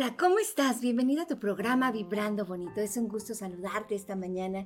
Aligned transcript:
Hola, 0.00 0.16
¿cómo 0.16 0.38
estás? 0.38 0.80
Bienvenida 0.80 1.22
a 1.22 1.26
tu 1.26 1.40
programa 1.40 1.90
Vibrando 1.90 2.44
Bonito. 2.44 2.80
Es 2.80 2.96
un 2.96 3.08
gusto 3.08 3.34
saludarte 3.34 3.96
esta 3.96 4.14
mañana. 4.14 4.64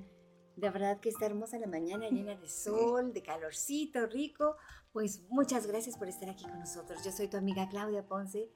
De 0.57 0.69
verdad 0.69 1.01
que 1.01 1.09
está 1.09 1.25
hermosa 1.25 1.59
la 1.59 1.69
mañana, 1.69 2.07
llena 2.11 2.37
de 2.37 2.51
sol, 2.51 3.15
de 3.15 3.23
calorcito 3.23 4.05
rico. 4.05 4.57
Pues 4.93 5.23
muchas 5.31 5.67
gracias 5.67 5.97
por 5.97 6.09
estar 6.09 6.29
aquí 6.29 6.45
con 6.45 6.59
nosotros. 6.59 7.03
Yo 7.03 7.13
soy 7.13 7.29
tu 7.29 7.39
amiga 7.39 7.67
Claudia 7.71 8.07
Ponce 8.07 8.51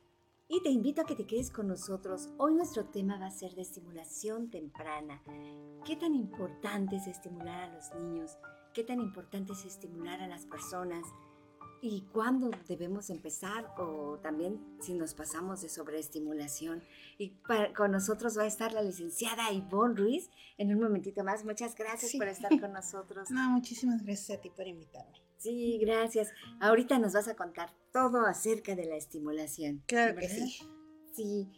y 0.49 0.63
te 0.63 0.69
invito 0.69 1.01
a 1.01 1.07
que 1.07 1.15
te 1.15 1.27
quedes 1.27 1.51
con 1.51 1.67
nosotros. 1.67 2.29
Hoy 2.37 2.55
nuestro 2.55 2.85
tema 2.85 3.19
va 3.19 3.29
a 3.29 3.31
ser 3.31 3.55
de 3.55 3.63
estimulación 3.63 4.51
temprana. 4.51 5.23
¿Qué 5.87 5.97
tan 5.97 6.15
importante 6.15 6.97
es 6.97 7.07
estimular 7.07 7.71
a 7.71 7.75
los 7.75 7.95
niños? 7.95 8.37
¿Qué 8.75 8.85
tan 8.85 9.01
importante 9.01 9.55
es 9.55 9.65
estimular 9.65 10.21
a 10.21 10.29
las 10.29 10.45
personas? 10.45 11.07
Y 11.87 12.01
cuándo 12.13 12.51
debemos 12.67 13.11
empezar 13.11 13.73
o 13.79 14.19
también 14.21 14.61
si 14.81 14.95
nos 14.95 15.15
pasamos 15.15 15.63
de 15.63 15.69
sobreestimulación. 15.69 16.83
Y 17.17 17.37
con 17.77 17.93
nosotros 17.93 18.37
va 18.37 18.43
a 18.43 18.47
estar 18.47 18.73
la 18.73 18.83
licenciada 18.83 19.53
Ivonne 19.53 19.95
Ruiz 19.95 20.31
en 20.59 20.75
un 20.75 20.81
momentito 20.81 21.23
más. 21.23 21.45
Muchas 21.45 21.77
gracias 21.77 22.13
por 22.17 22.27
estar 22.27 22.61
con 22.61 22.73
nosotros. 22.73 23.29
No, 23.37 23.51
muchísimas 23.51 24.03
gracias 24.03 24.39
a 24.39 24.41
ti 24.41 24.51
por 24.51 24.67
invitarme. 24.67 25.21
Sí, 25.37 25.79
gracias. 25.79 26.31
Ahorita 26.61 26.99
nos 26.99 27.13
vas 27.13 27.29
a 27.29 27.37
contar 27.37 27.71
todo 27.93 28.25
acerca 28.25 28.75
de 28.75 28.87
la 28.87 28.97
estimulación. 28.97 29.83
Claro 29.87 30.19
que 30.19 30.29
sí. 30.29 30.59
Sí. 31.13 31.49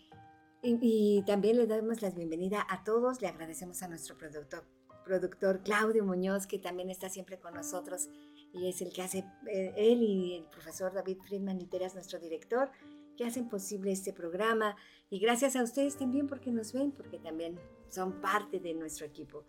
Y, 0.61 0.79
y, 0.83 1.23
también 1.23 1.57
le 1.57 1.67
damos 1.67 2.03
la 2.03 2.11
bienvenida 2.11 2.67
a 2.69 2.83
todos. 2.83 3.23
Le 3.23 3.29
agradecemos 3.29 3.83
a 3.83 3.89
nuestro 3.89 4.19
productor, 4.19 4.65
productor 5.05 5.63
Claudio 5.63 6.05
Muñoz, 6.05 6.49
que 6.49 6.59
también 6.59 6.91
está 6.91 7.09
siempre 7.09 7.39
con 7.39 7.55
nosotros 7.55 8.09
y 8.53 8.69
es 8.69 8.83
el 8.83 8.93
que 8.93 9.03
hace, 9.03 9.25
eh, 9.47 9.73
él 9.77 10.03
y 10.03 10.35
el 10.37 10.45
profesor 10.45 10.93
David 10.93 11.19
Friedman 11.27 11.59
Literas, 11.59 11.95
nuestro 11.95 12.19
director, 12.19 12.71
que 13.17 13.25
hacen 13.25 13.49
posible 13.49 13.93
este 13.93 14.13
programa. 14.13 14.77
Y 15.11 15.19
gracias 15.19 15.57
a 15.57 15.63
ustedes 15.63 15.97
también 15.97 16.27
porque 16.27 16.51
nos 16.51 16.73
ven, 16.73 16.93
porque 16.93 17.19
también 17.19 17.59
son 17.89 18.21
parte 18.21 18.61
de 18.61 18.75
nuestro 18.75 19.07
equipo. 19.07 19.45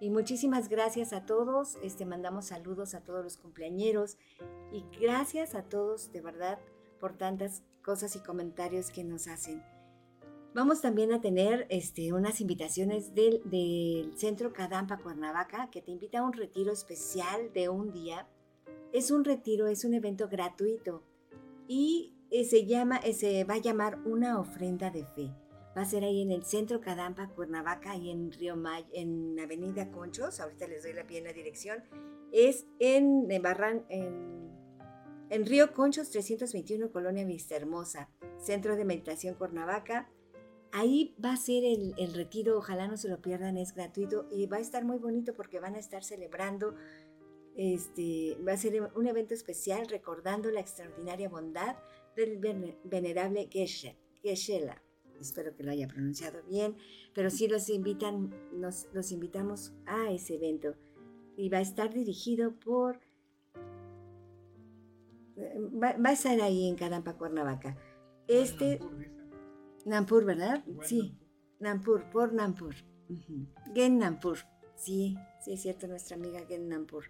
Y 0.00 0.10
muchísimas 0.10 0.68
gracias 0.68 1.12
a 1.12 1.24
todos, 1.24 1.76
este, 1.82 2.04
mandamos 2.04 2.46
saludos 2.46 2.94
a 2.94 3.02
todos 3.02 3.22
los 3.22 3.36
cumpleañeros 3.36 4.18
y 4.72 4.84
gracias 5.00 5.54
a 5.54 5.62
todos 5.62 6.12
de 6.12 6.20
verdad 6.20 6.58
por 7.00 7.16
tantas 7.16 7.62
cosas 7.82 8.16
y 8.16 8.20
comentarios 8.20 8.90
que 8.90 9.04
nos 9.04 9.28
hacen. 9.28 9.62
Vamos 10.54 10.80
también 10.80 11.12
a 11.12 11.20
tener 11.20 11.66
este, 11.68 12.12
unas 12.12 12.40
invitaciones 12.40 13.14
del, 13.14 13.42
del, 13.44 14.16
Centro 14.16 14.52
Cadampa 14.52 14.98
Cuernavaca 14.98 15.68
que 15.70 15.82
te 15.82 15.90
invita 15.90 16.20
a 16.20 16.22
un 16.22 16.32
retiro 16.32 16.72
especial 16.72 17.52
de 17.52 17.68
un 17.68 17.92
día. 17.92 18.28
Es 18.94 19.10
un 19.10 19.24
retiro, 19.24 19.66
es 19.66 19.84
un 19.84 19.92
evento 19.92 20.28
gratuito 20.28 21.02
y 21.66 22.14
eh, 22.30 22.44
se, 22.44 22.64
llama, 22.64 22.98
eh, 22.98 23.12
se 23.12 23.42
va 23.42 23.54
a 23.54 23.58
llamar 23.58 23.98
una 24.04 24.38
ofrenda 24.38 24.88
de 24.90 25.04
fe. 25.04 25.34
Va 25.76 25.82
a 25.82 25.84
ser 25.84 26.04
ahí 26.04 26.22
en 26.22 26.30
el 26.30 26.44
Centro 26.44 26.80
Cadampa 26.80 27.28
Cuernavaca 27.30 27.96
y 27.96 28.10
en 28.10 28.30
Río 28.30 28.54
May, 28.54 28.86
en 28.92 29.36
Avenida 29.40 29.90
Conchos. 29.90 30.38
Ahorita 30.38 30.68
les 30.68 30.84
doy 30.84 30.92
la 30.92 31.02
bien 31.02 31.24
la 31.24 31.32
dirección. 31.32 31.82
Es 32.30 32.66
en, 32.78 33.28
en 33.32 33.42
en, 33.88 34.50
en 35.28 35.44
Río 35.44 35.72
Conchos 35.72 36.10
321, 36.10 36.92
Colonia 36.92 37.24
Vista 37.24 37.56
Hermosa. 37.56 38.10
Centro 38.38 38.76
de 38.76 38.84
Meditación 38.84 39.34
Cuernavaca 39.34 40.08
Ahí 40.76 41.14
va 41.24 41.34
a 41.34 41.36
ser 41.36 41.62
el, 41.62 42.14
retiro, 42.14 42.58
ojalá 42.58 42.88
no 42.88 42.96
se 42.96 43.08
lo 43.08 43.22
pierdan, 43.22 43.56
es 43.58 43.76
gratuito 43.76 44.26
y 44.32 44.46
va 44.46 44.56
a 44.56 44.60
estar 44.60 44.84
muy 44.84 44.98
bonito 44.98 45.32
porque 45.32 45.60
van 45.60 45.76
a 45.76 45.78
estar 45.78 46.02
celebrando, 46.02 46.74
este, 47.56 48.36
va 48.46 48.52
a 48.52 48.56
ser 48.56 48.90
un 48.94 49.06
evento 49.06 49.34
especial 49.34 49.86
recordando 49.88 50.50
la 50.50 50.60
extraordinaria 50.60 51.28
bondad 51.28 51.76
del 52.16 52.38
venerable 52.84 53.48
Geshe, 53.50 53.96
Geshela. 54.22 54.82
Espero 55.20 55.54
que 55.54 55.62
lo 55.62 55.70
haya 55.70 55.86
pronunciado 55.86 56.42
bien, 56.42 56.76
pero 57.14 57.30
sí 57.30 57.46
los 57.46 57.68
invitan, 57.70 58.34
nos, 58.52 58.88
los 58.92 59.12
invitamos 59.12 59.72
a 59.86 60.10
ese 60.10 60.34
evento 60.34 60.74
y 61.36 61.48
va 61.48 61.58
a 61.58 61.62
estar 61.62 61.92
dirigido 61.94 62.58
por, 62.58 63.00
eh, 65.36 65.58
va, 65.82 65.96
a 66.04 66.12
estar 66.12 66.40
ahí 66.40 66.68
en 66.68 66.76
Cadampa, 66.76 67.16
Cuernavaca. 67.16 67.76
Este, 68.26 68.80
Nampur, 69.84 70.24
¿verdad? 70.24 70.64
Sí, 70.82 71.16
Nampur, 71.60 72.10
por 72.10 72.32
Nampur. 72.32 72.74
Gen 73.74 73.98
Nampur. 73.98 74.38
Sí, 74.76 75.16
sí 75.40 75.52
es 75.52 75.62
cierto, 75.62 75.86
nuestra 75.86 76.16
amiga 76.16 76.44
Gen 76.46 76.68
Nampur. 76.68 77.04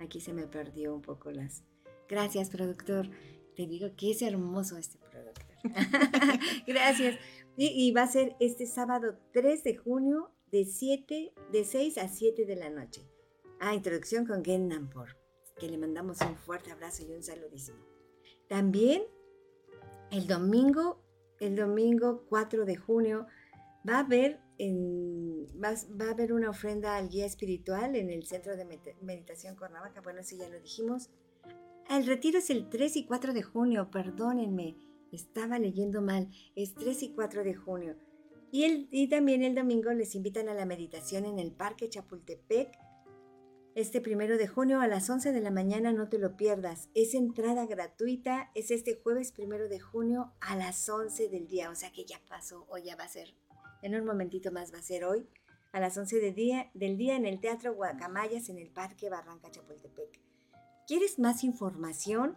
Aquí 0.00 0.20
se 0.20 0.32
me 0.32 0.46
perdió 0.46 0.94
un 0.94 1.02
poco 1.02 1.30
las. 1.30 1.62
Gracias, 2.08 2.50
productor. 2.50 3.08
Te 3.54 3.66
digo 3.66 3.94
que 3.96 4.10
es 4.10 4.22
hermoso 4.22 4.76
este 4.76 4.98
productor. 4.98 5.46
Gracias. 6.66 7.18
Y, 7.56 7.92
va 7.92 8.02
a 8.02 8.08
ser 8.08 8.34
este 8.40 8.66
sábado 8.66 9.18
3 9.32 9.62
de 9.62 9.76
junio 9.76 10.32
de 10.50 10.64
7, 10.64 11.32
de 11.52 11.64
6 11.64 11.98
a 11.98 12.08
7 12.08 12.46
de 12.46 12.56
la 12.56 12.70
noche. 12.70 13.02
Ah, 13.60 13.74
introducción 13.74 14.26
con 14.26 14.44
Gen 14.44 14.68
Nampur. 14.68 15.16
Que 15.58 15.68
le 15.68 15.76
mandamos 15.76 16.18
un 16.22 16.36
fuerte 16.36 16.72
abrazo 16.72 17.04
y 17.06 17.12
un 17.12 17.22
saludísimo. 17.22 17.78
También 18.48 19.02
el 20.10 20.26
domingo 20.26 21.04
el 21.40 21.56
domingo 21.56 22.24
4 22.28 22.66
de 22.66 22.76
junio 22.76 23.26
va 23.88 23.96
a 23.96 24.00
haber, 24.00 24.38
en, 24.60 25.46
va, 25.62 25.70
a 25.70 26.10
haber 26.10 26.34
una 26.34 26.50
ofrenda 26.50 26.96
al 26.96 27.08
guía 27.08 27.24
espiritual 27.24 27.96
en 27.96 28.10
el 28.10 28.26
Centro 28.26 28.56
de 28.56 28.66
Meditación 29.00 29.56
Cuernavaca. 29.56 30.02
Bueno, 30.02 30.22
sí, 30.22 30.36
ya 30.36 30.50
lo 30.50 30.60
dijimos. 30.60 31.08
El 31.88 32.06
retiro 32.06 32.38
es 32.38 32.50
el 32.50 32.68
3 32.68 32.96
y 32.96 33.06
4 33.06 33.32
de 33.32 33.42
junio, 33.42 33.90
perdónenme, 33.90 34.76
estaba 35.12 35.58
leyendo 35.58 36.02
mal, 36.02 36.28
es 36.54 36.74
3 36.74 37.02
y 37.04 37.08
4 37.14 37.42
de 37.42 37.54
junio. 37.54 37.96
El, 38.52 38.86
y 38.90 39.08
también 39.08 39.42
el 39.42 39.54
domingo 39.54 39.92
les 39.92 40.14
invitan 40.14 40.48
a 40.48 40.54
la 40.54 40.66
meditación 40.66 41.24
en 41.24 41.38
el 41.38 41.52
Parque 41.52 41.88
Chapultepec 41.88 42.78
este 43.74 44.00
primero 44.00 44.36
de 44.36 44.48
junio 44.48 44.80
a 44.80 44.88
las 44.88 45.08
11 45.08 45.32
de 45.32 45.40
la 45.40 45.50
mañana, 45.50 45.92
no 45.92 46.08
te 46.08 46.18
lo 46.18 46.36
pierdas. 46.36 46.90
Es 46.94 47.14
entrada 47.14 47.66
gratuita, 47.66 48.50
es 48.54 48.70
este 48.70 48.96
jueves 48.96 49.32
primero 49.32 49.68
de 49.68 49.80
junio 49.80 50.34
a 50.40 50.56
las 50.56 50.88
11 50.88 51.28
del 51.28 51.46
día, 51.46 51.70
o 51.70 51.74
sea 51.74 51.92
que 51.92 52.04
ya 52.04 52.20
pasó 52.28 52.66
o 52.68 52.78
ya 52.78 52.96
va 52.96 53.04
a 53.04 53.08
ser. 53.08 53.34
En 53.82 53.94
un 53.94 54.04
momentito 54.04 54.52
más 54.52 54.72
va 54.72 54.78
a 54.78 54.82
ser 54.82 55.04
hoy, 55.04 55.26
a 55.72 55.80
las 55.80 55.96
11 55.96 56.20
del 56.20 56.34
día, 56.34 56.70
del 56.74 56.96
día 56.96 57.16
en 57.16 57.26
el 57.26 57.40
Teatro 57.40 57.74
Guacamayas 57.74 58.48
en 58.48 58.58
el 58.58 58.70
Parque 58.70 59.08
Barranca 59.08 59.50
Chapultepec. 59.50 60.20
¿Quieres 60.86 61.18
más 61.18 61.42
información? 61.44 62.36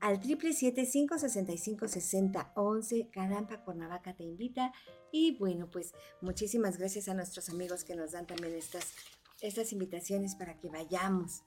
Al 0.00 0.20
777-565-6011, 0.20 3.10
Carampa 3.10 3.64
Cuernavaca 3.64 4.14
te 4.14 4.24
invita. 4.24 4.72
Y 5.12 5.36
bueno, 5.38 5.70
pues 5.70 5.94
muchísimas 6.20 6.78
gracias 6.78 7.08
a 7.08 7.14
nuestros 7.14 7.48
amigos 7.48 7.84
que 7.84 7.94
nos 7.94 8.10
dan 8.12 8.26
también 8.26 8.54
estas 8.54 8.92
estas 9.40 9.72
invitaciones 9.72 10.34
para 10.34 10.58
que 10.58 10.68
vayamos. 10.68 11.42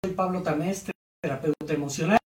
Soy 0.04 0.14
Pablo 0.14 0.42
Tamés, 0.42 0.86
terapeuta 1.22 1.74
emocional. 1.74 2.18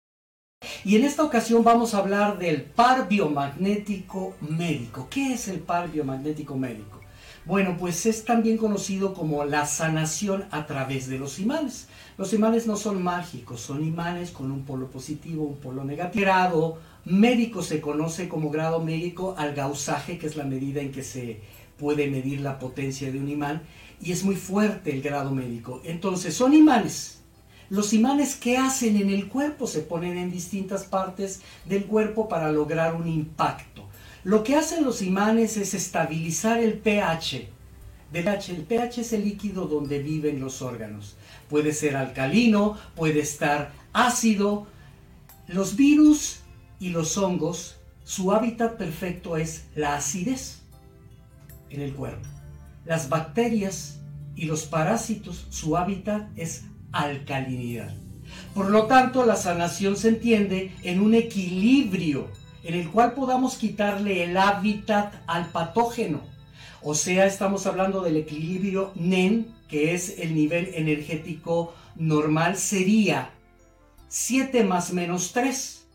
Y 0.83 0.95
en 0.95 1.04
esta 1.04 1.24
ocasión 1.24 1.63
vamos 1.63 1.94
a 1.94 2.00
hablar 2.00 2.38
del 2.38 2.63
par 2.63 3.07
biomagnético 3.07 4.36
médico. 4.42 5.07
¿Qué 5.10 5.33
es 5.33 5.48
el 5.48 5.60
par 5.60 5.89
biomagnético 5.89 6.56
médico? 6.56 7.05
Bueno, 7.45 7.77
pues 7.77 8.07
es 8.07 8.25
también 8.25 8.57
conocido 8.57 9.13
como 9.13 9.45
la 9.45 9.68
sanación 9.68 10.45
a 10.50 10.65
través 10.65 11.07
de 11.07 11.19
los 11.19 11.39
imanes. 11.39 11.88
Los 12.18 12.33
imanes 12.33 12.65
no 12.65 12.75
son 12.75 13.03
mágicos, 13.03 13.62
son 13.62 13.86
imanes 13.86 14.31
con 14.31 14.51
un 14.51 14.63
polo 14.63 14.89
positivo, 14.89 15.44
un 15.44 15.57
polo 15.57 15.83
negativo. 15.83 16.25
Grado 16.25 16.80
médico 17.06 17.62
se 17.62 17.81
conoce 17.81 18.27
como 18.27 18.50
grado 18.50 18.81
médico 18.81 19.36
al 19.38 19.53
gausaje, 19.53 20.18
que 20.18 20.25
es 20.25 20.36
la 20.36 20.44
medida 20.44 20.81
en 20.81 20.92
que 20.92 21.03
se 21.03 21.42
puede 21.77 22.07
medir 22.07 22.42
la 22.42 22.57
potencia 22.57 23.12
de 23.12 23.19
un 23.19 23.30
imán, 23.30 23.62
y 24.01 24.12
es 24.12 24.24
muy 24.24 24.36
fuerte 24.36 24.92
el 24.92 25.01
grado 25.01 25.31
médico. 25.31 25.81
Entonces, 25.83 26.33
son 26.33 26.53
imanes 26.53 27.15
los 27.69 27.94
imanes 27.94 28.36
que 28.36 28.57
hacen 28.57 28.95
en 28.95 29.09
el 29.09 29.27
cuerpo 29.27 29.65
se 29.65 29.81
ponen 29.81 30.18
en 30.18 30.31
distintas 30.31 30.83
partes 30.83 31.42
del 31.65 31.86
cuerpo 31.86 32.27
para 32.27 32.51
lograr 32.51 32.94
un 32.94 33.07
impacto. 33.07 33.75
Lo 34.25 34.44
que 34.44 34.56
hacen 34.56 34.83
los 34.83 35.04
imanes 35.04 35.56
es 35.56 35.75
estabilizar 35.75 36.60
el 36.60 36.80
pH. 36.80 37.48
El 38.12 38.63
pH 38.63 39.01
es 39.01 39.13
el 39.13 39.24
líquido 39.24 39.68
donde 39.68 40.00
viven 40.00 40.39
los 40.39 40.63
órganos. 40.63 41.16
Puede 41.48 41.74
ser 41.74 41.95
alcalino, 41.95 42.75
puede 42.95 43.19
estar 43.19 43.72
ácido. 43.94 44.66
Los 45.48 45.75
virus 45.75 46.39
y 46.80 46.89
los 46.89 47.19
hongos, 47.19 47.75
su 48.04 48.33
hábitat 48.33 48.77
perfecto 48.77 49.38
es 49.38 49.66
la 49.75 49.95
acidez 49.95 50.62
en 51.69 51.81
el 51.81 51.94
cuerpo. 51.94 52.28
Las 52.83 53.10
bacterias 53.10 54.00
y 54.36 54.45
los 54.45 54.63
parásitos, 54.63 55.45
su 55.51 55.78
hábitat 55.78 56.28
es 56.36 56.63
alcalinidad. 56.92 57.94
Por 58.56 58.71
lo 58.71 58.88
tanto, 58.88 59.24
la 59.24 59.36
sanación 59.36 59.95
se 59.95 60.07
entiende 60.07 60.71
en 60.81 61.00
un 61.00 61.13
equilibrio 61.13 62.28
en 62.65 62.73
el 62.73 62.89
cual 62.89 63.13
podamos 63.13 63.57
quitarle 63.57 64.23
el 64.23 64.35
hábitat 64.38 65.13
al 65.27 65.51
patógeno. 65.51 66.21
O 66.81 66.95
sea, 66.95 67.25
estamos 67.25 67.67
hablando 67.67 68.01
del 68.01 68.17
equilibrio 68.17 68.91
NEN, 68.95 69.53
que 69.67 69.94
es 69.94 70.19
el 70.19 70.33
nivel 70.33 70.71
energético 70.73 71.73
normal, 71.95 72.57
sería 72.57 73.29
7 74.07 74.63
más 74.63 74.94
menos 74.94 75.31
3. 75.31 75.88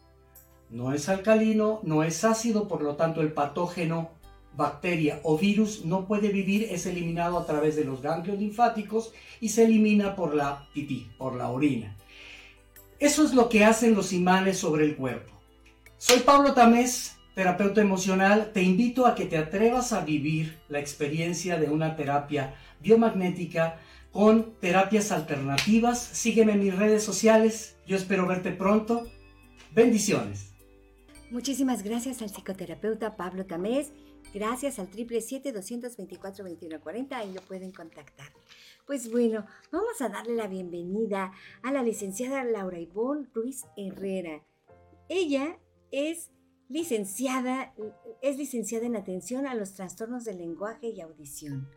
No 0.71 0.93
es 0.93 1.09
alcalino, 1.09 1.81
no 1.83 2.05
es 2.05 2.25
ácido, 2.25 2.69
por 2.69 2.83
lo 2.83 2.95
tanto 2.95 3.21
el 3.21 3.33
patógeno 3.33 4.11
bacteria 4.57 5.21
o 5.23 5.39
virus 5.39 5.85
no 5.85 6.07
puede 6.07 6.29
vivir 6.29 6.69
es 6.71 6.87
eliminado 6.87 7.39
a 7.39 7.47
través 7.47 7.77
de 7.77 7.85
los 7.85 8.03
ganglios 8.03 8.39
linfáticos 8.39 9.13
y 9.41 9.49
se 9.49 9.65
elimina 9.65 10.17
por 10.17 10.35
la 10.35 10.69
pipí, 10.73 11.11
por 11.19 11.35
la 11.35 11.51
orina. 11.51 11.97
Eso 12.99 13.25
es 13.25 13.33
lo 13.33 13.49
que 13.49 13.65
hacen 13.65 13.95
los 13.95 14.13
imanes 14.13 14.59
sobre 14.59 14.85
el 14.85 14.97
cuerpo. 14.97 15.40
Soy 16.03 16.21
Pablo 16.21 16.55
Tamés, 16.55 17.19
terapeuta 17.35 17.83
emocional. 17.83 18.53
Te 18.55 18.63
invito 18.63 19.05
a 19.05 19.15
que 19.15 19.27
te 19.27 19.37
atrevas 19.37 19.93
a 19.93 20.03
vivir 20.03 20.59
la 20.71 20.81
experiencia 20.81 21.61
de 21.61 21.69
una 21.69 21.95
terapia 21.95 22.55
biomagnética 22.81 23.79
con 24.11 24.55
terapias 24.61 25.13
alternativas. 25.13 26.01
Sígueme 26.01 26.53
en 26.53 26.61
mis 26.61 26.75
redes 26.75 27.03
sociales. 27.03 27.77
Yo 27.87 27.99
espero 27.99 28.27
verte 28.27 28.51
pronto. 28.51 29.09
Bendiciones. 29.75 30.55
Muchísimas 31.31 31.83
gracias 31.83 32.23
al 32.23 32.31
psicoterapeuta 32.31 33.17
Pablo 33.17 33.45
Tamés 33.45 33.93
gracias 34.33 34.79
al 34.79 34.91
777-224-2140, 34.91 37.13
ahí 37.13 37.35
lo 37.35 37.43
pueden 37.43 37.73
contactar. 37.73 38.33
Pues 38.87 39.11
bueno, 39.11 39.45
vamos 39.71 40.01
a 40.01 40.09
darle 40.09 40.35
la 40.35 40.47
bienvenida 40.47 41.33
a 41.63 41.71
la 41.71 41.83
licenciada 41.83 42.43
Laura 42.43 42.79
Ivonne 42.79 43.29
Ruiz 43.35 43.67
Herrera. 43.77 44.41
Ella 45.11 45.59
es 45.91 46.31
licenciada, 46.69 47.75
es 48.23 48.37
licenciada 48.39 48.87
en 48.87 48.97
atención 48.97 49.47
a 49.47 49.55
los 49.55 49.75
trastornos 49.75 50.25
del 50.25 50.39
lenguaje 50.39 50.89
y 50.89 51.01
audición. 51.01 51.69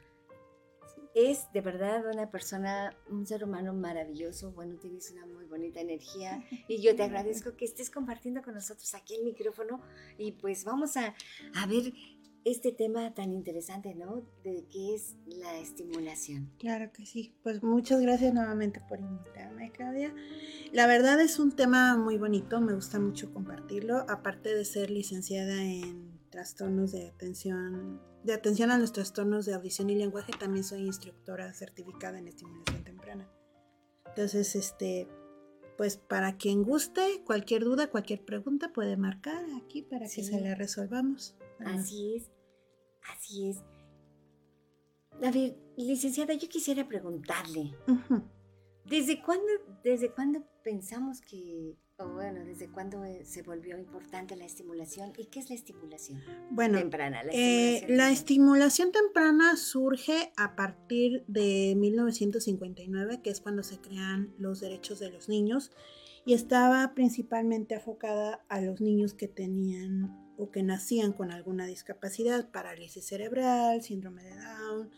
Es 1.16 1.52
de 1.54 1.62
verdad 1.62 2.06
una 2.12 2.32
persona, 2.32 2.96
un 3.10 3.26
ser 3.26 3.44
humano 3.44 3.74
maravilloso. 3.74 4.52
Bueno, 4.52 4.78
tienes 4.80 5.12
una 5.12 5.28
muy 5.28 5.46
bonita 5.46 5.80
energía 5.80 6.44
y 6.68 6.82
yo 6.82 6.96
te 6.96 7.04
agradezco 7.04 7.56
que 7.56 7.66
estés 7.66 7.90
compartiendo 7.90 8.42
con 8.42 8.54
nosotros 8.54 8.94
aquí 8.96 9.16
el 9.16 9.24
micrófono 9.24 9.82
y 10.18 10.32
pues 10.34 10.64
vamos 10.64 10.98
a, 10.98 11.14
a 11.56 11.68
ver 11.68 11.94
este 12.46 12.72
tema 12.72 13.14
tan 13.14 13.32
interesante, 13.32 13.96
¿no? 13.96 14.24
De 14.44 14.66
qué 14.70 14.96
es 14.96 15.16
la 15.26 15.58
estimulación. 15.60 16.52
Claro 16.60 16.92
que 16.92 17.06
sí. 17.06 17.36
Pues 17.44 17.64
muchas 17.64 18.02
gracias 18.02 18.34
nuevamente 18.34 18.82
por 18.88 19.00
invitarme, 19.00 19.72
Claudia. 19.72 20.14
La 20.72 20.88
verdad 20.88 21.20
es 21.22 21.40
un 21.40 21.52
tema 21.52 21.98
muy 21.98 22.18
bonito, 22.18 22.60
me 22.62 22.74
gusta 22.74 23.00
mucho 23.00 23.34
compartirlo. 23.34 24.06
Aparte 24.10 24.54
de 24.54 24.66
ser 24.66 24.90
licenciada 24.90 25.64
en 25.64 26.20
trastornos 26.30 26.92
de 26.92 27.08
atención, 27.08 28.02
de 28.24 28.34
atención 28.34 28.72
a 28.72 28.78
los 28.78 28.92
trastornos 28.92 29.46
de 29.46 29.54
audición 29.54 29.90
y 29.90 29.96
lenguaje, 29.96 30.32
también 30.38 30.64
soy 30.64 30.82
instructora 30.82 31.54
certificada 31.54 32.20
en 32.20 32.28
estimulación 32.28 32.84
temprana. 32.84 33.30
Entonces, 34.08 34.56
este, 34.56 35.08
pues 35.78 35.98
para 35.98 36.38
quien 36.38 36.64
guste, 36.64 37.24
cualquier 37.26 37.64
duda, 37.64 37.90
cualquier 37.90 38.24
pregunta 38.24 38.72
puede 38.74 38.98
marcar 38.98 39.46
aquí 39.58 39.82
para 39.82 40.06
que 40.08 40.24
se 40.24 40.40
la 40.40 40.56
resolvamos. 40.56 41.36
Así 41.60 42.16
es, 42.16 42.32
así 43.16 43.50
es. 43.50 43.64
David, 45.22 45.54
licenciada, 45.78 46.34
yo 46.34 46.50
quisiera 46.50 46.88
preguntarle, 46.88 47.76
¿desde 48.86 49.22
cuándo, 49.22 49.48
desde 49.84 50.12
cuándo 50.12 50.44
pensamos 50.64 51.22
que, 51.22 51.76
o 51.98 52.08
bueno, 52.08 52.44
desde 52.44 52.70
cuándo 52.70 53.04
eh, 53.06 53.24
se 53.24 53.44
volvió 53.44 53.78
importante 53.78 54.36
la 54.36 54.46
estimulación 54.46 55.14
y 55.18 55.26
qué 55.26 55.40
es 55.40 55.50
la 55.50 55.56
estimulación 55.56 56.24
bueno, 56.50 56.80
temprana? 56.80 57.24
La 57.24 57.32
eh, 57.34 57.86
la 57.88 58.12
estimulación 58.12 58.92
temprana 58.92 59.56
surge 59.58 60.32
a 60.36 60.56
partir 60.56 61.24
de 61.28 61.76
1959, 61.78 63.22
que 63.22 63.30
es 63.30 63.42
cuando 63.42 63.62
se 63.62 63.78
crean 63.78 64.34
los 64.40 64.60
derechos 64.60 65.00
de 65.00 65.12
los 65.12 65.30
niños 65.30 65.72
y 66.26 66.34
estaba 66.34 66.94
principalmente 66.96 67.76
enfocada 67.76 68.44
a 68.50 68.60
los 68.60 68.82
niños 68.82 69.14
que 69.14 69.28
tenían 69.28 70.20
o 70.38 70.50
que 70.50 70.64
nacían 70.64 71.14
con 71.14 71.32
alguna 71.32 71.68
discapacidad, 71.68 72.50
parálisis 72.50 73.06
cerebral, 73.06 73.84
síndrome 73.84 74.24
de 74.24 74.36
Down, 74.36 74.90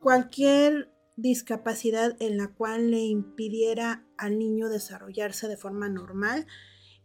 cualquier 0.00 0.90
discapacidad 1.20 2.16
en 2.20 2.36
la 2.36 2.48
cual 2.48 2.90
le 2.90 3.00
impidiera 3.00 4.06
al 4.16 4.38
niño 4.38 4.68
desarrollarse 4.68 5.48
de 5.48 5.56
forma 5.56 5.88
normal, 5.88 6.46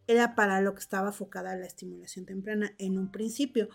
era 0.07 0.35
para 0.35 0.61
lo 0.61 0.73
que 0.73 0.79
estaba 0.79 1.07
enfocada 1.07 1.55
la 1.55 1.65
estimulación 1.65 2.25
temprana 2.25 2.73
en 2.77 2.97
un 2.97 3.11
principio. 3.11 3.69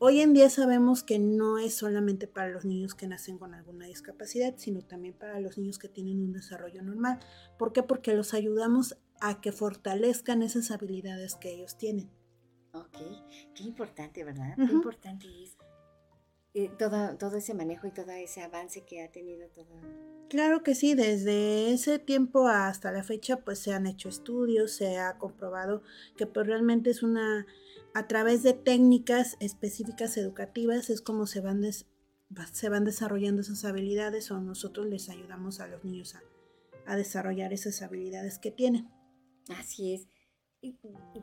Hoy 0.00 0.20
en 0.20 0.32
día 0.32 0.48
sabemos 0.48 1.02
que 1.02 1.18
no 1.18 1.58
es 1.58 1.74
solamente 1.74 2.28
para 2.28 2.48
los 2.50 2.64
niños 2.64 2.94
que 2.94 3.08
nacen 3.08 3.36
con 3.36 3.54
alguna 3.54 3.86
discapacidad, 3.86 4.54
sino 4.56 4.82
también 4.82 5.14
para 5.14 5.40
los 5.40 5.58
niños 5.58 5.78
que 5.78 5.88
tienen 5.88 6.22
un 6.22 6.32
desarrollo 6.32 6.82
normal. 6.82 7.18
¿Por 7.58 7.72
qué? 7.72 7.82
Porque 7.82 8.14
los 8.14 8.32
ayudamos 8.32 8.96
a 9.20 9.40
que 9.40 9.50
fortalezcan 9.50 10.42
esas 10.42 10.70
habilidades 10.70 11.34
que 11.34 11.52
ellos 11.52 11.76
tienen. 11.76 12.10
Ok, 12.72 12.98
qué 13.56 13.64
importante, 13.64 14.22
¿verdad? 14.22 14.54
Qué 14.54 14.72
importante 14.72 15.26
es 15.42 15.56
eh, 16.54 16.70
todo, 16.78 17.16
todo 17.16 17.36
ese 17.36 17.54
manejo 17.54 17.86
y 17.86 17.92
todo 17.92 18.10
ese 18.12 18.42
avance 18.42 18.84
que 18.84 19.02
ha 19.02 19.10
tenido 19.10 19.48
todo. 19.48 19.66
Claro 20.28 20.62
que 20.62 20.74
sí, 20.74 20.94
desde 20.94 21.72
ese 21.72 21.98
tiempo 21.98 22.48
hasta 22.48 22.92
la 22.92 23.02
fecha 23.02 23.38
pues 23.38 23.58
se 23.58 23.72
han 23.72 23.86
hecho 23.86 24.08
estudios, 24.10 24.72
se 24.72 24.98
ha 24.98 25.16
comprobado 25.16 25.82
que 26.16 26.26
pues 26.26 26.46
realmente 26.46 26.90
es 26.90 27.02
una 27.02 27.46
a 27.94 28.06
través 28.06 28.42
de 28.42 28.52
técnicas 28.52 29.36
específicas 29.40 30.16
educativas 30.16 30.90
es 30.90 31.00
como 31.00 31.26
se 31.26 31.40
van, 31.40 31.62
se 32.52 32.68
van 32.68 32.84
desarrollando 32.84 33.40
esas 33.40 33.64
habilidades 33.64 34.30
o 34.30 34.38
nosotros 34.40 34.86
les 34.86 35.08
ayudamos 35.08 35.60
a 35.60 35.66
los 35.66 35.82
niños 35.84 36.14
a, 36.14 36.96
desarrollar 36.96 37.52
esas 37.52 37.82
habilidades 37.82 38.38
que 38.38 38.50
tienen. 38.50 38.88
Así 39.48 39.94
es. 39.94 40.08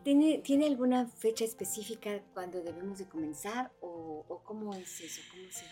¿Tiene, 0.03 0.41
¿Tiene 0.43 0.67
alguna 0.67 1.07
fecha 1.07 1.43
específica 1.43 2.23
cuando 2.33 2.61
debemos 2.61 2.99
de 2.99 3.07
comenzar 3.07 3.71
o, 3.81 4.41
cómo 4.45 4.73
es 4.75 5.01
eso? 5.01 5.21
¿Cómo 5.31 5.51
se 5.51 5.65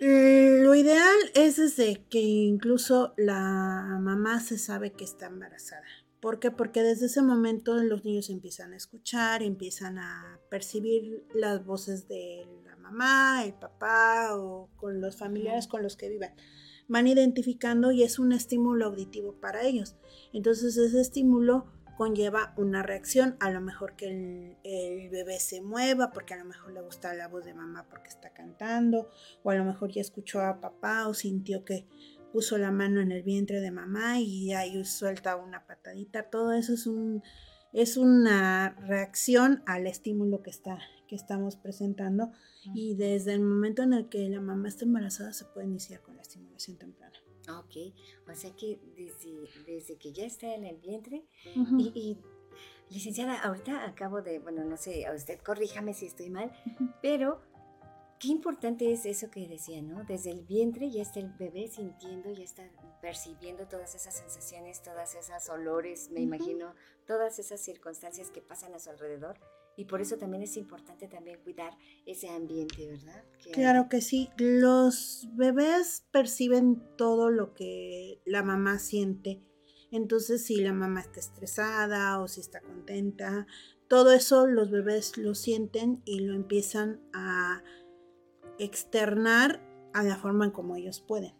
eh, 0.00 0.60
Lo 0.62 0.74
ideal 0.74 1.16
es 1.34 1.56
desde 1.56 2.04
que 2.08 2.20
incluso 2.20 3.14
la 3.16 3.98
mamá 4.00 4.40
se 4.40 4.58
sabe 4.58 4.92
que 4.92 5.04
está 5.04 5.26
embarazada. 5.26 5.84
¿Por 6.20 6.40
qué? 6.40 6.50
Porque 6.50 6.82
desde 6.82 7.06
ese 7.06 7.22
momento 7.22 7.74
los 7.76 8.04
niños 8.04 8.28
empiezan 8.28 8.72
a 8.72 8.76
escuchar, 8.76 9.42
empiezan 9.42 9.98
a 9.98 10.40
percibir 10.50 11.24
las 11.32 11.64
voces 11.64 12.08
de 12.08 12.44
la 12.64 12.76
mamá, 12.76 13.44
el 13.44 13.54
papá 13.54 14.36
o 14.36 14.68
con 14.76 15.00
los 15.00 15.16
familiares 15.16 15.68
con 15.68 15.82
los 15.82 15.96
que 15.96 16.08
viven. 16.08 16.32
Van 16.88 17.06
identificando 17.06 17.92
y 17.92 18.02
es 18.02 18.18
un 18.18 18.32
estímulo 18.32 18.86
auditivo 18.86 19.34
para 19.34 19.62
ellos. 19.62 19.94
Entonces 20.32 20.76
ese 20.76 21.00
estímulo 21.00 21.66
conlleva 21.98 22.54
una 22.56 22.84
reacción, 22.84 23.36
a 23.40 23.50
lo 23.50 23.60
mejor 23.60 23.96
que 23.96 24.06
el, 24.06 24.56
el, 24.62 25.10
bebé 25.10 25.40
se 25.40 25.60
mueva 25.60 26.12
porque 26.12 26.32
a 26.32 26.36
lo 26.36 26.44
mejor 26.44 26.72
le 26.72 26.80
gusta 26.80 27.12
la 27.12 27.26
voz 27.26 27.44
de 27.44 27.54
mamá 27.54 27.88
porque 27.90 28.08
está 28.08 28.32
cantando, 28.32 29.10
o 29.42 29.50
a 29.50 29.56
lo 29.56 29.64
mejor 29.64 29.90
ya 29.90 30.00
escuchó 30.00 30.40
a 30.40 30.60
papá 30.60 31.08
o 31.08 31.14
sintió 31.14 31.64
que 31.64 31.88
puso 32.32 32.56
la 32.56 32.70
mano 32.70 33.00
en 33.00 33.10
el 33.10 33.24
vientre 33.24 33.60
de 33.60 33.72
mamá 33.72 34.20
y 34.20 34.52
ahí 34.52 34.84
suelta 34.84 35.34
una 35.34 35.66
patadita. 35.66 36.30
Todo 36.30 36.52
eso 36.52 36.74
es 36.74 36.86
un 36.86 37.22
es 37.72 37.96
una 37.96 38.76
reacción 38.78 39.62
al 39.66 39.88
estímulo 39.88 40.42
que 40.42 40.50
está 40.50 40.78
que 41.08 41.16
estamos 41.16 41.56
presentando 41.56 42.30
y 42.74 42.94
desde 42.94 43.32
el 43.32 43.40
momento 43.40 43.82
en 43.82 43.92
el 43.92 44.08
que 44.08 44.28
la 44.28 44.40
mamá 44.40 44.68
está 44.68 44.84
embarazada 44.84 45.32
se 45.32 45.46
puede 45.46 45.66
iniciar 45.66 46.00
con 46.00 46.14
la 46.14 46.22
estimulación 46.22 46.76
temprana. 46.78 47.18
Ok, 47.48 47.94
o 48.30 48.34
sea 48.34 48.54
que 48.54 48.78
desde, 48.96 49.48
desde 49.66 49.96
que 49.96 50.12
ya 50.12 50.26
está 50.26 50.54
en 50.54 50.64
el 50.64 50.76
vientre 50.76 51.24
y, 51.78 51.92
y, 51.94 52.18
licenciada, 52.90 53.40
ahorita 53.40 53.86
acabo 53.86 54.20
de, 54.20 54.38
bueno, 54.38 54.64
no 54.64 54.76
sé, 54.76 55.06
usted 55.14 55.40
corríjame 55.40 55.94
si 55.94 56.06
estoy 56.06 56.30
mal, 56.30 56.52
pero 57.00 57.40
Qué 58.18 58.28
importante 58.28 58.92
es 58.92 59.06
eso 59.06 59.30
que 59.30 59.46
decía, 59.46 59.80
¿no? 59.80 60.02
Desde 60.02 60.32
el 60.32 60.42
vientre 60.42 60.90
ya 60.90 61.02
está 61.02 61.20
el 61.20 61.32
bebé 61.34 61.68
sintiendo, 61.68 62.32
ya 62.32 62.42
está 62.42 62.68
percibiendo 63.00 63.68
todas 63.68 63.94
esas 63.94 64.16
sensaciones, 64.16 64.82
todas 64.82 65.14
esas 65.14 65.48
olores, 65.48 66.10
me 66.10 66.20
imagino, 66.20 66.74
todas 67.06 67.38
esas 67.38 67.60
circunstancias 67.60 68.32
que 68.32 68.42
pasan 68.42 68.74
a 68.74 68.80
su 68.80 68.90
alrededor. 68.90 69.38
Y 69.78 69.84
por 69.84 70.00
eso 70.00 70.18
también 70.18 70.42
es 70.42 70.56
importante 70.56 71.06
también 71.06 71.38
cuidar 71.44 71.70
ese 72.04 72.28
ambiente, 72.28 72.88
¿verdad? 72.88 73.24
claro 73.52 73.88
que 73.88 74.00
sí. 74.00 74.28
Los 74.36 75.28
bebés 75.34 76.04
perciben 76.10 76.82
todo 76.96 77.30
lo 77.30 77.54
que 77.54 78.20
la 78.26 78.42
mamá 78.42 78.80
siente. 78.80 79.40
Entonces, 79.92 80.44
si 80.44 80.56
la 80.56 80.72
mamá 80.72 81.00
está 81.00 81.20
estresada 81.20 82.20
o 82.20 82.26
si 82.26 82.40
está 82.40 82.60
contenta, 82.60 83.46
todo 83.86 84.12
eso 84.12 84.48
los 84.48 84.68
bebés 84.72 85.16
lo 85.16 85.36
sienten 85.36 86.02
y 86.04 86.20
lo 86.20 86.34
empiezan 86.34 87.00
a 87.14 87.62
externar 88.58 89.62
a 89.94 90.02
la 90.02 90.16
forma 90.16 90.44
en 90.46 90.50
como 90.50 90.74
ellos 90.74 91.00
pueden. 91.00 91.34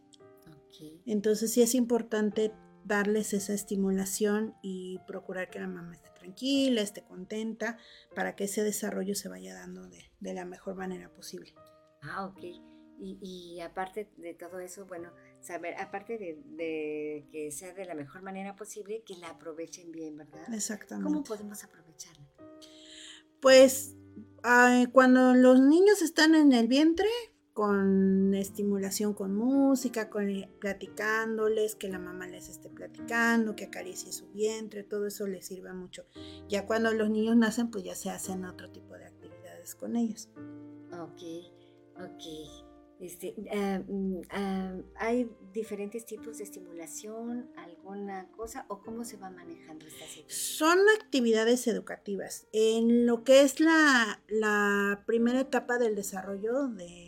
Entonces 1.06 1.52
sí 1.52 1.60
es 1.60 1.74
importante 1.74 2.52
darles 2.88 3.34
esa 3.34 3.52
estimulación 3.52 4.54
y 4.62 4.98
procurar 5.06 5.50
que 5.50 5.60
la 5.60 5.68
mamá 5.68 5.92
esté 5.92 6.08
tranquila, 6.18 6.80
esté 6.80 7.02
contenta, 7.02 7.78
para 8.14 8.34
que 8.34 8.44
ese 8.44 8.64
desarrollo 8.64 9.14
se 9.14 9.28
vaya 9.28 9.54
dando 9.54 9.86
de, 9.88 10.34
la 10.34 10.46
mejor 10.46 10.74
manera 10.74 11.12
posible. 11.12 11.54
Ah, 12.02 12.26
ok. 12.26 12.40
Y, 13.00 13.60
aparte 13.60 14.10
de 14.16 14.34
todo 14.34 14.58
eso, 14.58 14.86
bueno, 14.86 15.12
saber, 15.40 15.76
aparte 15.76 16.18
de, 16.18 17.28
que 17.30 17.52
sea 17.52 17.72
de 17.72 17.84
la 17.84 17.94
mejor 17.94 18.22
manera 18.22 18.56
posible, 18.56 19.04
que 19.06 19.16
la 19.18 19.28
aprovechen 19.28 19.92
bien, 19.92 20.16
¿verdad? 20.16 20.52
Exactamente. 20.52 21.08
¿Cómo 21.08 21.22
podemos 21.22 21.62
aprovecharla? 21.62 22.26
Pues 23.40 23.94
cuando 24.92 25.34
los 25.34 25.60
niños 25.60 26.02
están 26.02 26.34
en 26.34 26.52
el 26.52 26.66
vientre, 26.66 27.08
con 27.58 28.34
estimulación 28.34 29.14
con 29.14 29.34
música, 29.34 30.08
con 30.08 30.28
platicándoles, 30.60 31.74
que 31.74 31.88
la 31.88 31.98
mamá 31.98 32.28
les 32.28 32.48
esté 32.48 32.68
platicando, 32.70 33.56
que 33.56 33.64
acaricie 33.64 34.12
su 34.12 34.28
vientre, 34.28 34.84
todo 34.84 35.08
eso 35.08 35.26
les 35.26 35.46
sirve 35.46 35.72
mucho. 35.72 36.06
Ya 36.48 36.66
cuando 36.66 36.94
los 36.94 37.10
niños 37.10 37.36
nacen, 37.36 37.72
pues 37.72 37.82
ya 37.82 37.96
se 37.96 38.10
hacen 38.10 38.44
otro 38.44 38.70
tipo 38.70 38.94
de 38.94 39.06
actividades 39.06 39.74
con 39.74 39.96
ellos. 39.96 40.28
Ok, 40.92 41.20
ok. 41.96 42.68
Este, 43.00 43.34
mm, 43.36 44.20
ah, 44.30 44.76
¿Hay 44.94 45.28
diferentes 45.52 46.06
tipos 46.06 46.38
de 46.38 46.44
estimulación, 46.44 47.50
alguna 47.56 48.30
cosa 48.36 48.66
o 48.68 48.82
cómo 48.82 49.04
se 49.04 49.16
va 49.16 49.30
manejando 49.30 49.84
esta 49.84 50.06
situación? 50.06 50.26
Son 50.28 50.78
actividades 51.00 51.66
educativas. 51.66 52.46
En 52.52 53.04
lo 53.04 53.24
que 53.24 53.42
es 53.42 53.58
la, 53.58 54.22
la 54.28 55.02
primera 55.06 55.40
etapa 55.40 55.78
del 55.78 55.96
desarrollo 55.96 56.68
de, 56.68 57.07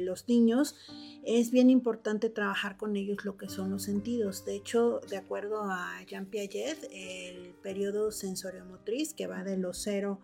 los 0.00 0.28
niños, 0.28 0.76
es 1.24 1.50
bien 1.50 1.70
importante 1.70 2.30
trabajar 2.30 2.76
con 2.76 2.96
ellos 2.96 3.24
lo 3.24 3.36
que 3.36 3.48
son 3.48 3.70
los 3.70 3.82
sentidos. 3.82 4.44
De 4.44 4.56
hecho, 4.56 5.00
de 5.10 5.16
acuerdo 5.16 5.62
a 5.62 6.02
Jean 6.06 6.26
Piaget, 6.26 6.88
el 6.90 7.54
periodo 7.62 8.10
sensoriomotriz, 8.10 9.14
que 9.14 9.26
va 9.26 9.44
de 9.44 9.56
los 9.56 9.78
0 9.78 10.20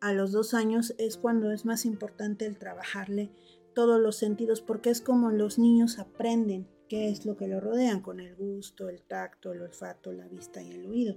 a 0.00 0.12
los 0.12 0.32
2 0.32 0.54
años, 0.54 0.94
es 0.98 1.16
cuando 1.16 1.52
es 1.52 1.64
más 1.64 1.84
importante 1.84 2.46
el 2.46 2.58
trabajarle 2.58 3.30
todos 3.74 4.00
los 4.00 4.16
sentidos, 4.16 4.60
porque 4.60 4.90
es 4.90 5.00
como 5.00 5.30
los 5.30 5.58
niños 5.58 5.98
aprenden 5.98 6.66
qué 6.88 7.08
es 7.08 7.24
lo 7.24 7.36
que 7.36 7.46
lo 7.46 7.60
rodean, 7.60 8.00
con 8.00 8.18
el 8.18 8.34
gusto, 8.34 8.88
el 8.88 9.00
tacto, 9.02 9.52
el 9.52 9.62
olfato, 9.62 10.12
la 10.12 10.26
vista 10.26 10.60
y 10.60 10.72
el 10.72 10.86
oído. 10.86 11.14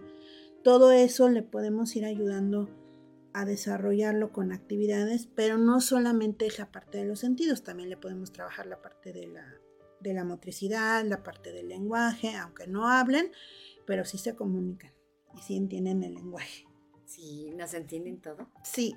Todo 0.63 0.91
eso 0.91 1.29
le 1.29 1.41
podemos 1.41 1.95
ir 1.95 2.05
ayudando 2.05 2.69
a 3.33 3.45
desarrollarlo 3.45 4.31
con 4.31 4.51
actividades, 4.51 5.27
pero 5.27 5.57
no 5.57 5.81
solamente 5.81 6.45
es 6.45 6.59
la 6.59 6.71
parte 6.71 6.99
de 6.99 7.05
los 7.05 7.19
sentidos, 7.19 7.63
también 7.63 7.89
le 7.89 7.97
podemos 7.97 8.31
trabajar 8.31 8.67
la 8.67 8.81
parte 8.81 9.11
de 9.11 9.27
la, 9.27 9.45
de 9.99 10.13
la 10.13 10.23
motricidad, 10.23 11.03
la 11.05 11.23
parte 11.23 11.51
del 11.51 11.69
lenguaje, 11.69 12.35
aunque 12.35 12.67
no 12.67 12.87
hablen, 12.89 13.31
pero 13.85 14.05
sí 14.05 14.17
se 14.17 14.35
comunican 14.35 14.93
y 15.35 15.41
sí 15.41 15.55
entienden 15.55 16.03
el 16.03 16.13
lenguaje. 16.13 16.65
Sí, 17.05 17.51
¿nos 17.55 17.73
entienden 17.73 18.21
todo? 18.21 18.49
Sí. 18.63 18.95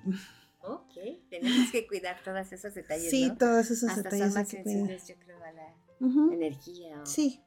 Ok, 0.60 0.94
tenemos 1.30 1.70
que 1.70 1.86
cuidar 1.86 2.22
todos 2.24 2.52
esos 2.52 2.74
detalles. 2.74 3.10
Sí, 3.10 3.30
todos 3.38 3.70
esos 3.70 3.88
Hasta 3.90 4.02
detalles. 4.02 4.26
Son 4.26 4.34
más 4.34 4.48
sensibles, 4.48 5.08
yo 5.08 5.14
creo, 5.18 5.38
a 5.42 5.52
la 5.52 5.76
energía. 6.32 7.02
O 7.02 7.06
sí. 7.06 7.40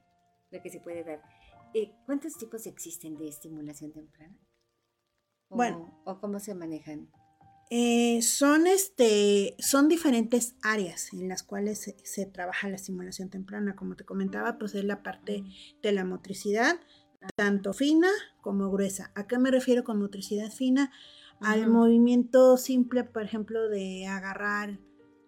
Lo 0.51 0.61
que 0.61 0.69
se 0.69 0.79
puede 0.79 1.03
dar. 1.03 1.21
Eh, 1.73 1.91
¿Cuántos 2.05 2.37
tipos 2.37 2.65
existen 2.65 3.17
de 3.17 3.27
estimulación 3.27 3.91
temprana? 3.91 4.35
Bueno. 5.49 6.01
¿O 6.05 6.19
cómo 6.19 6.39
se 6.39 6.53
manejan? 6.55 7.09
Eh, 7.71 8.21
son, 8.23 8.65
este, 8.65 9.55
son 9.59 9.87
diferentes 9.87 10.55
áreas 10.63 11.13
en 11.13 11.27
las 11.27 11.43
cuales 11.43 11.93
se, 12.03 12.25
trabaja 12.25 12.67
la 12.67 12.75
estimulación 12.75 13.29
temprana. 13.29 13.75
Como 13.75 13.95
te 13.95 14.05
comentaba, 14.05 14.57
pues 14.57 14.73
es 14.73 14.83
la 14.83 15.03
parte 15.03 15.43
de 15.83 15.91
la 15.91 16.03
motricidad, 16.03 16.79
tanto 17.35 17.73
fina 17.73 18.09
como 18.41 18.71
gruesa. 18.71 19.11
¿A 19.15 19.27
qué 19.27 19.37
me 19.37 19.51
refiero 19.51 19.83
con 19.83 19.99
motricidad 19.99 20.51
fina? 20.51 20.91
al 21.41 21.69
movimiento 21.69 22.57
simple, 22.57 23.05
por 23.05 23.23
ejemplo, 23.23 23.69
de 23.69 24.07
agarrar 24.07 24.77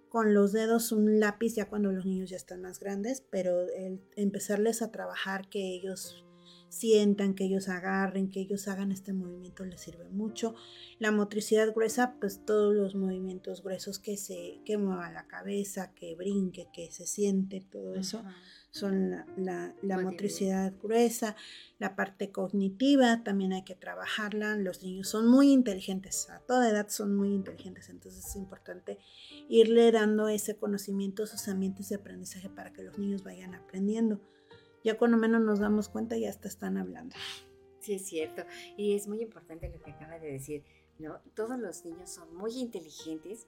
con 0.09 0.33
los 0.33 0.51
dedos 0.51 0.91
un 0.91 1.21
lápiz 1.21 1.55
ya 1.55 1.69
cuando 1.69 1.91
los 1.91 2.05
niños 2.05 2.29
ya 2.29 2.35
están 2.35 2.61
más 2.61 2.79
grandes, 2.79 3.23
pero 3.29 3.61
el 3.69 4.01
empezarles 4.17 4.81
a 4.81 4.91
trabajar 4.91 5.47
que 5.47 5.73
ellos 5.73 6.25
sientan, 6.71 7.35
que 7.35 7.43
ellos 7.43 7.67
agarren, 7.67 8.31
que 8.31 8.39
ellos 8.39 8.67
hagan 8.69 8.91
este 8.93 9.11
movimiento 9.11 9.65
les 9.65 9.81
sirve 9.81 10.07
mucho. 10.09 10.55
La 10.99 11.11
motricidad 11.11 11.73
gruesa, 11.73 12.15
pues 12.19 12.45
todos 12.45 12.73
los 12.73 12.95
movimientos 12.95 13.61
gruesos 13.61 13.99
que 13.99 14.15
se 14.15 14.61
que 14.65 14.77
mueva 14.77 15.11
la 15.11 15.27
cabeza, 15.27 15.91
que 15.93 16.15
brinque, 16.15 16.69
que 16.73 16.89
se 16.89 17.05
siente, 17.05 17.59
todo 17.59 17.95
eso 17.95 18.23
son 18.71 19.11
la, 19.35 19.73
motricidad 20.01 20.73
gruesa, 20.81 21.35
la 21.77 21.97
parte 21.97 22.31
cognitiva 22.31 23.21
también 23.21 23.51
hay 23.51 23.63
que 23.63 23.75
trabajarla. 23.75 24.55
Los 24.55 24.81
niños 24.81 25.09
son 25.09 25.27
muy 25.27 25.51
inteligentes, 25.51 26.29
a 26.29 26.39
toda 26.39 26.69
edad 26.69 26.87
son 26.87 27.13
muy 27.13 27.33
inteligentes, 27.33 27.89
entonces 27.89 28.25
es 28.25 28.35
importante 28.37 28.97
irle 29.49 29.91
dando 29.91 30.29
ese 30.29 30.55
conocimiento 30.55 31.23
a 31.23 31.27
sus 31.27 31.49
ambientes 31.49 31.89
de 31.89 31.95
aprendizaje 31.95 32.49
para 32.49 32.71
que 32.71 32.83
los 32.83 32.97
niños 32.97 33.23
vayan 33.23 33.55
aprendiendo 33.55 34.21
ya 34.83 34.97
cuando 34.97 35.17
menos 35.17 35.41
nos 35.41 35.59
damos 35.59 35.89
cuenta 35.89 36.17
ya 36.17 36.29
hasta 36.29 36.47
están 36.47 36.77
hablando. 36.77 37.15
Sí, 37.79 37.95
es 37.95 38.05
cierto. 38.05 38.43
Y 38.77 38.95
es 38.95 39.07
muy 39.07 39.21
importante 39.21 39.69
lo 39.69 39.81
que 39.81 39.91
acaba 39.91 40.19
de 40.19 40.31
decir, 40.31 40.63
¿no? 40.99 41.19
Todos 41.35 41.59
los 41.59 41.83
niños 41.85 42.11
son 42.11 42.35
muy 42.35 42.53
inteligentes 42.59 43.47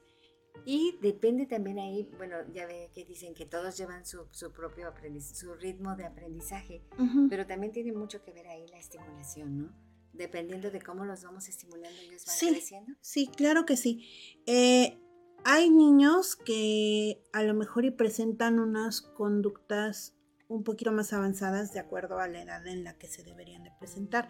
y 0.66 0.98
depende 1.02 1.46
también 1.46 1.80
ahí, 1.80 2.10
bueno, 2.18 2.38
ya 2.54 2.66
ve 2.66 2.90
que 2.94 3.06
dicen 3.06 3.34
que 3.34 3.46
todos 3.46 3.78
llevan 3.78 4.06
su, 4.06 4.28
propio 4.54 4.88
aprendizaje, 4.88 5.36
su 5.36 5.54
ritmo 5.56 5.96
de 5.96 6.06
aprendizaje, 6.06 6.84
pero 7.30 7.46
también 7.46 7.74
tiene 7.74 7.92
mucho 7.92 8.24
que 8.24 8.32
ver 8.32 8.48
ahí 8.48 8.66
la 8.68 8.78
estimulación, 8.78 9.58
¿no? 9.58 9.76
Dependiendo 10.14 10.70
de 10.70 10.80
cómo 10.82 11.06
los 11.06 11.24
vamos 11.24 11.50
estimulando, 11.50 12.00
ellos 12.00 12.24
van 12.26 12.54
creciendo. 12.54 12.94
Sí, 13.02 13.28
claro 13.28 13.66
que 13.66 13.76
sí. 13.76 14.08
Eh, 14.46 15.00
hay 15.44 15.70
niños 15.70 16.36
que 16.36 17.22
a 17.34 17.44
lo 17.44 17.54
mejor 17.56 17.84
y 17.84 17.92
presentan 17.92 18.60
unas 18.60 19.02
conductas 19.02 20.16
un 20.48 20.64
poquito 20.64 20.92
más 20.92 21.14
avanzadas 21.14 21.74
de 21.74 21.80
acuerdo 21.80 22.20
a 22.20 22.28
la 22.28 22.42
edad 22.42 22.66
en 22.68 22.84
la 22.84 22.98
que 22.98 23.08
se 23.08 23.24
deberían 23.24 23.64
de 23.64 23.72
presentar. 23.80 24.30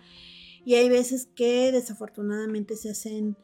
Y 0.65 0.75
hay 0.75 0.89
veces 0.89 1.27
que 1.36 1.72
desafortunadamente 1.72 2.75
se 2.75 2.91
hacen 2.91 3.38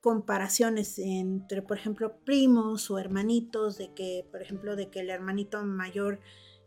comparaciones 0.00 0.98
entre, 0.98 1.62
por 1.62 1.78
ejemplo, 1.78 2.18
primos 2.24 2.90
o 2.90 2.98
hermanitos, 2.98 3.78
de 3.78 3.94
que, 3.94 4.26
por 4.30 4.42
ejemplo, 4.42 4.74
de 4.74 4.90
que 4.90 5.00
el 5.00 5.10
hermanito 5.10 5.64
mayor 5.64 6.20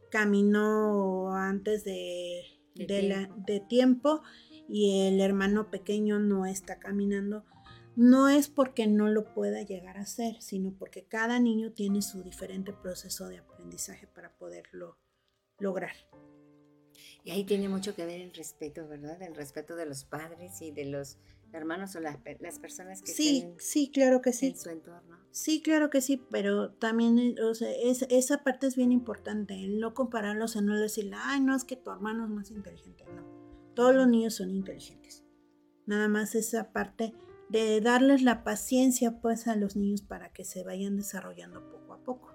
caminó 0.10 1.36
antes 1.36 1.84
de, 1.84 2.44
de, 2.76 3.66
tiempo. 3.68 4.22
y 4.70 5.08
el 5.08 5.20
hermano 5.20 5.70
pequeño 5.70 6.20
no 6.20 6.46
está 6.46 6.80
caminando. 6.80 7.44
No 7.98 8.30
es 8.30 8.48
porque 8.48 8.88
no 8.88 9.10
lo 9.10 9.34
pueda 9.34 9.62
llegar 9.62 9.98
a 9.98 10.02
hacer, 10.02 10.42
sino 10.42 10.74
porque 10.78 11.06
cada 11.06 11.40
niño 11.40 11.72
tiene 11.72 12.02
su 12.02 12.24
diferente 12.24 12.74
proceso 12.74 13.28
de 13.28 13.40
aprendizaje 13.40 14.08
para 14.08 14.36
poderlo 14.38 14.98
lograr. 15.60 15.96
Y 17.24 17.32
ahí 17.32 17.44
tiene 17.44 17.68
mucho 17.70 17.96
que 17.96 18.06
ver 18.06 18.22
el 18.22 18.34
respeto, 18.34 18.88
¿verdad? 18.88 19.22
El 19.22 19.36
respeto 19.36 19.76
de 19.76 19.88
los 19.88 20.06
padres 20.06 20.62
y 20.62 20.72
de 20.72 20.86
los 20.86 21.18
hermanos 21.54 21.96
o 21.96 22.00
las, 22.00 22.18
personas 22.60 23.02
que 23.02 23.12
sí, 23.12 23.48
sí, 23.58 23.90
claro 23.90 24.22
que 24.22 24.32
sí. 24.32 24.48
en 24.48 24.58
su 24.58 24.70
entorno. 24.70 25.18
Sí, 25.32 25.62
claro 25.62 25.90
que 25.90 26.02
sí, 26.02 26.24
pero 26.30 26.72
también 26.74 27.18
eh, 27.18 27.42
o 27.42 27.56
sea, 27.56 27.70
esa 28.10 28.44
parte 28.44 28.68
es 28.68 28.76
bien 28.76 28.92
importante, 28.92 29.56
el 29.56 29.80
no 29.80 29.94
compararlos, 29.94 30.56
en 30.56 30.66
no 30.66 30.80
decirle, 30.80 31.16
ay, 31.18 31.42
no, 31.42 31.56
es 31.56 31.64
que 31.64 31.76
tu 31.78 31.90
hermano 31.90 32.26
es 32.26 32.30
más 32.30 32.52
inteligente, 32.52 33.06
no. 33.16 33.24
Todos 33.74 33.96
los 33.96 34.08
niños 34.08 34.36
son 34.36 34.52
inteligentes. 34.52 35.24
Nada 35.86 36.08
más 36.08 36.36
esa 36.36 36.72
parte 36.72 37.14
de 37.50 37.82
darles 37.82 38.22
la 38.22 38.44
paciencia 38.44 39.20
pues 39.20 39.48
a 39.48 39.56
los 39.56 39.76
niños 39.76 40.02
para 40.02 40.32
que 40.32 40.46
se 40.46 40.64
vayan 40.64 40.96
desarrollando 40.96 41.70
poco 41.70 41.94
a 41.94 42.04
poco. 42.04 42.32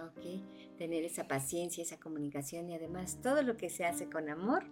Ok 0.00 0.44
tener 0.76 1.04
esa 1.04 1.28
paciencia, 1.28 1.82
esa 1.82 1.98
comunicación 1.98 2.68
y 2.68 2.74
además 2.74 3.18
todo 3.22 3.42
lo 3.42 3.56
que 3.56 3.70
se 3.70 3.84
hace 3.84 4.08
con 4.08 4.28
amor 4.28 4.64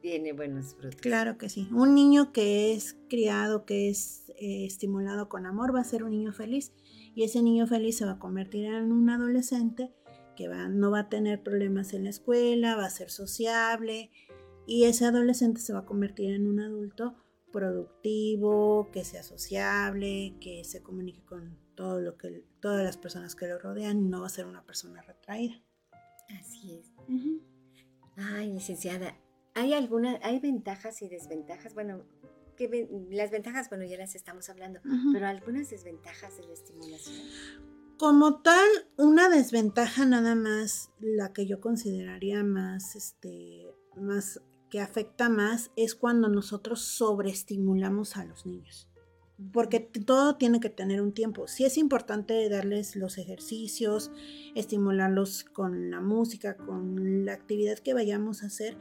tiene 0.00 0.32
buenos 0.32 0.74
frutos. 0.74 1.00
Claro 1.00 1.38
que 1.38 1.48
sí. 1.48 1.68
Un 1.72 1.94
niño 1.94 2.32
que 2.32 2.72
es 2.72 2.96
criado, 3.08 3.64
que 3.64 3.88
es 3.88 4.30
eh, 4.36 4.64
estimulado 4.64 5.28
con 5.28 5.46
amor, 5.46 5.74
va 5.74 5.80
a 5.80 5.84
ser 5.84 6.04
un 6.04 6.10
niño 6.10 6.32
feliz 6.32 6.72
y 7.14 7.24
ese 7.24 7.42
niño 7.42 7.66
feliz 7.66 7.98
se 7.98 8.04
va 8.04 8.12
a 8.12 8.18
convertir 8.18 8.66
en 8.66 8.92
un 8.92 9.10
adolescente 9.10 9.92
que 10.36 10.48
va, 10.48 10.68
no 10.68 10.90
va 10.90 11.00
a 11.00 11.08
tener 11.08 11.42
problemas 11.42 11.92
en 11.94 12.04
la 12.04 12.10
escuela, 12.10 12.76
va 12.76 12.86
a 12.86 12.90
ser 12.90 13.10
sociable 13.10 14.10
y 14.66 14.84
ese 14.84 15.04
adolescente 15.04 15.60
se 15.60 15.72
va 15.72 15.80
a 15.80 15.84
convertir 15.84 16.32
en 16.32 16.46
un 16.46 16.60
adulto 16.60 17.16
productivo, 17.50 18.88
que 18.92 19.04
sea 19.04 19.22
sociable, 19.22 20.36
que 20.40 20.62
se 20.64 20.82
comunique 20.82 21.24
con 21.24 21.58
todo 21.78 22.00
lo 22.00 22.18
que, 22.18 22.44
todas 22.58 22.82
las 22.82 22.96
personas 22.96 23.36
que 23.36 23.46
lo 23.46 23.56
rodean, 23.56 24.10
no 24.10 24.22
va 24.22 24.26
a 24.26 24.30
ser 24.30 24.46
una 24.46 24.66
persona 24.66 25.00
retraída. 25.00 25.62
Así 26.40 26.74
es. 26.74 26.92
Ay, 28.16 28.52
licenciada, 28.52 29.16
¿hay 29.54 29.74
alguna, 29.74 30.18
hay 30.24 30.40
ventajas 30.40 31.00
y 31.02 31.08
desventajas? 31.08 31.74
Bueno, 31.74 32.02
que 32.56 32.88
las 33.12 33.30
ventajas, 33.30 33.68
bueno, 33.68 33.84
ya 33.84 33.96
las 33.96 34.16
estamos 34.16 34.48
hablando, 34.48 34.80
pero 35.12 35.28
algunas 35.28 35.70
desventajas 35.70 36.36
de 36.36 36.48
la 36.48 36.52
estimulación. 36.52 37.16
Como 37.96 38.42
tal, 38.42 38.66
una 38.96 39.28
desventaja 39.28 40.04
nada 40.04 40.34
más, 40.34 40.90
la 40.98 41.32
que 41.32 41.46
yo 41.46 41.60
consideraría 41.60 42.42
más, 42.42 42.96
este, 42.96 43.72
más 43.96 44.42
que 44.68 44.80
afecta 44.80 45.28
más 45.28 45.70
es 45.76 45.94
cuando 45.94 46.28
nosotros 46.28 46.82
sobreestimulamos 46.82 48.16
a 48.16 48.24
los 48.24 48.46
niños. 48.46 48.88
Porque 49.52 49.78
todo 49.80 50.36
tiene 50.36 50.58
que 50.58 50.68
tener 50.68 51.00
un 51.00 51.12
tiempo. 51.12 51.46
Sí 51.46 51.64
es 51.64 51.78
importante 51.78 52.48
darles 52.48 52.96
los 52.96 53.18
ejercicios, 53.18 54.10
estimularlos 54.54 55.44
con 55.44 55.90
la 55.90 56.00
música, 56.00 56.56
con 56.56 57.24
la 57.24 57.34
actividad 57.34 57.78
que 57.78 57.94
vayamos 57.94 58.42
a 58.42 58.46
hacer, 58.46 58.76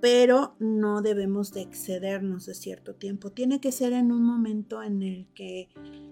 pero 0.00 0.56
no 0.58 1.02
debemos 1.02 1.52
de 1.52 1.62
excedernos 1.62 2.46
de 2.46 2.54
cierto 2.54 2.94
tiempo. 2.94 3.30
Tiene 3.30 3.60
que 3.60 3.70
ser 3.70 3.92
en 3.92 4.10
un 4.10 4.24
momento 4.24 4.82
en 4.82 5.02
el 5.02 5.26
que 5.34 5.68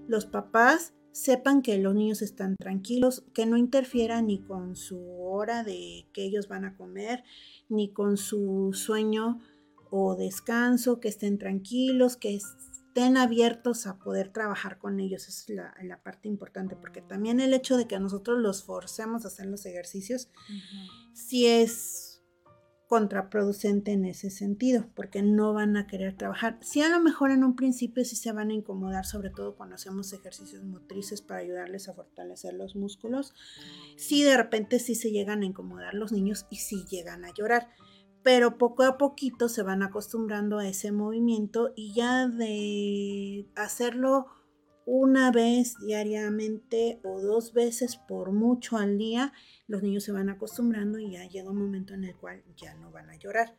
los 0.07 0.27
papás 0.27 0.95
sepan 1.13 1.63
que 1.63 1.79
los 1.79 1.95
niños 1.95 2.23
están 2.23 2.55
tranquilos, 2.57 3.25
que 3.35 3.47
no 3.47 3.57
interfieran 3.57 4.29
ni 4.29 4.39
con 4.39 4.77
su 4.77 5.01
hora 5.21 5.65
de 5.65 6.07
que 6.13 6.25
ellos 6.25 6.47
van 6.47 6.65
a 6.65 6.77
comer, 6.77 7.25
ni 7.69 7.93
con 7.93 8.17
su 8.17 8.71
sueño 8.73 9.41
o 9.91 10.15
descanso, 10.15 11.01
que 11.01 11.09
estén 11.09 11.39
tranquilos, 11.39 12.17
que 12.17 12.39
estén 12.99 13.17
abiertos 13.17 13.87
a 13.87 13.99
poder 13.99 14.33
trabajar 14.33 14.79
con 14.79 14.99
ellos. 14.99 15.29
Es 15.29 15.49
la, 15.49 16.03
parte 16.03 16.27
importante, 16.27 16.75
porque 16.75 17.01
también 17.01 17.39
el 17.39 17.55
hecho 17.55 17.77
de 17.77 17.87
que 17.87 17.99
nosotros 18.01 18.41
los 18.41 18.65
forcemos 18.65 19.25
a 19.25 19.29
hacer 19.29 19.47
los 19.47 19.65
ejercicios, 19.67 20.29
si 21.13 21.47
es 21.47 22.25
contraproducente 22.89 23.93
en 23.93 24.05
ese 24.05 24.31
sentido, 24.31 24.87
porque 24.97 25.23
no 25.23 25.53
van 25.53 25.77
a 25.77 25.87
querer 25.87 26.17
trabajar. 26.17 26.59
Si 26.63 26.81
a 26.81 26.89
lo 26.89 26.99
mejor 26.99 27.31
en 27.31 27.45
un 27.45 27.55
principio 27.55 28.05
sí 28.05 28.17
se 28.17 28.33
van 28.33 28.51
a 28.51 28.55
incomodar, 28.55 29.05
sobre 29.05 29.31
todo 29.31 29.55
cuando 29.55 29.77
hacemos 29.77 30.13
ejercicios 30.13 30.65
motrices 30.65 31.21
para 31.23 31.41
ayudarles 31.41 31.89
a 31.89 31.95
fortalecer 31.95 32.55
los 32.55 32.75
músculos, 32.75 33.35
si 33.97 34.25
de 34.25 34.37
repente 34.37 34.81
sí 34.81 34.95
se 34.95 35.13
llegan 35.13 35.43
a 35.43 35.47
incomodar 35.47 35.95
los 35.95 36.13
niños 36.13 36.47
y 36.51 36.57
sí 36.57 36.85
llegan 36.91 37.25
a 37.25 37.33
llorar, 37.33 37.69
pero 38.29 38.59
poco 38.59 38.83
a 38.83 38.99
poquito 38.99 39.49
se 39.49 39.63
van 39.63 39.83
acostumbrando 39.83 40.59
a 40.59 40.69
ese 40.69 40.93
movimiento 40.93 41.73
y 41.75 41.95
ya 41.95 42.29
de 42.29 43.49
hacerlo 43.57 44.27
una 44.85 45.33
vez 45.33 45.77
diariamente 45.79 47.01
o 47.05 47.23
dos 47.23 47.55
veces 47.55 47.97
por 47.97 48.33
mucho 48.33 48.77
al 48.77 48.99
día, 48.99 49.33
los 49.67 49.83
niños 49.83 50.05
se 50.05 50.13
van 50.13 50.29
acostumbrando 50.29 50.99
y 50.99 51.13
ya 51.13 51.27
llega 51.27 51.51
un 51.51 51.57
momento 51.57 51.95
en 51.95 52.05
el 52.05 52.15
cual 52.17 52.45
ya 52.55 52.75
no 52.75 52.93
van 52.93 53.09
a 53.09 53.17
llorar. 53.17 53.57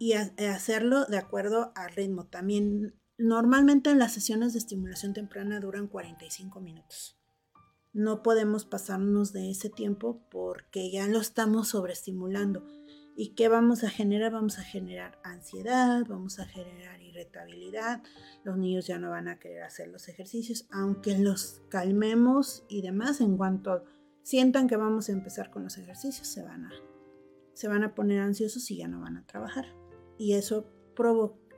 Y 0.00 0.14
eh, 0.14 0.48
hacerlo 0.48 1.04
de 1.04 1.18
acuerdo 1.18 1.70
al 1.76 1.92
ritmo. 1.92 2.26
También 2.26 2.96
normalmente 3.18 3.94
las 3.94 4.14
sesiones 4.14 4.52
de 4.52 4.58
estimulación 4.58 5.12
temprana 5.12 5.60
duran 5.60 5.86
45 5.86 6.60
minutos. 6.60 7.16
No 7.92 8.24
podemos 8.24 8.64
pasarnos 8.64 9.32
de 9.32 9.52
ese 9.52 9.70
tiempo 9.70 10.26
porque 10.28 10.90
ya 10.90 11.06
lo 11.06 11.20
estamos 11.20 11.68
sobreestimulando. 11.68 12.66
¿Y 13.14 13.34
qué 13.34 13.48
vamos 13.48 13.84
a 13.84 13.90
generar? 13.90 14.32
Vamos 14.32 14.58
a 14.58 14.62
generar 14.62 15.18
ansiedad, 15.22 16.04
vamos 16.08 16.38
a 16.38 16.46
generar 16.46 17.00
irritabilidad, 17.02 18.02
los 18.42 18.56
niños 18.56 18.86
ya 18.86 18.98
no 18.98 19.10
van 19.10 19.28
a 19.28 19.38
querer 19.38 19.62
hacer 19.62 19.88
los 19.88 20.08
ejercicios, 20.08 20.66
aunque 20.70 21.18
los 21.18 21.62
calmemos 21.68 22.64
y 22.68 22.80
demás, 22.82 23.20
en 23.20 23.36
cuanto 23.36 23.84
sientan 24.22 24.66
que 24.66 24.76
vamos 24.76 25.08
a 25.08 25.12
empezar 25.12 25.50
con 25.50 25.64
los 25.64 25.76
ejercicios, 25.76 26.26
se 26.26 26.42
van 26.42 26.66
a, 26.66 26.72
se 27.52 27.68
van 27.68 27.84
a 27.84 27.94
poner 27.94 28.20
ansiosos 28.20 28.70
y 28.70 28.78
ya 28.78 28.88
no 28.88 29.00
van 29.00 29.18
a 29.18 29.26
trabajar. 29.26 29.66
Y 30.18 30.32
eso 30.34 30.66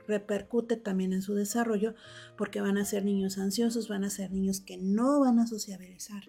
repercute 0.07 0.77
también 0.77 1.13
en 1.13 1.21
su 1.21 1.35
desarrollo 1.35 1.95
porque 2.37 2.61
van 2.61 2.77
a 2.77 2.85
ser 2.85 3.05
niños 3.05 3.37
ansiosos, 3.37 3.87
van 3.87 4.03
a 4.03 4.09
ser 4.09 4.31
niños 4.31 4.59
que 4.59 4.77
no 4.77 5.21
van 5.21 5.39
a 5.39 5.47
sociabilizar. 5.47 6.23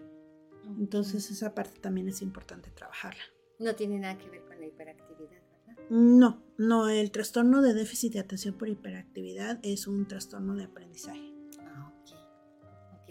Entonces 0.63 1.31
esa 1.31 1.53
parte 1.53 1.79
también 1.79 2.07
es 2.07 2.21
importante 2.21 2.71
trabajarla. 2.71 3.23
No 3.59 3.75
tiene 3.75 3.99
nada 3.99 4.17
que 4.17 4.29
ver 4.29 4.43
con 4.45 4.59
la 4.59 4.67
hiperactividad, 4.67 5.41
¿verdad? 5.51 5.83
No, 5.89 6.41
no, 6.57 6.89
el 6.89 7.11
trastorno 7.11 7.61
de 7.61 7.73
déficit 7.73 8.13
de 8.13 8.19
atención 8.19 8.55
por 8.55 8.69
hiperactividad 8.69 9.59
es 9.63 9.87
un 9.87 10.07
trastorno 10.07 10.55
de 10.55 10.65
aprendizaje. 10.65 11.33
Ah, 11.61 11.91
ok. 12.01 12.11
Ok. 13.01 13.09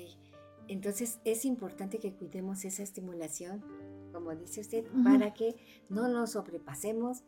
Entonces 0.69 1.21
es 1.25 1.45
importante 1.45 1.99
que 1.99 2.15
cuidemos 2.15 2.65
esa 2.65 2.83
estimulación, 2.83 3.65
como 4.13 4.35
dice 4.35 4.61
usted, 4.61 4.85
para 5.05 5.35
que 5.35 5.57
no 5.89 6.09
nos 6.09 6.33
sobrepasemos 6.33 7.25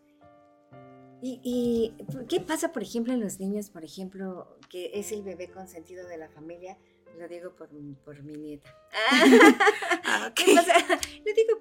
¿Y, 1.20 1.94
qué 2.28 2.40
pasa, 2.40 2.72
por 2.72 2.82
ejemplo, 2.82 3.12
en 3.12 3.20
los 3.20 3.40
niños, 3.40 3.70
por 3.70 3.84
ejemplo, 3.84 4.56
que 4.70 4.92
es 4.94 5.10
el 5.10 5.22
bebé 5.22 5.50
consentido 5.50 6.06
de 6.06 6.16
la 6.16 6.28
familia? 6.28 6.78
Lo 7.18 7.26
digo 7.26 7.50
por, 7.56 7.68
por 8.04 8.22
mi 8.22 8.36
nieta. 8.36 8.74
Ah, 10.10 10.32
¿Qué 10.34 10.54
pasa? 10.54 10.72
Lo 10.78 11.34
digo, 11.34 11.60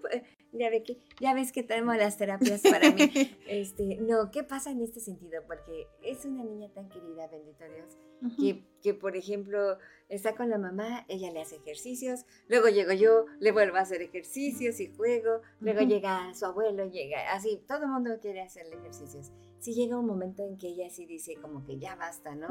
ya, 0.54 0.70
ve 0.70 0.82
que, 0.82 0.98
ya 1.20 1.34
ves 1.34 1.52
que 1.52 1.64
tenemos 1.64 1.98
las 1.98 2.18
terapias 2.18 2.62
para 2.62 2.92
mí. 2.92 3.12
Este, 3.48 3.98
no, 3.98 4.32
¿qué 4.32 4.44
pasa 4.44 4.72
en 4.72 4.82
este 4.82 5.00
sentido? 5.02 5.44
Porque 5.46 5.88
es 6.02 6.24
una 6.24 6.44
niña 6.44 6.70
tan 6.74 6.88
querida, 6.88 7.28
bendito 7.28 7.66
Dios, 7.66 7.98
que, 8.40 8.64
que, 8.82 8.94
por 8.94 9.18
ejemplo, 9.18 9.78
está 10.08 10.36
con 10.36 10.50
la 10.50 10.58
mamá, 10.58 11.06
ella 11.10 11.32
le 11.32 11.42
hace 11.42 11.58
ejercicios, 11.58 12.26
luego 12.48 12.70
llego 12.70 12.94
yo, 12.94 13.26
le 13.40 13.52
vuelvo 13.52 13.78
a 13.78 13.82
hacer 13.82 14.02
ejercicios 14.02 14.80
y 14.80 14.88
juego, 14.88 15.42
luego 15.60 15.82
llega 15.82 16.34
su 16.34 16.46
abuelo, 16.46 16.86
llega 16.86 17.34
así, 17.34 17.62
todo 17.68 17.84
el 17.84 17.90
mundo 17.90 18.18
quiere 18.22 18.42
hacerle 18.42 18.78
ejercicios. 18.78 19.32
Si 19.60 19.74
llega 19.74 19.98
un 19.98 20.06
momento 20.06 20.44
en 20.44 20.58
que 20.58 20.68
ella 20.68 20.90
sí 20.90 21.06
dice 21.06 21.36
como 21.42 21.64
que 21.64 21.78
ya 21.78 21.96
basta, 21.96 22.36
¿no? 22.36 22.48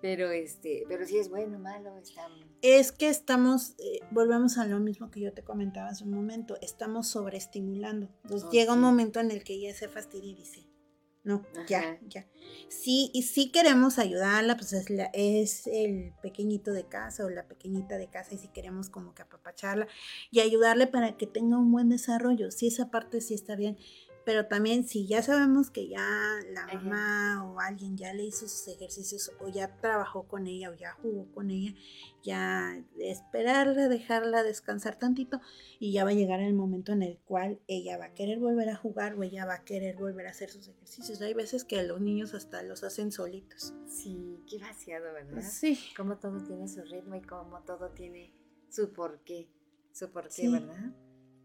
Pero 0.00 0.30
este, 0.30 0.84
pero 0.88 1.06
si 1.06 1.18
es 1.18 1.30
bueno, 1.30 1.58
malo, 1.58 1.96
está... 1.96 2.28
Es 2.60 2.92
que 2.92 3.08
estamos, 3.08 3.74
eh, 3.78 4.00
volvemos 4.10 4.58
a 4.58 4.66
lo 4.66 4.78
mismo 4.78 5.10
que 5.10 5.20
yo 5.20 5.32
te 5.32 5.42
comentaba 5.42 5.88
hace 5.88 6.04
un 6.04 6.10
momento, 6.10 6.56
estamos 6.60 7.08
sobreestimulando. 7.08 8.08
Entonces 8.24 8.50
llega 8.50 8.74
un 8.74 8.80
momento 8.80 9.20
en 9.20 9.30
el 9.30 9.42
que 9.42 9.54
ella 9.54 9.74
se 9.74 9.88
fastidia 9.88 10.30
y 10.30 10.34
dice, 10.34 10.68
no, 11.24 11.42
ya, 11.66 11.98
ya. 12.06 12.26
Sí, 12.68 13.10
y 13.14 13.22
sí 13.22 13.50
queremos 13.50 13.98
ayudarla, 13.98 14.58
pues 14.58 14.74
es, 14.74 14.90
la, 14.90 15.06
es 15.14 15.66
el 15.66 16.12
pequeñito 16.20 16.72
de 16.72 16.86
casa 16.86 17.24
o 17.24 17.30
la 17.30 17.48
pequeñita 17.48 17.96
de 17.96 18.10
casa 18.10 18.34
y 18.34 18.38
si 18.38 18.48
queremos 18.48 18.90
como 18.90 19.14
que 19.14 19.22
apapacharla 19.22 19.88
y 20.30 20.40
ayudarle 20.40 20.86
para 20.86 21.16
que 21.16 21.26
tenga 21.26 21.56
un 21.56 21.72
buen 21.72 21.88
desarrollo. 21.88 22.50
Sí, 22.50 22.66
esa 22.66 22.90
parte 22.90 23.22
sí 23.22 23.32
está 23.32 23.56
bien, 23.56 23.78
pero 24.24 24.46
también 24.46 24.86
si 24.86 25.06
ya 25.06 25.22
sabemos 25.22 25.70
que 25.70 25.88
ya 25.88 26.06
la 26.50 26.66
mamá 26.66 27.44
o 27.44 27.60
alguien 27.60 27.96
ya 27.96 28.12
le 28.14 28.24
hizo 28.24 28.48
sus 28.48 28.68
ejercicios 28.68 29.30
o 29.40 29.48
ya 29.48 29.76
trabajó 29.80 30.24
con 30.24 30.46
ella 30.46 30.70
o 30.70 30.74
ya 30.74 30.92
jugó 30.92 31.26
con 31.32 31.50
ella, 31.50 31.74
ya 32.22 32.82
esperarla, 32.98 33.88
dejarla 33.88 34.42
descansar 34.42 34.98
tantito 34.98 35.40
y 35.78 35.92
ya 35.92 36.04
va 36.04 36.10
a 36.10 36.14
llegar 36.14 36.40
el 36.40 36.54
momento 36.54 36.92
en 36.92 37.02
el 37.02 37.18
cual 37.18 37.60
ella 37.66 37.98
va 37.98 38.06
a 38.06 38.14
querer 38.14 38.38
volver 38.38 38.70
a 38.70 38.76
jugar 38.76 39.14
o 39.14 39.22
ella 39.22 39.44
va 39.44 39.54
a 39.54 39.64
querer 39.64 39.96
volver 39.96 40.26
a 40.26 40.30
hacer 40.30 40.50
sus 40.50 40.68
ejercicios. 40.68 41.20
Hay 41.20 41.34
veces 41.34 41.64
que 41.64 41.82
los 41.82 42.00
niños 42.00 42.34
hasta 42.34 42.62
los 42.62 42.82
hacen 42.82 43.12
solitos. 43.12 43.74
Sí, 43.86 44.42
qué 44.48 44.58
vaciado, 44.58 45.12
¿verdad? 45.12 45.42
Sí. 45.42 45.78
Como 45.96 46.18
todo 46.18 46.42
tiene 46.42 46.66
su 46.68 46.82
ritmo 46.82 47.14
y 47.16 47.22
como 47.22 47.62
todo 47.62 47.90
tiene 47.90 48.32
su 48.70 48.92
porqué, 48.92 49.48
su 49.92 50.10
porqué, 50.10 50.48
¿verdad? 50.48 50.92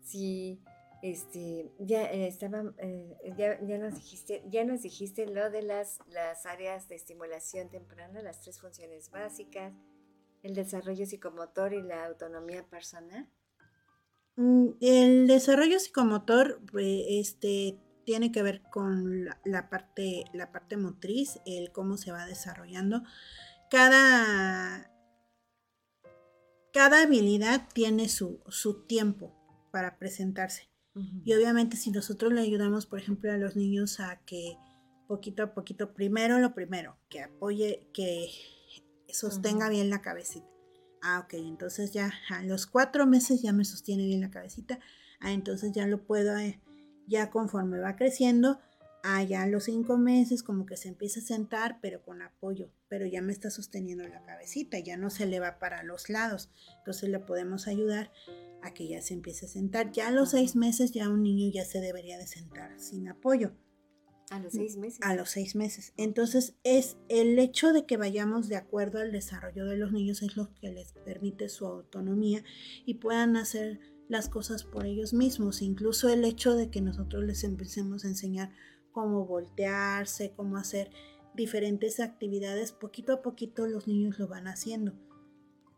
Sí. 0.03 0.61
Este, 1.01 1.71
ya 1.79 2.11
eh, 2.11 2.27
estaba, 2.27 2.73
eh, 2.77 3.17
ya, 3.37 3.57
nos 3.77 3.95
dijiste, 3.95 4.43
ya 4.49 4.65
nos 4.65 4.81
dijiste 4.81 5.27
lo 5.27 5.49
de 5.49 5.61
las, 5.61 5.99
las 6.07 6.45
áreas 6.45 6.89
de 6.89 6.95
estimulación 6.95 7.69
temprana, 7.69 8.21
las 8.21 8.41
tres 8.41 8.59
funciones 8.59 9.09
básicas, 9.09 9.73
el 10.43 10.55
desarrollo 10.55 11.05
psicomotor 11.05 11.73
y 11.73 11.81
la 11.81 12.05
autonomía 12.05 12.65
personal. 12.67 13.29
Mm, 14.35 14.69
el 14.81 15.27
desarrollo 15.27 15.79
psicomotor, 15.79 16.59
pues, 16.69 17.05
este, 17.07 17.79
tiene 18.05 18.31
que 18.31 18.41
ver 18.41 18.61
con 18.63 19.25
la, 19.45 19.69
parte, 19.69 20.25
la 20.33 20.51
parte 20.51 20.75
motriz, 20.75 21.39
el 21.45 21.71
cómo 21.71 21.95
se 21.95 22.11
va 22.11 22.25
desarrollando. 22.25 23.03
Cada, 23.69 24.91
cada 26.73 27.03
habilidad 27.03 27.67
tiene 27.73 28.09
su, 28.09 28.41
su 28.47 28.85
tiempo 28.85 29.33
para 29.71 29.97
presentarse. 29.97 30.68
Y 31.23 31.33
obviamente 31.33 31.77
si 31.77 31.91
nosotros 31.91 32.33
le 32.33 32.41
ayudamos, 32.41 32.85
por 32.85 32.99
ejemplo, 32.99 33.31
a 33.31 33.37
los 33.37 33.55
niños 33.55 33.99
a 33.99 34.17
que 34.25 34.57
poquito 35.07 35.43
a 35.43 35.53
poquito, 35.53 35.93
primero 35.93 36.39
lo 36.39 36.53
primero, 36.53 36.97
que 37.09 37.21
apoye, 37.21 37.87
que 37.93 38.29
sostenga 39.11 39.69
bien 39.69 39.89
la 39.89 40.01
cabecita. 40.01 40.47
Ah, 41.01 41.21
ok, 41.23 41.33
entonces 41.33 41.91
ya 41.93 42.11
a 42.29 42.43
los 42.43 42.67
cuatro 42.67 43.07
meses 43.07 43.41
ya 43.41 43.53
me 43.53 43.65
sostiene 43.65 44.05
bien 44.05 44.21
la 44.21 44.31
cabecita. 44.31 44.79
Ah, 45.19 45.31
entonces 45.31 45.71
ya 45.73 45.87
lo 45.87 46.05
puedo, 46.05 46.37
eh, 46.37 46.61
ya 47.07 47.31
conforme 47.31 47.79
va 47.79 47.95
creciendo, 47.95 48.59
ya 49.27 49.43
a 49.43 49.47
los 49.47 49.65
cinco 49.65 49.97
meses 49.97 50.43
como 50.43 50.65
que 50.65 50.77
se 50.77 50.89
empieza 50.89 51.19
a 51.19 51.23
sentar, 51.23 51.79
pero 51.81 52.03
con 52.03 52.21
apoyo, 52.21 52.69
pero 52.87 53.05
ya 53.05 53.21
me 53.21 53.31
está 53.31 53.49
sosteniendo 53.49 54.07
la 54.07 54.23
cabecita, 54.23 54.79
ya 54.79 54.97
no 54.97 55.09
se 55.09 55.25
le 55.25 55.39
va 55.39 55.59
para 55.59 55.83
los 55.83 56.09
lados. 56.09 56.49
Entonces 56.79 57.09
le 57.09 57.19
podemos 57.19 57.67
ayudar 57.67 58.11
a 58.61 58.73
que 58.73 58.87
ya 58.87 59.01
se 59.01 59.13
empiece 59.13 59.45
a 59.45 59.49
sentar. 59.49 59.91
Ya 59.91 60.09
a 60.09 60.11
los 60.11 60.31
seis 60.31 60.55
meses 60.55 60.91
ya 60.91 61.09
un 61.09 61.23
niño 61.23 61.49
ya 61.51 61.65
se 61.65 61.79
debería 61.79 62.17
de 62.17 62.27
sentar 62.27 62.79
sin 62.79 63.07
apoyo. 63.07 63.53
A 64.29 64.39
los 64.39 64.53
seis 64.53 64.77
meses. 64.77 64.99
A 65.01 65.15
los 65.15 65.29
seis 65.29 65.55
meses. 65.55 65.93
Entonces 65.97 66.55
es 66.63 66.97
el 67.07 67.39
hecho 67.39 67.73
de 67.73 67.85
que 67.85 67.97
vayamos 67.97 68.47
de 68.47 68.57
acuerdo 68.57 68.99
al 68.99 69.11
desarrollo 69.11 69.65
de 69.65 69.77
los 69.77 69.91
niños 69.91 70.21
es 70.21 70.37
lo 70.37 70.53
que 70.55 70.71
les 70.71 70.93
permite 70.93 71.49
su 71.49 71.65
autonomía 71.65 72.43
y 72.85 72.95
puedan 72.95 73.37
hacer 73.37 73.79
las 74.07 74.29
cosas 74.29 74.63
por 74.63 74.85
ellos 74.85 75.13
mismos. 75.13 75.61
Incluso 75.61 76.09
el 76.09 76.25
hecho 76.25 76.55
de 76.55 76.69
que 76.69 76.81
nosotros 76.81 77.23
les 77.23 77.43
empecemos 77.43 78.05
a 78.05 78.09
enseñar 78.09 78.51
cómo 78.99 79.25
voltearse, 79.25 80.33
cómo 80.35 80.57
hacer 80.57 80.91
diferentes 81.33 82.01
actividades, 82.01 82.73
poquito 82.73 83.13
a 83.13 83.21
poquito 83.21 83.65
los 83.65 83.87
niños 83.87 84.19
lo 84.19 84.27
van 84.27 84.47
haciendo. 84.47 84.93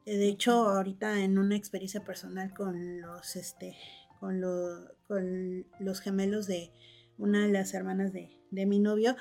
Eh, 0.07 0.17
de 0.17 0.27
hecho, 0.27 0.53
ahorita 0.53 1.23
en 1.23 1.37
una 1.37 1.55
experiencia 1.55 2.03
personal 2.03 2.51
con 2.55 2.99
los, 2.99 3.35
este, 3.35 3.77
con, 4.19 4.41
con 5.07 5.67
los 5.79 6.01
gemelos 6.01 6.47
de 6.47 6.71
una 7.19 7.45
de 7.45 7.51
las 7.51 7.75
hermanas 7.75 8.11
de, 8.11 8.31
mi 8.65 8.79
novio, 8.79 9.15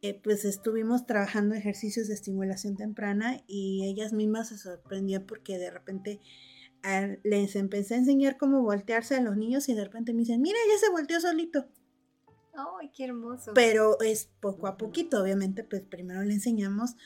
eh, 0.00 0.18
pues 0.24 0.46
estuvimos 0.46 1.04
trabajando 1.04 1.54
ejercicios 1.54 2.08
de 2.08 2.14
estimulación 2.14 2.76
temprana 2.76 3.42
y 3.46 3.84
ellas 3.84 4.14
mismas 4.14 4.48
se 4.48 4.56
sorprendían 4.56 5.26
porque 5.26 5.58
de 5.58 5.70
repente 5.70 6.20
les 7.22 7.56
empecé 7.56 7.94
a 7.94 7.98
enseñar 7.98 8.36
cómo 8.38 8.62
voltearse 8.62 9.16
a 9.16 9.20
los 9.20 9.36
niños 9.36 9.68
y 9.68 9.74
de 9.74 9.84
repente 9.84 10.14
me 10.14 10.20
dicen, 10.20 10.40
mira, 10.40 10.58
ya 10.72 10.78
se 10.78 10.90
volteó 10.90 11.20
solito. 11.20 11.66
¡Ay, 12.56 12.90
qué 12.94 13.04
hermoso! 13.04 13.52
Pero 13.54 14.00
es 14.00 14.30
poco 14.40 14.66
a 14.66 14.76
poquito, 14.76 15.22
obviamente, 15.22 15.62
pues 15.62 15.82
primero 15.82 16.22
le 16.22 16.34
enseñamos 16.34 16.96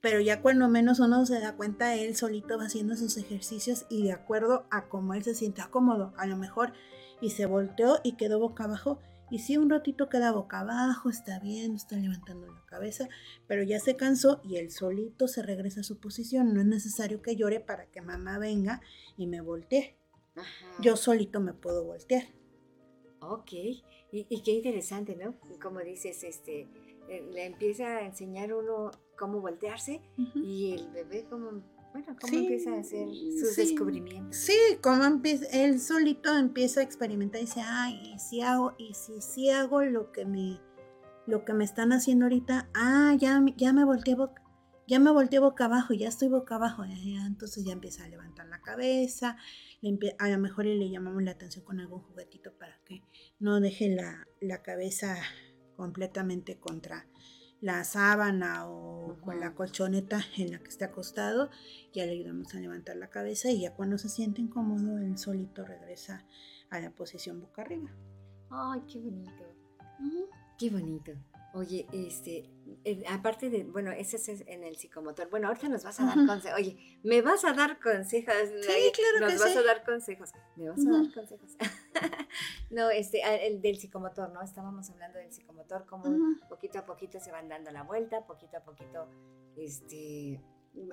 pero 0.00 0.20
ya 0.20 0.40
cuando 0.40 0.68
menos 0.68 0.98
uno 0.98 1.26
se 1.26 1.40
da 1.40 1.56
cuenta, 1.56 1.94
él 1.94 2.16
solito 2.16 2.56
va 2.56 2.64
haciendo 2.64 2.96
sus 2.96 3.16
ejercicios 3.18 3.84
y 3.90 4.02
de 4.04 4.12
acuerdo 4.12 4.66
a 4.70 4.88
cómo 4.88 5.14
él 5.14 5.22
se 5.22 5.34
siente 5.34 5.62
cómodo, 5.70 6.14
a 6.16 6.26
lo 6.26 6.36
mejor, 6.36 6.72
y 7.20 7.30
se 7.30 7.44
volteó 7.44 8.00
y 8.02 8.12
quedó 8.12 8.38
boca 8.38 8.64
abajo. 8.64 8.98
Y 9.30 9.40
si 9.40 9.58
un 9.58 9.70
ratito 9.70 10.08
queda 10.08 10.32
boca 10.32 10.60
abajo, 10.60 11.10
está 11.10 11.38
bien, 11.38 11.74
está 11.76 11.96
levantando 11.96 12.46
la 12.46 12.64
cabeza, 12.66 13.08
pero 13.46 13.62
ya 13.62 13.78
se 13.78 13.94
cansó 13.94 14.40
y 14.42 14.56
él 14.56 14.70
solito 14.70 15.28
se 15.28 15.42
regresa 15.42 15.80
a 15.80 15.84
su 15.84 16.00
posición. 16.00 16.54
No 16.54 16.60
es 16.60 16.66
necesario 16.66 17.20
que 17.20 17.36
llore 17.36 17.60
para 17.60 17.86
que 17.86 18.00
mamá 18.00 18.38
venga 18.38 18.80
y 19.16 19.26
me 19.26 19.40
voltee. 19.40 19.98
Yo 20.80 20.96
solito 20.96 21.40
me 21.40 21.52
puedo 21.52 21.84
voltear. 21.84 22.24
Ok, 23.20 23.52
y, 24.12 24.26
y, 24.28 24.42
qué 24.42 24.52
interesante, 24.52 25.16
¿no? 25.16 25.34
Como 25.60 25.80
dices, 25.80 26.24
este, 26.24 26.68
eh, 27.10 27.28
le 27.32 27.46
empieza 27.46 27.96
a 27.96 28.06
enseñar 28.06 28.54
uno 28.54 28.92
cómo 29.18 29.40
voltearse 29.40 30.00
y 30.34 30.72
el 30.72 30.90
bebé 30.92 31.26
como, 31.28 31.62
bueno, 31.92 32.16
cómo 32.20 32.38
empieza 32.38 32.72
a 32.72 32.78
hacer 32.78 33.08
sus 33.08 33.56
descubrimientos. 33.56 34.36
Sí, 34.36 34.56
como 34.80 35.04
empieza, 35.04 35.46
él 35.52 35.80
solito 35.80 36.36
empieza 36.36 36.78
a 36.78 36.82
experimentar 36.84 37.40
y 37.40 37.46
dice, 37.46 37.62
ay, 37.64 38.16
si 38.20 38.42
hago, 38.42 38.74
y 38.78 38.94
si 38.94 39.20
sí 39.20 39.50
hago 39.50 39.82
lo 39.82 40.12
que 40.12 40.24
me, 40.24 40.60
lo 41.26 41.44
que 41.44 41.52
me 41.52 41.64
están 41.64 41.92
haciendo 41.92 42.26
ahorita, 42.26 42.70
ah, 42.74 43.16
ya, 43.18 43.44
ya 43.56 43.72
me 43.72 43.84
volteé 43.84 44.14
boca, 44.14 44.40
ya 44.86 45.00
me 45.00 45.10
volteé 45.10 45.40
boca 45.40 45.64
abajo, 45.64 45.94
ya 45.94 46.08
estoy 46.08 46.28
boca 46.28 46.54
abajo, 46.54 46.84
entonces 46.84 47.64
ya 47.64 47.72
empieza 47.72 48.04
a 48.04 48.08
levantar 48.08 48.46
la 48.46 48.60
cabeza, 48.60 49.36
a 50.18 50.28
lo 50.28 50.38
mejor 50.38 50.66
le 50.66 50.90
llamamos 50.90 51.24
la 51.24 51.32
atención 51.32 51.64
con 51.64 51.80
algún 51.80 52.02
juguetito 52.02 52.52
para 52.56 52.78
que 52.84 53.02
no 53.40 53.60
deje 53.60 53.88
la, 53.88 54.26
la 54.40 54.62
cabeza 54.62 55.16
completamente 55.76 56.58
contra 56.58 57.06
la 57.60 57.84
sábana 57.84 58.68
o 58.68 59.18
con 59.20 59.40
la 59.40 59.54
colchoneta 59.54 60.20
en 60.36 60.52
la 60.52 60.58
que 60.58 60.68
esté 60.68 60.84
acostado, 60.84 61.50
ya 61.92 62.06
le 62.06 62.12
ayudamos 62.12 62.54
a 62.54 62.60
levantar 62.60 62.96
la 62.96 63.10
cabeza 63.10 63.50
y 63.50 63.62
ya 63.62 63.74
cuando 63.74 63.98
se 63.98 64.08
siente 64.08 64.40
incómodo, 64.40 64.98
él 64.98 65.18
solito 65.18 65.64
regresa 65.64 66.24
a 66.70 66.80
la 66.80 66.90
posición 66.90 67.40
boca 67.40 67.62
arriba. 67.62 67.90
Ay, 68.50 68.82
qué 68.90 68.98
bonito. 68.98 69.44
Qué 70.58 70.70
bonito. 70.70 71.12
Oye, 71.52 71.86
este, 71.92 72.48
eh, 72.84 73.02
aparte 73.08 73.50
de, 73.50 73.64
bueno, 73.64 73.90
ese 73.90 74.16
es 74.16 74.28
en 74.46 74.62
el 74.62 74.76
psicomotor. 74.76 75.28
Bueno, 75.30 75.48
ahorita 75.48 75.68
nos 75.68 75.82
vas 75.82 75.98
a 75.98 76.06
dar 76.06 76.26
consejos. 76.26 76.58
Oye, 76.58 77.00
¿me 77.02 77.22
vas 77.22 77.44
a 77.44 77.52
dar 77.52 77.80
consejos? 77.80 78.34
Sí, 78.60 78.92
claro 78.94 79.28
Nos 79.28 79.40
vas 79.40 79.56
a 79.56 79.62
dar 79.62 79.84
consejos. 79.84 80.30
¿Me 80.56 80.68
vas 80.68 80.86
a 80.86 80.90
dar 80.90 81.12
consejos? 81.12 81.56
no, 82.70 82.90
este, 82.90 83.20
el 83.46 83.60
del 83.60 83.78
psicomotor, 83.78 84.30
¿no? 84.32 84.42
Estábamos 84.42 84.90
hablando 84.90 85.18
del 85.18 85.32
psicomotor, 85.32 85.86
como 85.86 86.04
poquito 86.48 86.78
a 86.78 86.84
poquito 86.86 87.20
se 87.20 87.32
van 87.32 87.48
dando 87.48 87.70
la 87.70 87.82
vuelta, 87.82 88.26
poquito 88.26 88.56
a 88.58 88.60
poquito, 88.60 89.08
este, 89.56 90.40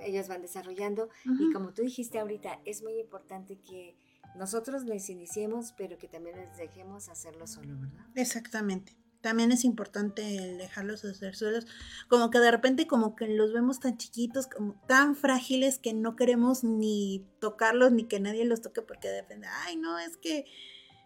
ellos 0.02 0.28
van 0.28 0.42
desarrollando. 0.42 1.08
Y 1.24 1.52
como 1.52 1.72
tú 1.72 1.82
dijiste 1.82 2.18
ahorita, 2.18 2.60
es 2.64 2.82
muy 2.82 2.98
importante 2.98 3.58
que 3.60 3.96
nosotros 4.36 4.84
les 4.84 5.08
iniciemos, 5.10 5.72
pero 5.76 5.98
que 5.98 6.08
también 6.08 6.36
les 6.36 6.56
dejemos 6.56 7.08
hacerlo 7.08 7.46
solo, 7.46 7.78
¿verdad? 7.78 8.06
Exactamente. 8.14 8.96
también 9.20 9.50
es 9.50 9.64
importante 9.64 10.22
dejarlos 10.22 11.04
hacer 11.04 11.34
solos. 11.34 11.66
Como 12.08 12.30
que 12.30 12.38
de 12.38 12.52
repente 12.52 12.86
como 12.86 13.16
que 13.16 13.26
los 13.26 13.52
vemos 13.52 13.80
tan 13.80 13.96
chiquitos, 13.96 14.46
como 14.46 14.74
tan 14.86 15.16
frágiles 15.16 15.78
que 15.78 15.92
no 15.92 16.14
queremos 16.14 16.62
ni 16.62 17.26
tocarlos 17.40 17.90
ni 17.90 18.04
que 18.04 18.20
nadie 18.20 18.44
los 18.44 18.62
toque 18.62 18.80
porque 18.80 19.08
depende. 19.08 19.48
Ay, 19.64 19.76
no, 19.76 19.98
es 19.98 20.16
que 20.18 20.46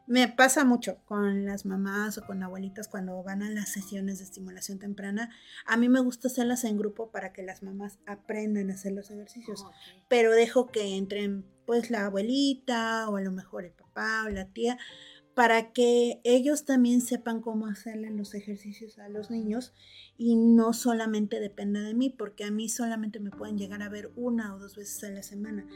me 0.07 0.29
pasa 0.29 0.65
mucho 0.65 0.99
con 1.05 1.45
las 1.45 1.65
mamás 1.65 2.19
o 2.19 2.27
con 2.27 2.43
abuelitas 2.43 2.89
cuando 2.89 3.23
van 3.23 3.43
a 3.43 3.51
las 3.51 3.71
sesiones 3.71 4.19
de 4.19 4.25
estimulación 4.25 4.79
temprana. 4.79 5.31
A 5.67 5.77
mí 5.77 5.89
me 5.89 6.01
gusta 6.01 6.29
hacerlas 6.29 6.65
en 6.65 6.79
grupo 6.79 7.11
para 7.11 7.33
que 7.33 7.43
las 7.43 7.63
mamás 7.63 7.99
aprendan 8.07 8.71
a 8.71 8.75
hacer 8.75 8.93
los 8.93 9.11
ejercicios, 9.11 9.65
pero 10.09 10.33
dejo 10.33 10.67
que 10.67 10.97
entren 10.97 11.45
pues 11.67 11.91
la 11.91 12.07
abuelita 12.07 13.09
o 13.09 13.17
a 13.17 13.21
lo 13.21 13.31
mejor 13.31 13.65
el 13.65 13.73
papá 13.73 14.25
o 14.27 14.29
la 14.29 14.47
tía 14.47 14.79
para 15.35 15.73
que 15.73 16.21
ellos 16.25 16.65
también 16.65 17.01
sepan 17.01 17.41
cómo 17.41 17.67
hacerle 17.67 18.11
los 18.11 18.35
ejercicios 18.35 18.99
a 18.99 19.09
los 19.09 19.31
niños 19.31 19.73
y 20.19 20.37
no 20.37 20.73
solamente 20.73 21.41
dependa 21.41 21.81
de 21.81 21.95
mí, 21.95 22.11
porque 22.11 22.45
a 22.45 22.51
mí 22.51 22.69
solamente 22.69 23.19
me 23.19 23.31
pueden 23.31 23.57
llegar 23.57 23.83
a 23.83 23.89
ver 23.89 24.11
una 24.15 24.55
o 24.55 24.59
dos 24.59 24.77
veces 24.77 25.03
a 25.05 25.11
la 25.11 25.23
semana. 25.23 25.67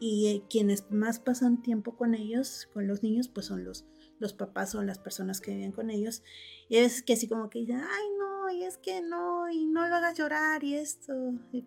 Y 0.00 0.28
eh, 0.28 0.42
quienes 0.48 0.90
más 0.90 1.18
pasan 1.18 1.62
tiempo 1.62 1.96
con 1.96 2.14
ellos, 2.14 2.68
con 2.72 2.86
los 2.86 3.02
niños, 3.02 3.28
pues 3.28 3.46
son 3.46 3.64
los, 3.64 3.86
los 4.18 4.34
papás 4.34 4.74
o 4.74 4.82
las 4.82 4.98
personas 4.98 5.40
que 5.40 5.54
viven 5.54 5.72
con 5.72 5.90
ellos. 5.90 6.22
Y 6.68 6.76
es 6.76 7.02
que 7.02 7.14
así 7.14 7.28
como 7.28 7.48
que 7.48 7.60
dicen, 7.60 7.80
ay 7.80 8.04
no, 8.18 8.50
y 8.50 8.64
es 8.64 8.76
que 8.78 9.00
no, 9.00 9.48
y 9.50 9.66
no 9.66 9.88
lo 9.88 9.94
hagas 9.96 10.18
llorar 10.18 10.64
y 10.64 10.74
esto. 10.74 11.14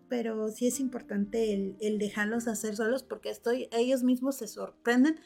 Pero 0.08 0.48
sí 0.50 0.68
es 0.68 0.80
importante 0.80 1.52
el, 1.52 1.76
el 1.80 1.98
dejarlos 1.98 2.46
hacer 2.48 2.76
solos 2.76 3.02
porque 3.02 3.30
estoy, 3.30 3.68
ellos 3.72 4.02
mismos 4.02 4.36
se 4.36 4.46
sorprenden 4.46 5.20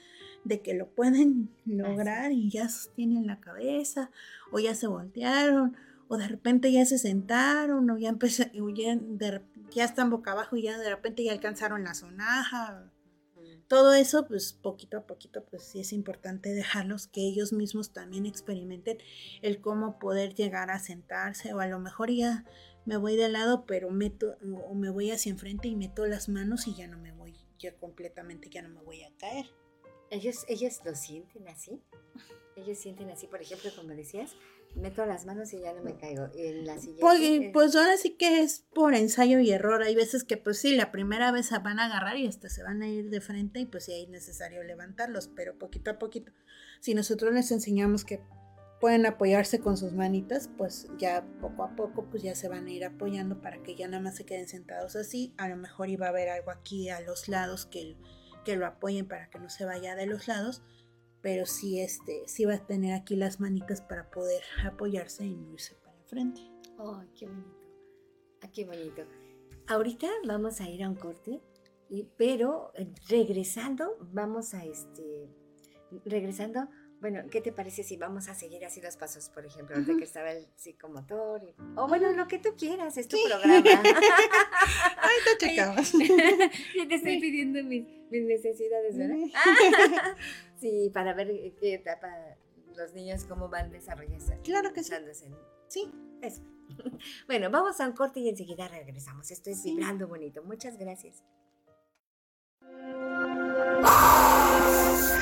de 0.45 0.61
que 0.61 0.75
lo 0.75 0.89
pueden 0.89 1.51
lograr 1.67 2.33
y 2.33 2.51
ya 2.51 2.69
sostienen 2.69 3.27
la 3.27 3.41
cabeza 3.41 4.11
o 4.53 4.59
ya 4.59 4.75
se 4.75 4.87
voltearon 4.87 5.77
o 6.09 6.17
de 6.17 6.29
repente 6.29 6.71
ya 6.71 6.85
se 6.85 6.99
sentaron 6.99 7.89
o 7.91 7.99
ya, 7.99 8.09
empecé, 8.09 8.51
ya, 8.75 9.43
ya 9.71 9.85
están 9.85 10.11
boca 10.11 10.33
abajo 10.33 10.57
y 10.57 10.63
ya 10.63 10.79
de 10.79 10.91
repente 10.91 11.25
ya 11.25 11.33
alcanzaron 11.33 11.85
la 11.85 11.95
sonaja. 11.95 12.91
Todo 13.75 13.93
eso, 13.93 14.29
pues 14.29 14.53
poquito 14.53 14.99
a 14.99 15.05
poquito, 15.05 15.45
pues 15.47 15.65
sí 15.65 15.81
es 15.81 15.93
importante 15.93 16.51
dejarlos 16.51 17.09
que 17.09 17.23
ellos 17.23 17.53
mismos 17.53 17.93
también 17.93 18.25
experimenten 18.25 18.99
el 19.43 19.61
cómo 19.61 19.99
poder 19.99 20.33
llegar 20.37 20.71
a 20.71 20.79
sentarse 20.79 21.53
o 21.53 21.59
a 21.59 21.67
lo 21.67 21.81
mejor 21.81 22.09
ya 22.09 22.45
me 22.85 22.97
voy 22.99 23.17
de 23.17 23.29
lado, 23.29 23.67
pero 23.67 23.91
meto 23.91 24.37
o 24.69 24.75
me 24.77 24.91
voy 24.91 25.11
hacia 25.11 25.31
enfrente 25.31 25.67
y 25.67 25.75
meto 25.75 26.07
las 26.07 26.29
manos 26.29 26.69
y 26.69 26.77
ya 26.77 26.87
no 26.87 26.99
me 26.99 27.11
voy, 27.11 27.35
ya 27.59 27.75
completamente 27.75 28.49
ya 28.49 28.63
no 28.63 28.69
me 28.69 28.81
voy 28.81 29.03
a 29.03 29.11
caer. 29.17 29.47
¿Ellos, 30.09 30.45
¿Ellos 30.47 30.81
lo 30.85 30.95
sienten 30.95 31.49
así? 31.49 31.83
Ellos 32.55 32.79
sienten 32.79 33.11
así, 33.11 33.27
por 33.27 33.43
ejemplo, 33.43 33.73
como 33.75 33.89
decías, 33.89 34.37
meto 34.77 35.05
las 35.07 35.27
manos 35.27 35.53
y 35.53 35.61
ya 35.61 35.73
no 35.73 35.83
me 35.83 35.97
caigo. 35.97 36.29
En 36.35 36.67
la 36.67 36.77
pues, 37.01 37.21
pues, 37.53 37.77
ahora 37.77 37.97
sí 37.97 38.17
que 38.17 38.41
es 38.41 38.65
por 38.75 38.95
ensayo 38.95 39.41
y 39.41 39.51
error. 39.51 39.83
Hay 39.83 39.95
veces 39.95 40.25
que 40.25 40.37
pues 40.37 40.59
sí, 40.59 40.75
la 40.77 40.91
primera 40.91 41.33
vez 41.33 41.47
se 41.47 41.59
van 41.59 41.79
a 41.79 41.87
agarrar 41.87 42.17
y 42.17 42.27
hasta 42.27 42.49
se 42.49 42.63
van 42.63 42.83
a 42.83 42.89
ir 42.89 43.11
de 43.11 43.21
frente 43.21 43.61
y 43.61 43.67
pues 43.67 43.85
sí 43.85 43.93
es 43.93 44.09
necesario 44.09 44.63
levantarlos, 44.63 45.29
pero 45.29 45.59
poquito 45.59 45.91
a 45.91 45.99
poquito. 45.99 46.33
Si 46.81 46.95
nosotros 46.95 47.33
les 47.33 47.51
enseñamos 47.51 48.05
que 48.05 48.21
pueden 48.81 49.07
apoyarse 49.07 49.61
con 49.61 49.77
sus 49.77 49.93
manitas, 49.93 50.51
pues 50.59 50.89
ya 50.99 51.25
poco 51.41 51.65
a 51.65 51.75
poco 51.77 52.05
pues 52.11 52.23
ya 52.23 52.35
se 52.35 52.49
van 52.49 52.67
a 52.67 52.71
ir 52.71 52.85
apoyando 52.85 53.41
para 53.41 53.63
que 53.63 53.75
ya 53.75 53.89
nada 53.89 54.03
más 54.03 54.17
se 54.17 54.27
queden 54.27 54.49
sentados 54.49 54.97
así. 54.97 55.33
A 55.39 55.49
lo 55.49 55.57
mejor 55.57 55.89
iba 55.89 56.07
a 56.07 56.11
haber 56.11 56.29
algo 56.29 56.51
aquí 56.51 56.89
a 56.89 57.01
los 57.01 57.29
lados 57.29 57.67
que 57.67 57.97
que 58.45 58.57
lo 58.57 58.67
apoyen 58.67 59.09
para 59.09 59.29
que 59.31 59.39
no 59.39 59.49
se 59.49 59.65
vaya 59.65 59.97
de 59.97 60.07
los 60.07 60.29
lados, 60.29 60.63
pero 61.25 61.47
sí, 61.47 61.81
este, 61.81 62.23
sí 62.27 62.45
va 62.45 62.57
a 62.57 62.67
tener 62.67 62.93
aquí 62.93 63.17
las 63.17 63.41
manitas 63.41 63.81
para 63.81 64.11
poder 64.11 64.43
apoyarse 64.63 65.25
y 65.25 65.35
no 65.35 65.55
irse 65.55 65.75
para 65.77 65.97
frente. 66.05 66.43
¡Oh, 66.77 67.03
qué 67.19 67.27
bonito! 67.27 67.57
Ah, 68.43 68.51
qué 68.53 68.67
bonito! 68.67 69.03
Ahorita 69.67 70.07
vamos 70.27 70.61
a 70.61 70.69
ir 70.69 70.85
a 70.85 70.91
un 70.91 70.97
corte, 70.97 71.41
pero 72.19 72.73
eh, 72.75 72.93
regresando, 73.09 73.97
vamos 74.13 74.53
a 74.53 74.67
este, 74.67 75.31
regresando 76.05 76.69
bueno, 77.05 77.21
¿qué 77.31 77.43
te 77.43 77.53
parece 77.53 77.83
si 77.83 77.99
vamos 77.99 78.29
a 78.29 78.35
seguir 78.35 78.65
así 78.65 78.81
los 78.81 78.97
pasos, 78.97 79.29
por 79.29 79.45
ejemplo, 79.45 79.79
de 79.79 79.95
que 79.95 80.05
estaba 80.05 80.31
el 80.31 80.47
psicomotor? 80.57 81.55
o 81.77 81.87
bueno, 81.87 82.11
lo 82.13 82.27
que 82.27 82.39
tú 82.39 82.57
quieras, 82.57 82.97
es 82.97 83.09
tu 83.09 83.19
programa. 83.23 83.57
Ahorita 85.03 85.31
checamos. 85.39 85.93
te 86.89 86.95
estoy 86.95 87.21
pidiendo 87.21 87.63
mis, 87.63 87.85
necesidades, 88.11 88.97
¿verdad? 88.97 89.19
sí, 90.59 90.91
para 90.95 91.13
ver 91.13 91.29
qué 91.61 91.75
etapa 91.75 92.09
los 92.75 92.95
niños, 92.95 93.25
cómo 93.25 93.51
van 93.51 93.71
desarrollándose. 93.71 94.39
Claro 94.43 94.73
que 94.73 94.83
sí. 94.83 94.95
Sí, 95.69 95.93
eso. 96.23 96.41
Bueno, 97.27 97.51
vamos 97.51 97.79
a 97.81 97.87
un 97.87 97.93
corte 97.93 98.21
y 98.21 98.31
enseguida 98.31 98.67
regresamos. 98.67 99.31
Estoy 99.31 99.53
vibrando 99.63 100.09
bonito. 100.09 100.43
Muchas 100.43 100.79
gracias. 100.79 101.23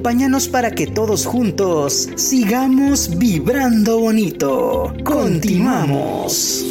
Acompáñanos 0.00 0.48
para 0.48 0.70
que 0.70 0.86
todos 0.86 1.26
juntos 1.26 2.08
sigamos 2.16 3.18
vibrando 3.18 4.00
bonito. 4.00 4.94
Continuamos. 5.04 6.64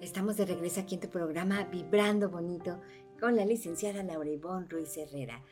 Estamos 0.00 0.36
de 0.36 0.46
regreso 0.46 0.80
aquí 0.80 0.96
en 0.96 1.02
tu 1.02 1.08
programa 1.08 1.62
Vibrando 1.70 2.28
Bonito 2.28 2.80
con 3.20 3.36
la 3.36 3.44
licenciada 3.44 4.02
Laura 4.02 4.30
Ivonne 4.30 4.66
Ruiz 4.68 4.96
Herrera. 4.96 5.44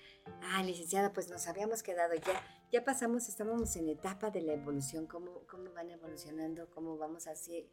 Ah, 0.42 0.64
licenciada, 0.64 1.12
pues 1.12 1.30
nos 1.30 1.46
habíamos 1.46 1.84
quedado 1.84 2.14
ya, 2.16 2.42
ya 2.72 2.84
pasamos, 2.84 3.28
estábamos 3.28 3.76
en 3.76 3.86
la 3.86 3.92
etapa 3.92 4.30
de 4.30 4.40
la 4.40 4.54
evolución, 4.54 5.06
cómo, 5.06 5.42
cómo 5.48 5.72
van 5.72 5.90
evolucionando, 5.90 6.68
cómo 6.70 6.98
vamos 6.98 7.28
así. 7.28 7.70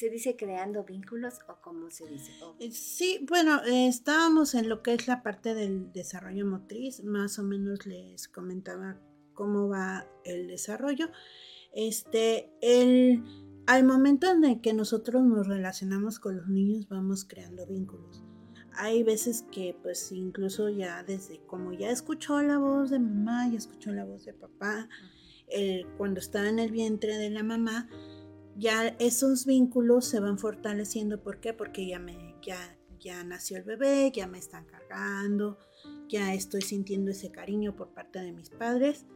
¿Se 0.00 0.08
dice 0.08 0.34
creando 0.34 0.82
vínculos 0.82 1.40
o 1.46 1.60
cómo 1.60 1.90
se 1.90 2.06
dice? 2.06 2.32
Eh, 2.58 2.70
sí, 2.70 3.22
bueno, 3.28 3.60
estábamos 3.66 4.54
en 4.54 4.70
lo 4.70 4.82
que 4.82 4.94
es 4.94 5.06
la 5.06 5.22
parte 5.22 5.52
del 5.52 5.92
desarrollo 5.92 6.46
motriz, 6.46 7.04
más 7.04 7.38
o 7.38 7.42
menos 7.42 7.84
les 7.84 8.26
comentaba 8.26 8.98
cómo 9.34 9.68
va 9.68 10.06
el 10.24 10.46
desarrollo. 10.46 11.10
Este, 11.74 12.50
el, 12.62 13.22
al 13.66 13.84
momento 13.84 14.30
en 14.30 14.42
el 14.46 14.62
que 14.62 14.72
nosotros 14.72 15.22
nos 15.22 15.46
relacionamos 15.46 16.18
con 16.18 16.38
los 16.38 16.48
niños, 16.48 16.88
vamos 16.88 17.26
creando 17.26 17.66
vínculos 17.66 18.24
hay 18.72 19.02
veces 19.02 19.44
que 19.52 19.76
pues 19.82 20.10
incluso 20.12 20.70
ya 20.70 21.02
desde 21.02 21.40
como 21.46 21.72
ya 21.74 21.90
escuchó 21.90 22.40
la 22.40 22.56
voz 22.56 22.88
de 22.88 22.98
mamá, 22.98 23.48
ya 23.50 23.58
escuchó 23.58 23.92
la 23.92 24.06
voz 24.06 24.24
de 24.24 24.32
papá, 24.32 24.88
cuando 25.98 26.20
está 26.20 26.48
en 26.48 26.58
el 26.58 26.70
vientre 26.70 27.18
de 27.18 27.28
la 27.28 27.42
mamá, 27.42 27.88
ya 28.60 28.88
esos 28.98 29.46
vínculos 29.46 30.04
se 30.04 30.20
van 30.20 30.38
fortaleciendo. 30.38 31.22
¿Por 31.22 31.40
qué? 31.40 31.54
Porque 31.54 31.86
ya 31.86 31.98
me, 31.98 32.36
ya, 32.42 32.78
ya 32.98 33.24
nació 33.24 33.56
el 33.56 33.64
bebé, 33.64 34.12
ya 34.14 34.26
me 34.26 34.38
están 34.38 34.66
cargando, 34.66 35.58
ya 36.08 36.34
estoy 36.34 36.60
sintiendo 36.60 37.10
ese 37.10 37.30
cariño 37.30 37.74
por 37.74 37.94
parte 37.94 38.20
de 38.20 38.32
mis 38.32 38.50
padres. 38.50 39.06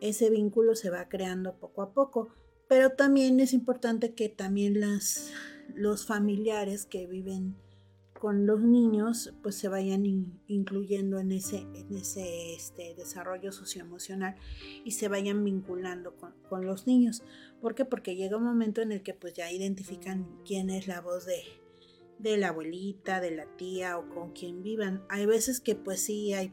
Ese 0.00 0.28
vínculo 0.28 0.74
se 0.74 0.90
va 0.90 1.08
creando 1.08 1.56
poco 1.60 1.82
a 1.82 1.92
poco. 1.94 2.34
Pero 2.68 2.90
también 2.90 3.38
es 3.38 3.52
importante 3.52 4.14
que 4.14 4.28
también 4.28 4.80
las, 4.80 5.30
los 5.74 6.04
familiares 6.04 6.84
que 6.84 7.06
viven 7.06 7.56
con 8.20 8.46
los 8.46 8.60
niños 8.60 9.32
pues 9.42 9.54
se 9.54 9.68
vayan 9.68 10.04
incluyendo 10.46 11.18
en 11.18 11.32
ese, 11.32 11.66
en 11.74 11.96
ese 11.96 12.54
este, 12.54 12.94
desarrollo 12.94 13.50
socioemocional 13.50 14.36
y 14.84 14.90
se 14.90 15.08
vayan 15.08 15.42
vinculando 15.42 16.14
con, 16.16 16.66
los 16.66 16.86
niños. 16.86 17.22
¿Por 17.62 17.74
qué? 17.74 17.86
Porque 17.86 18.16
llega 18.16 18.36
un 18.36 18.44
momento 18.44 18.82
en 18.82 18.92
el 18.92 19.02
que 19.02 19.14
pues 19.14 19.32
ya 19.32 19.50
identifican 19.50 20.28
quién 20.44 20.68
es 20.68 20.86
la 20.86 21.00
voz 21.00 21.24
de, 21.24 21.42
de 22.18 22.36
la 22.36 22.48
abuelita, 22.48 23.20
de 23.20 23.30
la 23.30 23.46
tía 23.56 23.96
o 23.96 24.06
con 24.10 24.32
quien 24.32 24.62
vivan. 24.62 25.02
Hay 25.08 25.24
veces 25.24 25.58
que 25.60 25.74
pues 25.74 26.02
sí 26.02 26.34
hay, 26.34 26.52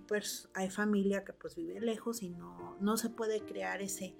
hay 0.53 0.69
familia 0.69 1.25
que 1.25 1.33
pues 1.33 1.57
vive 1.57 1.81
lejos 1.81 2.23
y 2.23 2.29
no, 2.29 2.77
no 2.79 2.95
se 2.95 3.09
puede 3.09 3.41
crear 3.41 3.81
ese, 3.81 4.15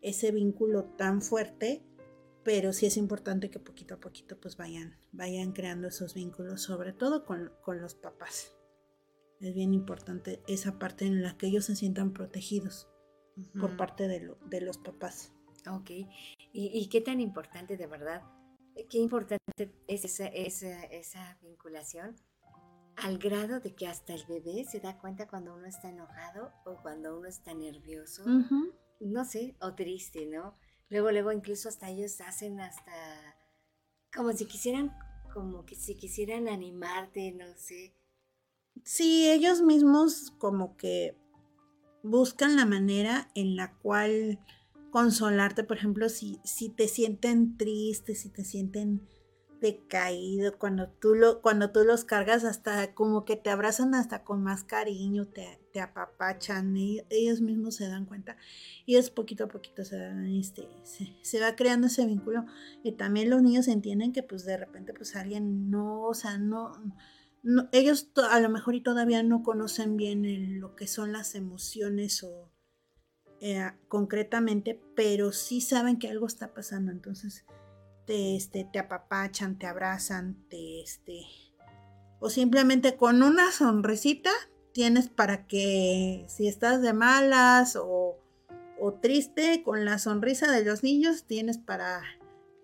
ese 0.00 0.32
vínculo 0.32 0.84
tan 0.96 1.22
fuerte 1.22 1.84
pero 2.44 2.72
sí 2.72 2.86
es 2.86 2.96
importante 2.96 3.50
que 3.50 3.58
poquito 3.58 3.94
a 3.94 4.00
poquito 4.00 4.38
pues 4.38 4.56
vayan, 4.56 4.96
vayan 5.12 5.52
creando 5.52 5.88
esos 5.88 6.14
vínculos, 6.14 6.62
sobre 6.62 6.92
todo 6.92 7.24
con, 7.24 7.52
los 7.66 7.94
papás. 7.94 8.52
Es 9.40 9.54
bien 9.54 9.74
importante 9.74 10.42
esa 10.46 10.78
parte 10.78 11.04
en 11.04 11.22
la 11.22 11.36
que 11.36 11.46
ellos 11.46 11.64
se 11.64 11.76
sientan 11.76 12.12
protegidos 12.12 12.88
por 13.58 13.76
parte 13.76 14.08
de, 14.08 14.34
de, 14.46 14.60
los 14.60 14.78
papás. 14.78 15.32
Ok, 15.70 15.90
¿Y, 16.52 16.88
qué 16.88 17.00
tan 17.00 17.20
importante 17.20 17.76
de 17.76 17.86
verdad, 17.86 18.22
qué 18.88 18.98
importante 18.98 19.40
es 19.86 20.04
esa, 20.04 20.26
esa, 20.26 20.84
esa 20.84 21.38
vinculación 21.40 22.16
al 22.96 23.18
grado 23.18 23.60
de 23.60 23.74
que 23.74 23.86
hasta 23.86 24.14
el 24.14 24.24
bebé 24.26 24.64
se 24.64 24.80
da 24.80 24.98
cuenta 24.98 25.26
cuando 25.26 25.54
uno 25.54 25.66
está 25.66 25.88
enojado 25.88 26.52
o 26.64 26.76
cuando 26.82 27.18
uno 27.18 27.28
está 27.28 27.54
nervioso, 27.54 28.24
no 29.00 29.24
sé, 29.24 29.56
o 29.60 29.74
triste, 29.74 30.26
¿no? 30.26 30.56
Luego, 30.92 31.10
luego 31.10 31.32
incluso 31.32 31.70
hasta 31.70 31.88
ellos 31.88 32.20
hacen 32.20 32.60
hasta 32.60 32.92
como 34.14 34.30
si 34.34 34.44
quisieran, 34.44 34.94
como 35.32 35.64
que 35.64 35.74
si 35.74 35.94
quisieran 35.94 36.48
animarte, 36.48 37.32
no 37.32 37.46
sé. 37.56 37.94
Sí, 38.84 39.30
ellos 39.30 39.62
mismos 39.62 40.34
como 40.36 40.76
que 40.76 41.16
buscan 42.02 42.56
la 42.56 42.66
manera 42.66 43.30
en 43.34 43.56
la 43.56 43.72
cual 43.78 44.38
consolarte, 44.90 45.64
por 45.64 45.78
ejemplo, 45.78 46.10
si, 46.10 46.38
si 46.44 46.68
te 46.68 46.88
sienten 46.88 47.56
tristes, 47.56 48.20
si 48.20 48.28
te 48.28 48.44
sienten 48.44 49.08
decaído, 49.62 50.58
cuando 50.58 50.88
tú, 50.88 51.14
lo, 51.14 51.40
cuando 51.40 51.70
tú 51.70 51.84
los 51.84 52.04
cargas 52.04 52.44
hasta 52.44 52.92
como 52.94 53.24
que 53.24 53.36
te 53.36 53.48
abrazan 53.48 53.94
hasta 53.94 54.24
con 54.24 54.42
más 54.42 54.64
cariño, 54.64 55.28
te, 55.28 55.58
te 55.72 55.80
apapachan, 55.80 56.76
ellos 56.76 57.40
mismos 57.40 57.76
se 57.76 57.88
dan 57.88 58.04
cuenta 58.04 58.36
y 58.84 58.96
es 58.96 59.08
poquito 59.08 59.44
a 59.44 59.48
poquito 59.48 59.84
se, 59.84 59.98
este, 60.38 60.68
se, 61.22 61.40
va 61.40 61.56
creando 61.56 61.86
ese 61.86 62.04
vínculo 62.04 62.44
y 62.82 62.92
también 62.92 63.30
los 63.30 63.40
niños 63.40 63.68
entienden 63.68 64.12
que 64.12 64.22
pues 64.22 64.44
de 64.44 64.58
repente 64.58 64.92
pues 64.92 65.16
alguien 65.16 65.70
no, 65.70 66.02
o 66.02 66.14
sea, 66.14 66.36
no, 66.36 66.72
ellos 67.72 68.10
a 68.30 68.40
lo 68.40 68.50
mejor 68.50 68.74
y 68.74 68.82
todavía 68.82 69.22
no 69.22 69.42
conocen 69.42 69.96
bien 69.96 70.60
lo 70.60 70.76
que 70.76 70.86
son 70.86 71.12
las 71.12 71.34
emociones 71.34 72.22
o 72.22 72.50
eh, 73.40 73.72
concretamente, 73.88 74.80
pero 74.94 75.32
sí 75.32 75.60
saben 75.60 75.98
que 75.98 76.08
algo 76.08 76.26
está 76.26 76.52
pasando, 76.52 76.92
entonces 76.92 77.44
te, 78.06 78.36
este, 78.36 78.64
te 78.64 78.78
apapachan, 78.78 79.58
te 79.58 79.66
abrazan, 79.66 80.36
te, 80.48 80.82
este, 80.82 81.22
o 82.20 82.30
simplemente 82.30 82.96
con 82.96 83.22
una 83.22 83.50
sonrisita 83.50 84.30
tienes 84.72 85.08
para 85.08 85.46
que 85.46 86.24
si 86.28 86.48
estás 86.48 86.82
de 86.82 86.92
malas 86.92 87.76
o, 87.76 88.18
o, 88.80 88.94
triste, 88.94 89.62
con 89.62 89.84
la 89.84 89.98
sonrisa 89.98 90.50
de 90.50 90.64
los 90.64 90.82
niños 90.82 91.24
tienes 91.24 91.58
para 91.58 92.02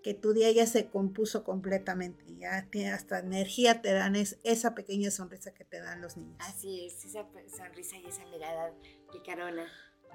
que 0.03 0.13
tu 0.13 0.33
día 0.33 0.51
ya 0.51 0.65
se 0.65 0.87
compuso 0.87 1.43
completamente, 1.43 2.23
ya 2.37 2.67
tiene 2.71 2.91
hasta 2.91 3.19
energía 3.19 3.81
te 3.81 3.91
dan 3.91 4.15
es, 4.15 4.39
esa 4.43 4.73
pequeña 4.73 5.11
sonrisa 5.11 5.53
que 5.53 5.65
te 5.65 5.81
dan 5.81 6.01
los 6.01 6.17
niños. 6.17 6.37
Así 6.39 6.85
es, 6.85 7.05
esa 7.05 7.25
sonrisa 7.55 7.97
y 7.97 8.05
esa 8.05 8.25
mirada 8.27 8.73
picarona. 9.11 9.67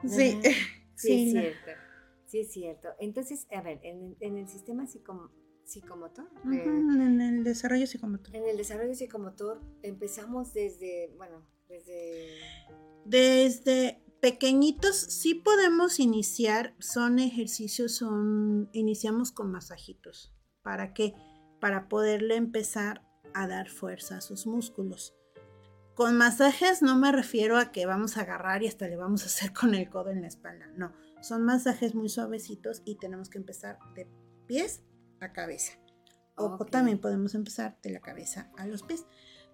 Sí, 0.06 0.40
sí, 0.96 1.26
es 1.26 1.32
cierto. 1.32 1.93
Sí, 2.26 2.40
es 2.40 2.52
cierto. 2.52 2.88
Entonces, 2.98 3.46
a 3.52 3.60
ver, 3.60 3.80
en, 3.82 4.16
el 4.20 4.48
sistema 4.48 4.86
psicomotor. 4.86 6.28
en 6.44 7.20
el 7.20 7.44
desarrollo 7.44 7.86
psicomotor. 7.86 8.34
En 8.34 8.48
el 8.48 8.56
desarrollo 8.56 8.94
psicomotor 8.94 9.60
empezamos 9.82 10.52
desde, 10.54 11.12
bueno, 11.16 11.46
desde... 11.68 12.40
Desde 13.04 14.02
pequeñitos 14.20 14.96
sí 14.96 15.34
podemos 15.34 16.00
iniciar, 16.00 16.74
son 16.78 17.18
ejercicios, 17.18 17.94
son, 17.94 18.70
iniciamos 18.72 19.30
con 19.30 19.50
masajitos. 19.50 20.32
¿Para 20.62 20.94
qué? 20.94 21.14
Para 21.60 21.88
poderle 21.88 22.36
empezar 22.36 23.06
a 23.34 23.46
dar 23.46 23.68
fuerza 23.68 24.16
a 24.16 24.20
sus 24.22 24.46
músculos. 24.46 25.14
Con 25.94 26.16
masajes 26.16 26.80
no 26.80 26.96
me 26.96 27.12
refiero 27.12 27.58
a 27.58 27.70
que 27.70 27.84
vamos 27.84 28.16
a 28.16 28.22
agarrar 28.22 28.62
y 28.62 28.66
hasta 28.66 28.88
le 28.88 28.96
vamos 28.96 29.24
a 29.24 29.26
hacer 29.26 29.52
con 29.52 29.74
el 29.74 29.90
codo 29.90 30.10
en 30.10 30.22
la 30.22 30.28
espalda, 30.28 30.66
no 30.74 31.03
son 31.24 31.42
masajes 31.42 31.94
muy 31.94 32.08
suavecitos 32.08 32.82
y 32.84 32.96
tenemos 32.96 33.30
que 33.30 33.38
empezar 33.38 33.78
de 33.94 34.06
pies 34.46 34.82
a 35.20 35.32
cabeza. 35.32 35.72
O 36.36 36.64
también 36.66 36.98
podemos 36.98 37.34
empezar 37.34 37.78
de 37.82 37.90
la 37.90 38.00
cabeza 38.00 38.50
a 38.56 38.66
los 38.66 38.82
pies. 38.82 39.06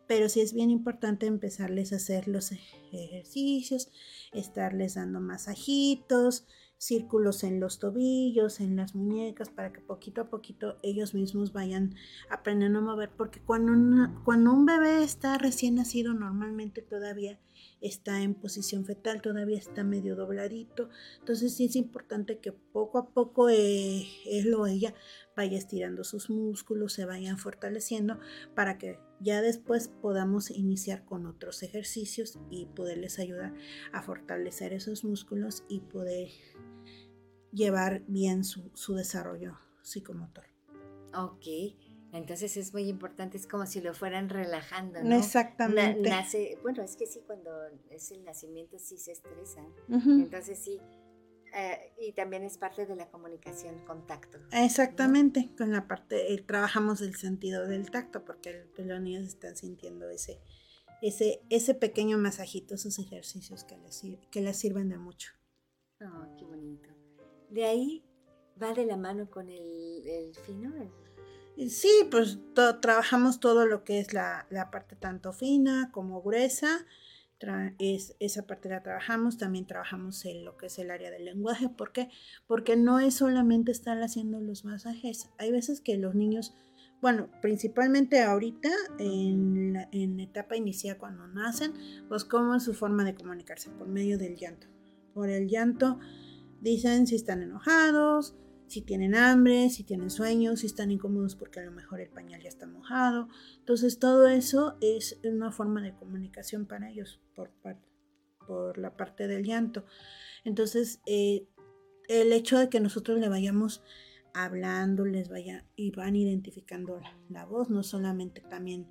Pero 0.06 0.28
sí 0.28 0.40
es 0.40 0.52
bien 0.52 0.70
importante 0.70 1.26
empezarles 1.26 1.92
a 1.92 1.96
hacer 1.96 2.26
los 2.26 2.50
ejercicios, 2.90 3.92
estarles 4.32 4.94
dando 4.94 5.20
masajitos, 5.20 6.48
círculos 6.78 7.44
en 7.44 7.60
los 7.60 7.78
tobillos, 7.78 8.58
en 8.58 8.74
las 8.74 8.94
muñecas, 8.94 9.50
para 9.50 9.72
que 9.72 9.80
poquito 9.80 10.22
a 10.22 10.30
poquito 10.30 10.78
ellos 10.82 11.14
mismos 11.14 11.52
vayan 11.52 11.94
aprendiendo 12.30 12.80
a 12.80 12.82
mover, 12.82 13.10
porque 13.16 13.40
cuando, 13.40 13.72
cuando 14.24 14.52
un 14.52 14.66
bebé 14.66 15.04
está 15.04 15.38
recién 15.38 15.76
nacido, 15.76 16.14
normalmente 16.14 16.80
todavía 16.80 17.38
está 17.80 18.22
en 18.22 18.34
posición 18.34 18.84
fetal, 18.84 19.22
todavía 19.22 19.58
está 19.58 19.84
medio 19.84 20.16
dobladito, 20.16 20.90
entonces 21.18 21.54
sí 21.54 21.66
es 21.66 21.76
importante 21.76 22.38
que 22.38 22.52
poco 22.52 22.98
a 22.98 23.10
poco 23.10 23.48
eh, 23.48 24.06
él 24.26 24.52
o 24.54 24.66
ella 24.66 24.94
vaya 25.36 25.56
estirando 25.56 26.04
sus 26.04 26.30
músculos, 26.30 26.92
se 26.92 27.04
vayan 27.04 27.38
fortaleciendo, 27.38 28.18
para 28.54 28.78
que 28.78 28.98
ya 29.20 29.42
después 29.42 29.88
podamos 29.88 30.50
iniciar 30.50 31.04
con 31.04 31.26
otros 31.26 31.62
ejercicios 31.62 32.38
y 32.50 32.66
poderles 32.66 33.18
ayudar 33.18 33.54
a 33.92 34.02
fortalecer 34.02 34.72
esos 34.72 35.04
músculos 35.04 35.64
y 35.68 35.80
poder 35.80 36.28
llevar 37.52 38.02
bien 38.06 38.44
su, 38.44 38.94
desarrollo 38.94 39.58
psicomotor. 39.82 40.44
Ok, 41.14 41.46
entonces 42.12 42.56
es 42.56 42.72
muy 42.72 42.88
importante, 42.88 43.36
es 43.36 43.46
como 43.46 43.66
si 43.66 43.80
lo 43.80 43.94
fueran 43.94 44.28
relajando, 44.28 45.02
¿no? 45.02 45.16
Exactamente. 45.16 46.08
nace, 46.08 46.58
bueno, 46.62 46.82
es 46.82 46.96
que 46.96 47.06
sí, 47.06 47.22
cuando 47.26 47.50
es 47.88 48.10
el 48.10 48.24
nacimiento 48.24 48.78
sí 48.78 48.98
se 48.98 49.12
estresan. 49.12 49.66
Entonces 49.88 50.58
sí, 50.58 50.80
Eh, 51.52 51.92
y 51.98 52.12
también 52.12 52.44
es 52.44 52.58
parte 52.58 52.86
de 52.86 52.94
la 52.94 53.10
comunicación 53.10 53.84
con 53.84 54.06
tacto. 54.06 54.38
Exactamente, 54.52 55.50
con 55.58 55.72
la 55.72 55.88
parte, 55.88 56.32
eh, 56.32 56.40
trabajamos 56.46 57.00
el 57.00 57.16
sentido 57.16 57.66
del 57.66 57.90
tacto, 57.90 58.24
porque 58.24 58.66
los 58.76 59.00
niños 59.00 59.26
están 59.26 59.56
sintiendo 59.56 60.08
ese, 60.10 60.40
ese, 61.02 61.42
ese 61.50 61.74
pequeño 61.74 62.18
masajito, 62.18 62.76
esos 62.76 63.00
ejercicios 63.00 63.64
que 63.64 63.76
les, 63.78 64.02
que 64.30 64.40
les 64.40 64.56
sirven 64.56 64.88
de 64.90 64.98
mucho. 64.98 65.32
Oh, 66.00 66.36
qué 66.38 66.44
bonito. 66.44 66.88
De 67.50 67.64
ahí 67.64 68.04
va 68.62 68.72
de 68.72 68.86
la 68.86 68.96
mano 68.96 69.28
con 69.28 69.48
el, 69.48 70.32
fino. 70.46 70.72
Sí, 71.56 71.90
pues 72.10 72.38
trabajamos 72.80 73.40
todo 73.40 73.66
lo 73.66 73.84
que 73.84 74.00
es 74.00 74.12
la, 74.12 74.46
la 74.50 74.70
parte 74.70 74.96
tanto 74.96 75.32
fina 75.32 75.90
como 75.92 76.22
gruesa 76.22 76.86
es, 77.78 78.16
esa 78.20 78.46
parte 78.46 78.68
la 78.68 78.82
trabajamos, 78.82 79.38
también 79.38 79.66
trabajamos 79.66 80.24
en 80.26 80.44
lo 80.44 80.56
que 80.56 80.66
es 80.66 80.78
el 80.78 80.90
área 80.90 81.10
del 81.10 81.24
lenguaje. 81.24 81.68
¿Por 81.68 81.92
qué? 81.92 82.10
Porque 82.46 82.76
no 82.76 83.00
es 83.00 83.14
solamente 83.14 83.72
estar 83.72 84.00
haciendo 84.02 84.40
los 84.40 84.64
masajes. 84.64 85.30
Hay 85.38 85.50
veces 85.50 85.80
que 85.80 85.96
los 85.96 86.14
niños, 86.14 86.54
bueno, 87.00 87.30
principalmente 87.40 88.20
ahorita 88.20 88.68
en, 88.98 89.72
la, 89.72 89.88
en 89.90 90.20
etapa 90.20 90.56
inicial 90.56 90.98
cuando 90.98 91.26
nacen, 91.28 91.72
pues 92.08 92.24
cómo 92.24 92.54
es 92.54 92.62
su 92.62 92.74
forma 92.74 93.04
de 93.04 93.14
comunicarse 93.14 93.70
por 93.70 93.88
medio 93.88 94.18
del 94.18 94.36
llanto. 94.36 94.66
Por 95.14 95.30
el 95.30 95.48
llanto 95.48 95.98
dicen 96.60 97.06
si 97.06 97.16
están 97.16 97.42
enojados, 97.42 98.36
si 98.70 98.82
tienen 98.82 99.16
hambre, 99.16 99.68
si 99.68 99.82
tienen 99.82 100.10
sueños, 100.10 100.60
si 100.60 100.66
están 100.66 100.92
incómodos 100.92 101.34
porque 101.34 101.58
a 101.58 101.64
lo 101.64 101.72
mejor 101.72 102.00
el 102.00 102.08
pañal 102.08 102.40
ya 102.40 102.48
está 102.48 102.68
mojado. 102.68 103.28
Entonces 103.58 103.98
todo 103.98 104.28
eso 104.28 104.76
es 104.80 105.18
una 105.24 105.50
forma 105.50 105.82
de 105.82 105.94
comunicación 105.94 106.66
para 106.66 106.88
ellos 106.88 107.20
por, 107.34 107.50
por 108.46 108.78
la 108.78 108.96
parte 108.96 109.26
del 109.26 109.44
llanto. 109.44 109.84
Entonces 110.44 111.00
eh, 111.06 111.48
el 112.08 112.32
hecho 112.32 112.60
de 112.60 112.68
que 112.68 112.78
nosotros 112.78 113.18
le 113.18 113.28
vayamos 113.28 113.82
hablando, 114.34 115.04
les 115.04 115.28
vaya 115.28 115.66
y 115.74 115.90
van 115.90 116.14
identificando 116.14 117.00
la, 117.28 117.44
voz, 117.44 117.70
no 117.70 117.82
solamente 117.82 118.40
también 118.40 118.88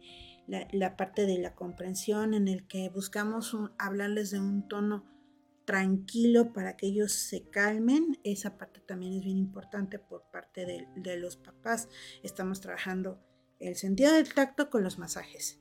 la, 0.47 0.97
parte 0.97 1.25
de 1.25 1.38
la 1.38 1.55
comprensión 1.55 2.34
en 2.34 2.49
el 2.49 2.67
que 2.67 2.89
buscamos 2.89 3.55
hablarles 3.77 4.32
de 4.32 4.41
un 4.41 4.67
tono 4.67 5.05
tranquilo 5.70 6.51
para 6.51 6.76
que 6.76 6.88
ellos 6.88 7.11
se 7.11 7.43
calmen. 7.43 8.17
Esa 8.24 8.57
parte 8.57 8.80
también 8.80 9.13
es 9.13 9.24
bien 9.24 9.38
importante 9.38 9.99
por 9.99 10.24
parte 10.32 10.65
de, 10.65 11.17
los 11.17 11.38
papás. 11.38 11.89
Estamos 12.24 12.59
trabajando 12.59 13.22
el 13.59 13.76
sentido 13.76 14.11
del 14.13 14.34
tacto 14.34 14.72
con 14.72 14.82
los 14.82 14.97
masajes. 14.97 15.59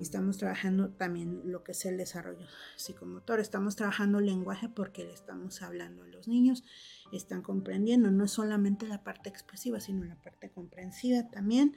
Estamos 0.00 0.38
trabajando 0.38 0.90
también 0.90 1.42
lo 1.44 1.64
que 1.64 1.72
es 1.72 1.84
el 1.86 1.96
desarrollo 1.96 2.46
psicomotor. 2.76 3.40
Estamos 3.40 3.74
trabajando 3.74 4.20
lenguaje 4.20 4.68
porque 4.68 5.02
le 5.02 5.12
estamos 5.12 5.60
hablando 5.60 6.04
a 6.04 6.06
los 6.06 6.28
niños. 6.28 6.62
Están 7.10 7.42
comprendiendo 7.42 8.12
no 8.12 8.28
solamente 8.28 8.86
la 8.86 9.02
parte 9.02 9.28
expresiva, 9.28 9.80
sino 9.80 10.04
la 10.04 10.22
parte 10.22 10.52
comprensiva 10.52 11.28
también. 11.30 11.74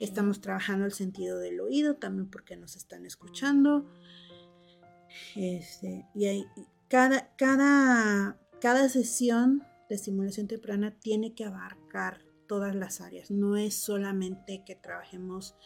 Estamos 0.00 0.40
trabajando 0.40 0.84
el 0.84 0.92
sentido 0.92 1.38
del 1.38 1.60
oído 1.60 1.94
también 1.94 2.28
porque 2.28 2.56
nos 2.56 2.74
están 2.74 3.06
escuchando. 3.06 3.88
Este, 5.36 6.08
y, 6.12 6.26
hay, 6.26 6.44
cada, 6.94 7.34
cada, 7.34 8.38
cada 8.60 8.88
sesión 8.88 9.64
de 9.88 9.96
estimulación 9.96 10.46
temprana 10.46 10.96
tiene 11.00 11.34
que 11.34 11.44
abarcar 11.44 12.20
todas 12.46 12.76
las 12.76 13.00
áreas. 13.00 13.32
No 13.32 13.56
es 13.56 13.74
solamente 13.74 14.62
que 14.64 14.76
trabajemos 14.76 15.56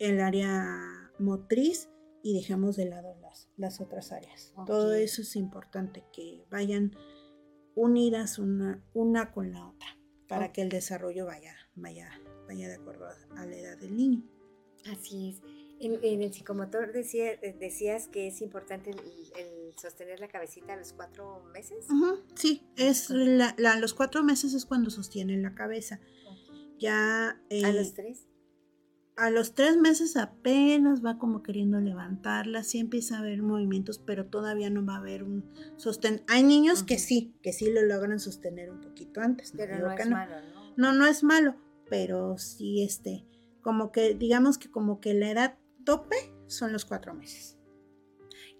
el 0.00 0.18
área 0.18 1.12
motriz 1.20 1.90
y 2.24 2.34
dejemos 2.34 2.74
de 2.74 2.86
lado 2.86 3.14
las, 3.20 3.48
las 3.56 3.80
otras 3.80 4.10
áreas. 4.10 4.52
Todo 4.66 4.94
eso 4.94 5.22
es 5.22 5.36
importante, 5.36 6.02
que 6.12 6.44
vayan 6.50 6.90
unidas 7.76 8.40
una, 8.40 8.82
una 8.94 9.30
con 9.30 9.52
la 9.52 9.64
otra 9.64 9.96
para 10.26 10.52
que 10.52 10.62
el 10.62 10.70
desarrollo 10.70 11.24
vaya, 11.24 11.54
vaya, 11.76 12.10
vaya 12.48 12.66
de 12.66 12.74
acuerdo 12.74 13.06
a 13.36 13.46
la 13.46 13.56
edad 13.56 13.78
del 13.78 13.96
niño. 13.96 14.24
Así 14.90 15.28
es. 15.28 15.42
En, 15.80 16.02
el 16.02 16.32
psicomotor 16.32 16.92
decía, 16.92 17.36
decías 17.60 18.08
que 18.08 18.26
es 18.26 18.42
importante 18.42 18.90
el, 18.90 18.98
sostener 19.76 20.20
la 20.20 20.28
cabecita 20.28 20.72
a 20.72 20.76
los 20.76 20.92
cuatro 20.92 21.42
meses. 21.52 21.86
sí, 22.34 22.66
es 22.76 23.10
la, 23.10 23.54
los 23.80 23.94
cuatro 23.94 24.22
meses 24.22 24.54
es 24.54 24.66
cuando 24.66 24.90
sostienen 24.90 25.42
la 25.42 25.54
cabeza. 25.54 26.00
Ya. 26.78 27.30
¿A 27.30 27.38
eh, 27.50 27.72
los 27.72 27.94
tres? 27.94 28.26
A 29.16 29.30
los 29.30 29.54
tres 29.54 29.76
meses 29.76 30.16
apenas 30.16 31.04
va 31.04 31.18
como 31.18 31.42
queriendo 31.42 31.80
levantarla, 31.80 32.62
sí 32.62 32.78
empieza 32.78 33.16
a 33.16 33.18
haber 33.18 33.42
movimientos, 33.42 33.98
pero 33.98 34.26
todavía 34.26 34.70
no 34.70 34.86
va 34.86 34.94
a 34.94 34.98
haber 34.98 35.24
un 35.24 35.44
sostén. 35.76 36.22
Hay 36.28 36.44
niños 36.44 36.84
que 36.84 36.98
sí, 36.98 37.34
que 37.42 37.52
sí 37.52 37.72
lo 37.72 37.82
logran 37.82 38.20
sostener 38.20 38.70
un 38.70 38.80
poquito 38.80 39.20
antes. 39.20 39.52
Pero 39.56 39.78
no, 39.78 39.92
es 39.92 40.08
malo, 40.08 40.36
¿no? 40.54 40.74
No, 40.76 40.92
no 40.92 41.06
es 41.06 41.24
malo, 41.24 41.56
pero 41.90 42.38
sí 42.38 42.84
este, 42.84 43.26
como 43.60 43.90
que 43.90 44.14
digamos 44.14 44.56
que 44.56 44.70
como 44.70 45.00
que 45.00 45.14
la 45.14 45.30
edad 45.32 45.58
tope 45.84 46.16
son 46.46 46.72
los 46.72 46.84
cuatro 46.84 47.12
meses. 47.12 47.57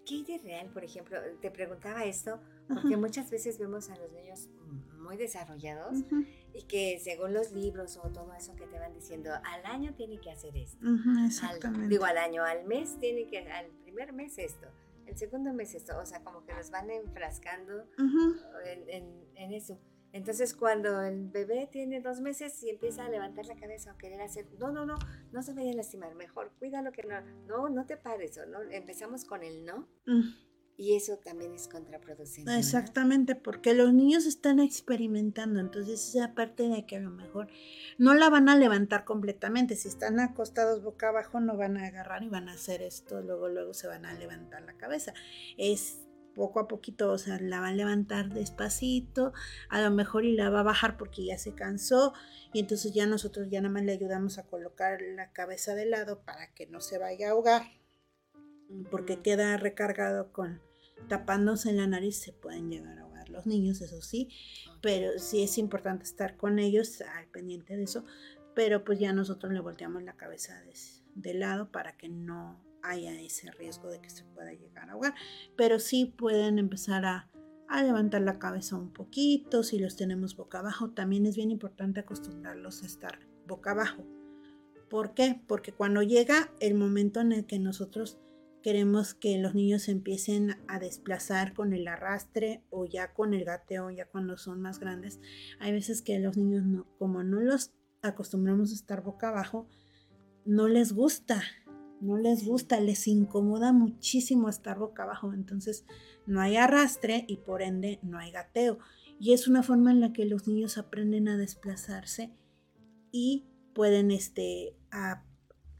¿Qué 0.09 0.15
hay 0.15 0.25
de 0.25 0.39
real, 0.39 0.71
por 0.71 0.85
ejemplo? 0.85 1.19
Te 1.41 1.51
preguntaba 1.51 2.05
esto 2.05 2.41
porque 2.67 2.97
muchas 2.97 3.31
veces 3.31 3.59
vemos 3.59 3.91
a 3.91 3.97
los 3.97 4.11
niños 4.13 4.49
muy 4.99 5.17
desarrollados 5.17 5.99
y 6.55 6.63
que 6.63 6.99
según 6.99 7.35
los 7.35 7.53
libros 7.53 7.99
o 7.99 8.09
todo 8.11 8.33
eso 8.35 8.57
que 8.57 8.67
te 8.67 8.79
van 8.79 8.95
diciendo, 8.95 9.31
al 9.33 9.67
año 9.67 9.95
tiene 9.95 10.19
que 10.19 10.31
hacer 10.31 10.57
esto. 10.57 10.79
exactamente. 11.27 11.89
digo, 11.89 12.05
al 12.05 12.17
año, 12.17 12.43
al 12.43 12.65
mes 12.65 12.99
tiene 12.99 13.27
que, 13.27 13.39
al 13.39 13.67
primer 13.83 14.13
mes 14.13 14.39
esto, 14.39 14.69
el 15.07 15.17
segundo 15.17 15.53
mes 15.53 15.75
esto, 15.75 15.99
o 15.99 16.07
sea, 16.07 16.23
como 16.25 16.45
que 16.45 16.55
nos 16.55 16.71
van 16.71 16.91
enfrascando 16.91 17.85
en 18.65 19.53
eso. 19.53 19.79
Entonces 20.13 20.55
cuando 20.55 21.03
el 21.03 21.29
bebé 21.29 21.69
tiene 21.71 22.01
dos 22.01 22.21
meses 22.21 22.63
y 22.63 22.71
empieza 22.71 23.05
a 23.05 23.09
levantar 23.09 23.47
la 23.47 23.57
cabeza 23.57 23.93
o 23.93 23.99
querer 23.99 24.21
hacer, 24.23 24.47
no, 24.59 24.73
no, 24.73 24.87
no, 24.87 24.99
no 25.33 25.43
se 25.43 25.53
vaya 25.53 25.73
a 25.73 25.75
lastimar, 25.75 26.15
mejor 26.15 26.53
cuídalo 26.59 26.93
que 26.93 27.03
no, 27.03 27.21
no, 27.47 27.69
no 27.69 27.87
te 27.87 27.97
pares, 27.97 28.41
¿no? 28.49 28.63
Empezamos 28.71 29.25
con 29.25 29.43
el 29.43 29.65
no. 29.65 29.89
Mm. 30.07 30.49
Y 30.81 30.95
eso 30.95 31.19
también 31.19 31.53
es 31.55 31.67
contraproducente. 31.67 32.57
Exactamente, 32.57 33.35
porque 33.35 33.75
los 33.75 33.93
niños 33.93 34.27
están 34.27 34.61
experimentando, 34.61 35.59
entonces 35.59 36.15
esa 36.15 36.37
parte 36.37 36.69
de 36.69 36.87
que 36.87 36.97
a 36.97 37.01
lo 37.01 37.11
mejor 37.11 37.49
no 37.99 38.15
la 38.15 38.31
van 38.31 38.49
a 38.49 38.57
levantar 38.57 39.05
completamente, 39.05 39.75
si 39.75 39.89
están 39.89 40.21
acostados 40.21 40.85
boca 40.85 41.09
abajo 41.09 41.41
no 41.41 41.57
van 41.57 41.79
a 41.79 41.87
agarrar 41.89 42.23
y 42.23 42.29
van 42.29 42.49
a 42.49 42.53
hacer 42.53 42.81
esto, 42.83 43.21
luego 43.21 43.49
luego 43.49 43.75
se 43.75 43.89
van 43.89 44.07
a 44.07 44.15
levantar 44.15 44.63
la 44.63 44.75
cabeza. 44.75 45.13
Es 45.57 46.08
poco 46.39 46.61
a 46.61 46.69
poquito, 46.69 47.11
o 47.11 47.19
sea, 47.19 47.41
la 47.41 47.61
va 47.61 47.69
a 47.69 47.73
levantar 47.73 48.33
despacito, 48.33 49.33
a 49.69 49.83
lo 49.83 49.91
mejor 49.91 50.25
y 50.25 50.37
la 50.37 50.51
va 50.51 50.61
a 50.61 50.63
bajar 50.63 50.97
porque 50.97 51.25
ya 51.25 51.37
se 51.37 51.53
cansó 51.53 52.15
y 52.53 52.61
entonces 52.61 52.95
ya 52.95 53.07
nosotros 53.07 53.49
ya 53.51 53.61
nada 53.61 53.75
más 53.75 53.85
le 53.85 53.93
ayudamos 53.93 54.39
a 54.39 54.47
colocar 54.47 55.03
la 55.03 55.33
cabeza 55.33 55.75
de 55.75 55.87
lado 55.87 56.23
para 56.23 56.55
que 56.55 56.69
no 56.69 56.81
se 56.81 56.97
vaya 56.97 57.29
a 57.29 57.31
ahogar, 57.33 57.63
porque 58.89 59.21
queda 59.21 59.57
recargado 59.57 60.33
con 60.33 60.63
tapándose 61.09 61.71
en 61.71 61.79
la 61.79 61.89
nariz, 61.89 62.21
se 62.21 62.33
pueden 62.33 62.71
llegar 62.71 62.99
a 62.99 63.03
ahogar 63.03 63.29
los 63.31 63.47
niños, 63.47 63.81
eso 63.81 64.01
sí, 64.01 64.29
pero 64.81 65.19
sí 65.19 65.43
es 65.43 65.59
importante 65.59 66.05
estar 66.05 66.37
con 66.37 66.61
ellos 66.61 67.01
al 67.01 67.27
pendiente 67.27 67.77
de 67.77 67.83
eso, 67.83 68.05
pero 68.55 68.85
pues 68.85 69.01
ya 69.01 69.13
nosotros 69.13 69.53
le 69.53 69.59
volteamos 69.61 70.05
la 70.05 70.17
cabeza 70.17 70.61
de, 70.63 70.73
de 71.17 71.35
lado 71.35 71.73
para 71.73 71.97
que 71.97 72.09
no 72.09 72.68
haya 72.83 73.13
ese 73.21 73.51
riesgo 73.53 73.89
de 73.89 74.01
que 74.01 74.11
se 74.11 74.25
pueda 74.25 74.53
llegar 74.53 74.89
a 74.89 74.93
ahogar, 74.93 75.15
pero 75.57 75.79
sí 75.79 76.07
pueden 76.07 76.59
empezar 76.59 77.05
a, 77.05 77.31
levantar 77.83 78.23
la 78.23 78.39
cabeza 78.39 78.77
un 78.77 78.93
poquito, 78.93 79.63
si 79.63 79.79
los 79.79 79.95
tenemos 79.97 80.37
boca 80.37 80.61
abajo, 80.61 80.91
también 80.91 81.27
es 81.27 81.37
bien 81.37 81.51
importante 81.51 82.01
acostumbrarlos 82.01 82.83
a 82.83 82.87
estar 82.87 83.19
boca 83.47 83.73
abajo. 83.73 84.07
¿Por 84.89 85.13
qué? 85.13 85.43
Porque 85.47 85.73
cuando 85.73 86.03
llega 86.03 86.51
el 86.61 86.75
momento 86.75 87.21
en 87.21 87.33
el 87.33 87.45
que 87.45 87.59
nosotros 87.59 88.19
queremos 88.63 89.15
que 89.15 89.39
los 89.39 89.55
niños 89.55 89.89
empiecen 89.89 90.57
a 90.67 90.79
desplazar 90.79 91.53
con 91.53 91.73
el 91.73 91.87
arrastre 91.89 92.65
o 92.71 92.87
ya 92.87 93.13
con 93.13 93.35
el 93.35 93.45
gateo, 93.45 93.91
ya 93.91 94.07
cuando 94.07 94.39
son 94.39 94.61
más 94.61 94.79
grandes, 94.79 95.21
hay 95.61 95.73
veces 95.73 96.03
que 96.03 96.19
los 96.19 96.37
niños 96.37 96.65
no, 96.65 96.87
como 96.99 97.23
no 97.23 97.41
los 97.41 97.73
acostumbramos 98.03 98.71
a 98.71 98.75
estar 98.75 99.03
boca 99.03 99.29
abajo, 99.29 99.69
no 100.45 100.69
les 100.69 100.93
gusta 100.93 101.43
no 102.01 102.17
les 102.17 102.45
gusta, 102.45 102.81
les 102.81 103.07
incomoda 103.09 103.73
muchísimo 103.73 104.49
estar 104.49 104.79
boca 104.79 105.03
abajo, 105.03 105.33
entonces 105.33 105.85
no 106.27 106.41
hay 106.41 106.57
arrastre 106.57 107.25
y 107.29 107.39
por 107.39 107.63
ende 107.63 107.99
no 108.03 108.19
hay 108.19 108.31
gateo. 108.31 108.79
Y 109.21 109.33
es 109.33 109.49
una 109.49 109.63
forma 109.63 109.91
en 109.91 110.01
la 110.01 110.13
que 110.13 110.25
los 110.25 110.47
niños 110.47 110.79
aprenden 110.79 111.29
a 111.29 111.37
desplazarse 111.37 112.33
y 113.11 113.47
pueden 113.75 114.11
este, 114.11 114.77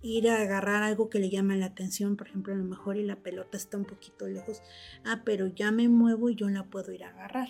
ir 0.01 0.29
a 0.29 0.43
agarrar 0.43 0.83
algo 0.83 1.09
que 1.09 1.19
le 1.19 1.31
llama 1.31 1.57
la 1.57 1.67
atención, 1.67 2.17
por 2.17 2.29
ejemplo, 2.29 2.55
a 2.55 2.57
lo 2.57 2.65
mejor 2.65 2.97
y 2.97 3.05
la 3.05 3.23
pelota 3.23 3.57
está 3.57 3.77
un 3.77 3.85
poquito 3.85 4.27
lejos, 4.27 4.63
ah, 5.05 5.23
pero 5.25 5.47
ya 5.47 5.71
me 5.71 5.89
muevo 5.89 6.31
y 6.31 6.35
yo 6.35 6.49
la 6.49 6.65
puedo 6.65 6.93
ir 6.93 7.05
a 7.05 7.11
agarrar. 7.11 7.49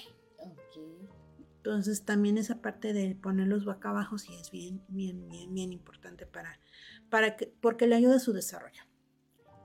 Entonces 1.58 2.04
también 2.04 2.38
esa 2.38 2.62
parte 2.62 2.92
de 2.92 3.14
ponerlos 3.14 3.64
boca 3.64 3.90
abajo 3.90 4.16
sí 4.18 4.32
es 4.40 4.50
bien, 4.50 4.82
bien, 4.88 5.28
bien, 5.28 5.52
bien 5.52 5.72
importante 5.72 6.24
para, 6.24 6.58
para 7.10 7.36
que, 7.36 7.52
porque 7.60 7.86
le 7.86 7.96
ayuda 7.96 8.16
a 8.16 8.20
su 8.20 8.32
desarrollo. 8.32 8.82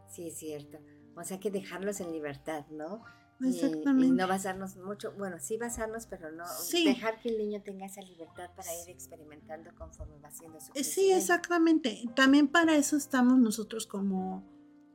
Sí, 0.09 0.27
es 0.27 0.37
cierto. 0.37 0.79
O 1.15 1.23
sea 1.23 1.39
que 1.39 1.51
dejarlos 1.51 2.01
en 2.01 2.11
libertad, 2.11 2.65
¿no? 2.71 3.03
exactamente. 3.41 4.07
Y, 4.07 4.11
no 4.11 4.27
basarnos 4.27 4.77
mucho, 4.77 5.13
bueno, 5.17 5.37
sí 5.39 5.57
basarnos, 5.57 6.07
pero 6.07 6.31
no 6.31 6.45
dejar 6.71 7.19
que 7.19 7.29
el 7.29 7.37
niño 7.37 7.61
tenga 7.61 7.85
esa 7.85 8.01
libertad 8.01 8.49
para 8.55 8.69
ir 8.81 8.89
experimentando 8.89 9.71
conforme 9.75 10.17
va 10.19 10.29
haciendo 10.29 10.59
su 10.59 10.71
eh, 10.73 10.83
Sí, 10.83 11.11
exactamente. 11.11 12.03
También 12.15 12.47
para 12.47 12.75
eso 12.75 12.95
estamos 12.95 13.37
nosotros 13.39 13.85
como 13.85 14.51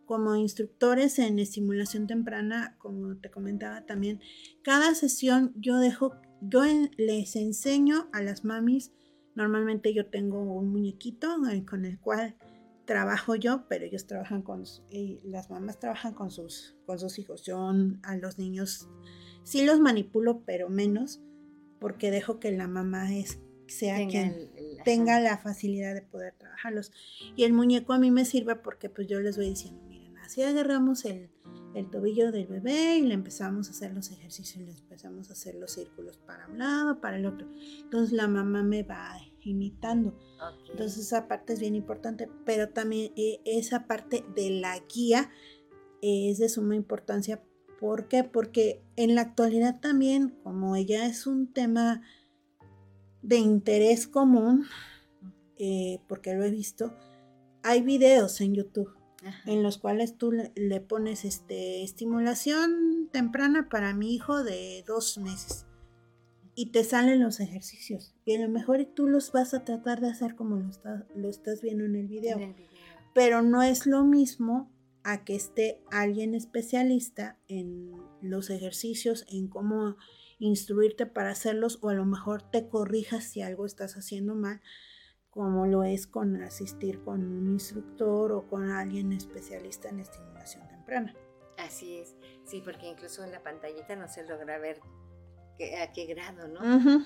como 0.09 0.35
instructores 0.37 1.19
en 1.19 1.39
estimulación 1.39 2.07
temprana, 2.07 2.77
como 2.79 3.19
te 3.19 3.31
comentaba 3.31 3.85
también, 3.85 4.23
cada 4.63 4.95
sesión 4.95 5.53
yo 5.55 5.77
dejo, 5.77 6.15
yo 6.41 6.63
les 6.97 7.37
enseño 7.37 8.09
a 8.13 8.23
las 8.23 8.45
mamis, 8.45 8.93
normalmente 9.35 9.95
yo 9.95 10.07
tengo 10.07 10.41
un 10.41 10.71
muñequito 10.71 11.37
con 11.67 11.85
el 11.85 11.99
cual 12.01 12.37
trabajo 12.85 13.35
yo, 13.35 13.67
pero 13.69 13.85
ellos 13.85 14.07
trabajan 14.07 14.43
con, 14.43 14.65
las 15.25 15.51
mamás 15.51 15.79
trabajan 15.79 16.15
con 16.15 16.31
sus, 16.31 16.77
con 16.87 16.99
sus 16.99 17.19
hijos. 17.19 17.43
Yo 17.43 17.71
a 18.03 18.17
los 18.17 18.39
niños 18.39 18.89
sí 19.45 19.65
los 19.65 19.79
manipulo, 19.79 20.43
pero 20.47 20.71
menos, 20.71 21.21
porque 21.81 22.11
dejo 22.11 22.41
que 22.41 22.51
la 22.51 22.67
mamá 22.67 23.15
es, 23.15 23.41
sea 23.67 24.07
quien 24.09 24.51
tenga 24.85 25.21
la 25.21 25.37
facilidad 25.37 25.95
de 25.95 26.03
poder 26.03 26.35
trabajarlos. 26.39 26.93
Y 27.37 27.45
el 27.45 27.53
muñeco 27.53 27.93
a 27.93 27.99
mí 27.99 28.11
me 28.11 28.25
sirve 28.25 28.57
porque 28.57 28.89
pues 28.89 29.07
yo 29.07 29.21
les 29.21 29.37
voy 29.37 29.51
diciendo, 29.51 29.83
miren, 29.87 30.17
así 30.19 30.43
agarramos 30.43 31.05
el, 31.05 31.31
el 31.75 31.91
tobillo 31.91 32.33
del 32.33 32.47
bebé 32.47 32.97
y 32.97 33.03
le 33.03 33.15
empezamos 33.15 33.69
a 33.69 33.71
hacer 33.71 33.93
los 33.93 34.11
ejercicios, 34.11 34.65
le 34.65 34.73
empezamos 34.73 35.31
a 35.31 35.33
hacer 35.33 35.55
los 35.55 35.73
círculos 35.73 36.17
para 36.19 36.49
un 36.49 36.59
lado, 36.59 37.01
para 37.01 37.19
el 37.19 37.27
otro. 37.27 37.47
Entonces 37.81 38.13
la 38.13 38.29
mamá 38.29 38.63
me 38.63 38.83
va 38.83 39.17
imitando. 39.43 40.19
Entonces 40.71 40.99
esa 40.99 41.29
parte 41.29 41.53
es 41.53 41.61
bien 41.61 41.75
importante, 41.75 42.29
pero 42.45 42.71
también 42.71 43.13
eh, 43.17 43.41
esa 43.45 43.87
parte 43.87 44.25
de 44.35 44.51
la 44.51 44.79
guía 44.93 45.31
es 46.03 46.39
de 46.39 46.49
suma 46.49 46.77
importancia. 46.77 47.43
¿Por 47.81 48.09
qué? 48.09 48.25
Porque 48.25 48.83
en 48.97 49.15
la 49.15 49.23
actualidad 49.23 49.81
también, 49.81 50.31
como 50.43 50.75
ella 50.75 51.07
es 51.07 51.27
un 51.27 51.53
tema 51.53 52.03
de 53.23 53.37
interés 53.37 54.09
común, 54.09 54.65
eh, 55.59 56.01
porque 56.09 56.35
lo 56.35 56.45
he 56.45 56.51
visto, 56.51 56.93
hay 57.63 57.83
videos 57.83 58.41
en 58.41 58.55
YouTube 58.55 58.98
en 59.47 59.63
los 59.63 59.79
cuales 59.79 60.17
tú 60.17 60.33
le, 60.33 60.53
le, 60.55 60.81
pones 60.81 61.25
este, 61.25 61.83
estimulación 61.83 63.09
temprana 63.13 63.69
para 63.69 63.95
mi 63.95 64.15
hijo 64.15 64.45
de 64.45 64.85
dos 64.87 65.19
meses 65.19 65.67
y 66.61 66.73
te 66.73 66.83
salen 66.83 67.23
los 67.23 67.39
ejercicios. 67.39 68.17
Y 68.25 68.35
a 68.35 68.41
lo 68.41 68.49
mejor 68.49 68.85
tú 68.85 69.07
los 69.07 69.31
vas 69.31 69.55
a 69.55 69.65
tratar 69.65 70.01
de 70.01 70.09
hacer 70.09 70.35
como 70.35 70.57
lo, 70.57 70.71
lo 71.15 71.29
estás 71.29 71.63
viendo 71.63 71.85
en 71.85 71.95
el, 71.95 72.09
video. 72.09 72.53
Pero 73.15 73.43
no 73.43 73.63
es 73.63 73.87
lo 73.87 74.05
mismo 74.05 74.69
a 75.05 75.25
que 75.25 75.37
esté 75.37 75.81
alguien 75.93 76.35
especialista 76.35 77.39
en 77.47 77.93
los 78.23 78.51
ejercicios, 78.51 79.25
en 79.29 79.47
cómo 79.47 79.95
instruirte 80.41 81.07
para 81.07 81.31
hacerlos 81.31 81.79
o 81.81 81.91
a 81.91 81.95
lo 81.95 82.05
mejor 82.05 82.43
te 82.43 82.69
corrijas 82.69 83.23
si 83.23 83.41
algo 83.41 83.65
estás 83.65 83.97
haciendo 83.97 84.35
mal, 84.35 84.61
como 85.39 85.67
lo 85.67 85.85
es 85.85 86.09
con 86.09 86.43
asistir 86.43 87.01
con 87.05 87.21
un 87.25 87.47
instructor 87.53 88.33
o 88.33 88.49
con 88.49 88.73
alguien 88.73 89.13
especialista 89.13 89.89
en 89.89 90.01
estimulación 90.01 90.67
temprana. 90.67 91.15
Así 91.57 91.99
es, 91.99 92.17
sí, 92.45 92.61
porque 92.61 92.89
incluso 92.89 93.23
en 93.23 93.31
la 93.31 93.41
pantallita 93.41 93.95
no 93.95 94.09
se 94.09 94.25
logra 94.25 94.59
ver 94.59 94.81
a 95.81 95.93
qué 95.93 96.07
grado, 96.07 96.49
¿no? 96.49 96.59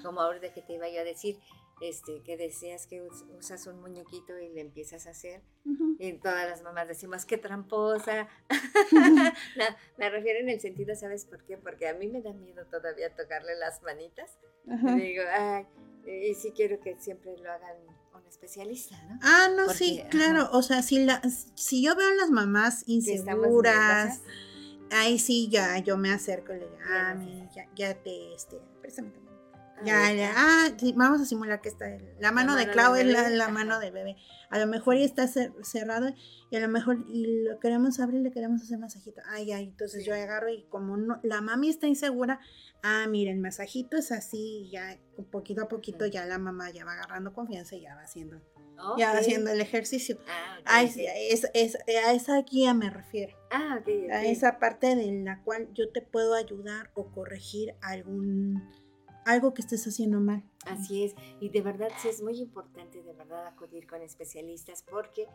Como 0.03 0.22
ahorita 0.22 0.51
que 0.55 0.62
te 0.62 0.72
iba 0.72 0.89
yo 0.89 1.03
a 1.03 1.05
decir, 1.05 1.41
este, 1.83 2.22
que 2.22 2.39
decías 2.39 2.87
que 2.87 3.07
usas 3.39 3.66
un 3.66 3.83
muñequito 3.83 4.39
y 4.39 4.49
le 4.49 4.62
empiezas 4.62 5.07
a 5.07 5.11
hacer. 5.11 5.43
Y 5.99 6.14
todas 6.14 6.49
las 6.49 6.62
mamás 6.62 6.89
decimos, 6.89 7.26
qué 7.26 7.37
tramposa. 7.37 8.28
me 9.99 10.09
refiero 10.09 10.41
en 10.41 10.49
el 10.49 10.59
sentido, 10.59 10.95
¿sabes 10.95 11.26
por 11.26 11.45
qué? 11.45 11.59
Porque 11.59 11.87
a 11.87 11.93
mí 11.93 12.09
me 12.09 12.22
da 12.22 12.33
miedo 12.33 12.64
todavía 12.64 13.14
tocarle 13.14 13.57
las 13.57 13.83
manitas. 13.83 14.39
Y 14.64 15.01
digo, 15.01 15.24
ay, 15.30 15.66
y 16.07 16.33
sí 16.35 16.53
quiero 16.53 16.80
que 16.80 16.99
siempre 16.99 17.37
lo 17.37 17.53
hagan 17.53 17.76
especialista, 18.33 19.01
¿no? 19.09 19.18
Ah, 19.22 19.49
no, 19.55 19.68
sí, 19.72 20.03
claro. 20.11 20.49
O 20.53 20.62
sea, 20.62 20.83
si, 20.83 21.05
la, 21.05 21.22
si 21.55 21.83
yo 21.83 21.95
veo 21.95 22.09
a 22.09 22.14
las 22.14 22.30
mamás 22.30 22.85
inseguras 22.87 24.20
ahí 24.93 25.18
sí 25.18 25.49
ya 25.49 25.78
yo 25.78 25.97
me 25.97 26.12
acerco 26.12 26.53
y 26.53 26.59
le 26.59 26.66
digo, 26.66 26.78
ah, 26.91 27.16
ya, 27.55 27.66
ya 27.74 27.95
te, 27.95 28.35
este, 28.35 28.61
préstame 28.80 29.11
tu 29.11 29.22
ya, 29.85 30.12
ya, 30.12 30.33
ah, 30.37 30.68
sí, 30.76 30.95
vamos 30.97 31.20
a 31.20 31.24
simular 31.24 31.61
que 31.61 31.68
está 31.68 31.87
la 32.18 32.33
mano 32.33 32.57
de 32.57 32.68
Clau 32.70 32.95
es 32.95 33.07
la, 33.07 33.49
mano 33.49 33.78
del 33.78 33.93
bebé. 33.93 34.16
A 34.51 34.59
lo 34.59 34.66
mejor 34.66 34.97
ya 34.97 35.05
está 35.05 35.26
cerrado 35.26 36.14
y 36.51 36.57
a 36.57 36.61
lo 36.61 36.68
mejor 36.68 37.05
y 37.09 37.45
lo 37.45 37.59
queremos 37.59 38.01
abrir, 38.01 38.20
le 38.20 38.30
queremos 38.30 38.62
hacer 38.62 38.78
masajito. 38.78 39.22
Ay, 39.26 39.53
ay, 39.53 39.64
entonces 39.64 40.05
yo 40.05 40.14
agarro 40.14 40.49
y 40.51 40.64
como 40.68 40.97
no, 40.97 41.20
la 41.22 41.41
mami 41.41 41.68
está 41.68 41.87
insegura, 41.87 42.41
ah, 42.83 43.07
mira, 43.09 43.33
el 43.33 43.39
masajito 43.39 43.97
es 43.97 44.12
así, 44.12 44.68
ya 44.70 44.99
poquito 45.30 45.62
a 45.62 45.68
poquito 45.68 46.07
ya 46.07 46.26
la 46.26 46.39
mamá 46.39 46.70
ya 46.70 46.85
va 46.85 46.93
agarrando 46.93 47.33
confianza 47.33 47.76
y 47.76 47.83
ya 47.83 47.95
va 47.95 48.03
haciendo 48.03 48.41
ya 48.97 49.12
haciendo 49.12 49.51
el 49.51 49.61
ejercicio. 49.61 50.18
Ah, 50.26 50.59
a, 50.64 50.83
esa 50.83 52.43
guía 52.43 52.74
me 52.74 52.91
refiero. 52.91 53.37
Ah, 53.51 53.80
a 54.12 54.24
esa 54.24 54.59
parte 54.59 54.97
de 54.97 55.12
la 55.22 55.43
cual 55.43 55.68
yo 55.74 55.91
te 55.91 56.03
puedo 56.03 56.35
ayudar 56.35 56.91
o 56.95 57.11
corregir 57.12 57.74
algún 57.80 58.62
algo 59.25 59.55
que 59.55 59.62
estés 59.62 59.87
haciendo 59.87 60.20
mal. 60.20 60.43
Así 60.66 61.05
es, 61.05 61.14
y 61.41 61.49
de 61.49 61.62
verdad 61.62 61.89
sí 62.01 62.09
es 62.09 62.23
muy 62.23 62.39
importante 62.39 63.03
de 63.03 63.12
verdad 63.12 63.47
acudir 63.47 63.87
con 63.87 64.03
especialistas 64.03 64.85
porque 64.89 65.27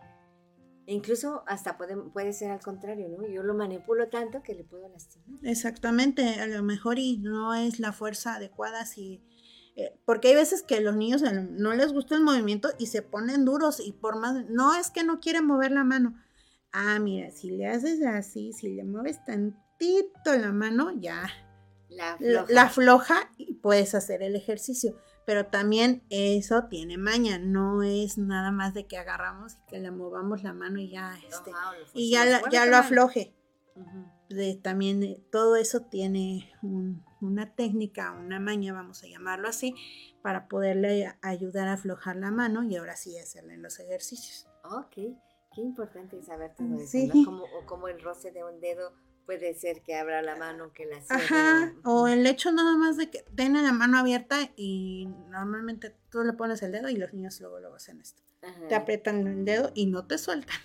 incluso 0.86 1.44
hasta 1.48 1.78
puede, 1.78 1.98
puede 1.98 2.34
ser 2.34 2.52
al 2.52 2.62
contrario, 2.62 3.10
¿no? 3.10 3.28
Yo 3.28 3.44
lo 3.44 3.54
manipulo 3.54 4.08
tanto 4.10 4.42
que 4.42 4.54
le 4.54 4.64
puedo 4.64 4.88
lastimar. 4.88 5.28
Exactamente, 5.44 6.40
a 6.40 6.48
lo 6.48 6.64
mejor 6.64 7.00
y 7.00 7.18
no 7.18 7.54
es 7.54 7.80
la 7.80 7.92
fuerza 7.92 8.36
adecuada 8.36 8.86
si 8.86 9.22
eh, 9.78 9.96
porque 10.06 10.30
hay 10.30 10.36
veces 10.36 10.64
que 10.64 10.82
los 10.82 10.96
niños 10.96 11.22
no 11.22 11.74
les 11.76 11.94
gusta 11.94 12.16
el 12.16 12.24
movimiento 12.24 12.70
y 12.80 12.88
se 12.88 13.04
ponen 13.04 13.46
duros 13.46 13.80
y 13.80 13.92
por 13.92 14.18
más, 14.18 14.50
no 14.50 14.74
es 14.74 14.90
que 14.90 15.04
no 15.04 15.20
quieren 15.20 15.46
mover 15.46 15.72
la 15.72 15.84
mano. 15.84 16.16
Ah, 16.72 16.98
mira, 17.00 17.30
si 17.30 17.52
le 17.52 17.68
haces 17.68 18.04
así, 18.04 18.54
si 18.54 18.74
le 18.74 18.84
mueves 18.84 19.24
tantito 19.24 20.36
la 20.36 20.52
mano, 20.52 20.92
ya 21.00 21.30
la 21.90 22.62
afloja. 22.62 23.32
y 23.38 23.56
puedes 23.56 23.96
hacer 23.96 24.22
el 24.22 24.36
ejercicio. 24.36 24.96
Pero 25.26 25.48
también 25.48 26.04
eso 26.10 26.68
tiene 26.70 26.98
maña, 26.98 27.38
no 27.38 27.84
es 27.84 28.18
nada 28.18 28.52
más 28.52 28.74
de 28.74 28.88
que 28.88 28.98
agarramos 28.98 29.56
y 29.56 29.70
que 29.70 29.80
le 29.80 29.92
movamos 29.92 30.42
la 30.42 30.54
mano 30.54 30.80
y 30.80 30.90
ya, 30.90 31.18
este, 31.28 31.52
y 31.94 32.12
ya, 32.12 32.42
ya 32.50 32.66
lo 32.66 32.78
afloje. 32.78 33.36
de, 34.30 34.56
también 34.56 35.04
eh, 35.04 35.22
todo 35.30 35.58
eso 35.58 35.82
tiene 35.82 36.54
un, 36.62 37.04
una 37.20 37.54
técnica, 37.56 38.14
una 38.14 38.40
maña, 38.40 38.74
vamos 38.74 39.04
a 39.04 39.08
llamarlo 39.08 39.50
así, 39.50 39.76
para 40.22 40.48
poderle 40.48 41.14
ayudar 41.22 41.68
a 41.68 41.74
aflojar 41.74 42.16
la 42.16 42.32
mano 42.32 42.64
y 42.64 42.78
ahora 42.78 42.96
sí 42.96 43.18
hacerle 43.18 43.58
los 43.58 43.80
ejercicios. 43.80 44.48
Ok, 44.64 44.94
qué 44.94 45.62
importante 45.62 46.22
saber 46.24 46.54
todo 46.56 46.80
eso, 46.80 46.98
¿no? 47.14 47.26
como, 47.26 47.44
o 47.44 47.66
como 47.66 47.88
el 47.88 48.02
roce 48.02 48.32
de 48.32 48.44
un 48.44 48.60
dedo 48.60 48.94
puede 49.28 49.54
ser 49.54 49.82
que 49.84 49.94
abra 49.94 50.24
la 50.24 50.36
mano, 50.36 50.74
que 50.74 50.86
la 50.86 51.02
cierre. 51.02 51.24
Ajá, 51.24 51.76
o 51.84 52.08
el 52.08 52.26
hecho 52.26 52.52
nada 52.52 52.76
más 52.78 52.98
de 52.98 53.12
que 53.12 53.24
tenga 53.36 53.62
la 53.62 53.74
mano 53.74 54.00
abierta 54.00 54.52
y 54.56 55.08
normalmente 55.30 55.94
tú 56.10 56.24
le 56.24 56.34
pones 56.34 56.64
el 56.64 56.72
dedo 56.72 56.90
y 56.90 56.96
los 56.96 57.14
niños 57.14 57.40
luego 57.42 57.60
lo 57.60 57.76
hacen 57.76 58.00
esto. 58.00 58.24
Te 58.70 58.76
aprietan 58.76 59.28
el 59.28 59.46
dedo 59.46 59.72
y 59.76 59.88
no 59.88 60.08
te 60.08 60.18
sueltan. 60.18 60.58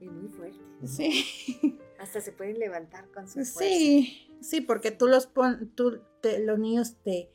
Y 0.00 0.08
muy 0.08 0.28
fuerte. 0.28 0.60
Sí. 0.86 1.76
Hasta 1.98 2.20
se 2.20 2.30
pueden 2.30 2.60
levantar 2.60 3.10
con 3.10 3.26
su 3.26 3.44
fuerza. 3.44 3.58
Sí. 3.58 4.24
Sí, 4.40 4.60
porque 4.60 4.92
tú 4.92 5.08
los 5.08 5.26
pon, 5.26 5.72
tú 5.74 6.00
los 6.22 6.58
niños 6.58 6.96
te, 7.02 7.30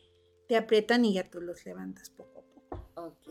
te 0.47 0.55
aprietan 0.55 1.03
y 1.03 1.13
ya 1.13 1.29
tú 1.29 1.41
los 1.41 1.65
levantas 1.65 2.09
poco 2.09 2.39
a 2.39 2.43
poco. 2.43 2.89
Ok, 2.95 3.27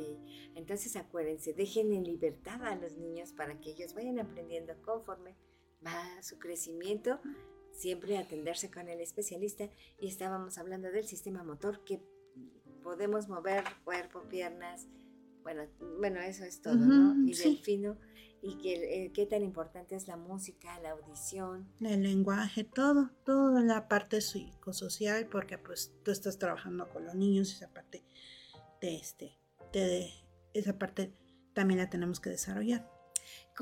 entonces 0.54 0.96
acuérdense, 0.96 1.54
dejen 1.54 1.94
en 1.94 2.04
libertad 2.04 2.62
a 2.62 2.76
los 2.76 2.98
niños 2.98 3.32
para 3.32 3.58
que 3.58 3.70
ellos 3.70 3.94
vayan 3.94 4.18
aprendiendo 4.18 4.74
conforme 4.82 5.34
va 5.84 6.22
su 6.22 6.38
crecimiento, 6.38 7.20
siempre 7.72 8.18
atenderse 8.18 8.70
con 8.70 8.88
el 8.88 9.00
especialista. 9.00 9.68
Y 9.98 10.08
estábamos 10.08 10.58
hablando 10.58 10.90
del 10.90 11.06
sistema 11.06 11.44
motor 11.44 11.84
que 11.84 12.02
podemos 12.82 13.28
mover 13.28 13.64
cuerpo, 13.84 14.22
piernas, 14.28 14.86
bueno, 15.42 15.62
bueno, 15.98 16.20
eso 16.20 16.44
es 16.44 16.60
todo, 16.60 16.76
¿no? 16.76 17.28
Y 17.28 17.34
del 17.34 17.58
fino 17.58 17.96
y 18.42 18.58
que, 18.58 19.04
eh, 19.04 19.12
qué 19.12 19.24
tan 19.24 19.42
importante 19.42 19.94
es 19.94 20.08
la 20.08 20.16
música, 20.16 20.78
la 20.80 20.90
audición. 20.90 21.68
El 21.80 22.02
lenguaje, 22.02 22.64
todo, 22.64 23.10
toda 23.24 23.60
la 23.60 23.88
parte 23.88 24.20
psicosocial, 24.20 25.28
porque 25.28 25.58
pues 25.58 25.92
tú 26.02 26.10
estás 26.10 26.38
trabajando 26.38 26.88
con 26.90 27.04
los 27.04 27.14
niños, 27.14 27.52
esa 27.52 27.72
parte 27.72 28.02
de 28.80 28.96
este, 28.96 29.38
de, 29.72 30.10
esa 30.54 30.76
parte 30.76 31.14
también 31.54 31.78
la 31.78 31.88
tenemos 31.88 32.18
que 32.18 32.30
desarrollar. 32.30 32.90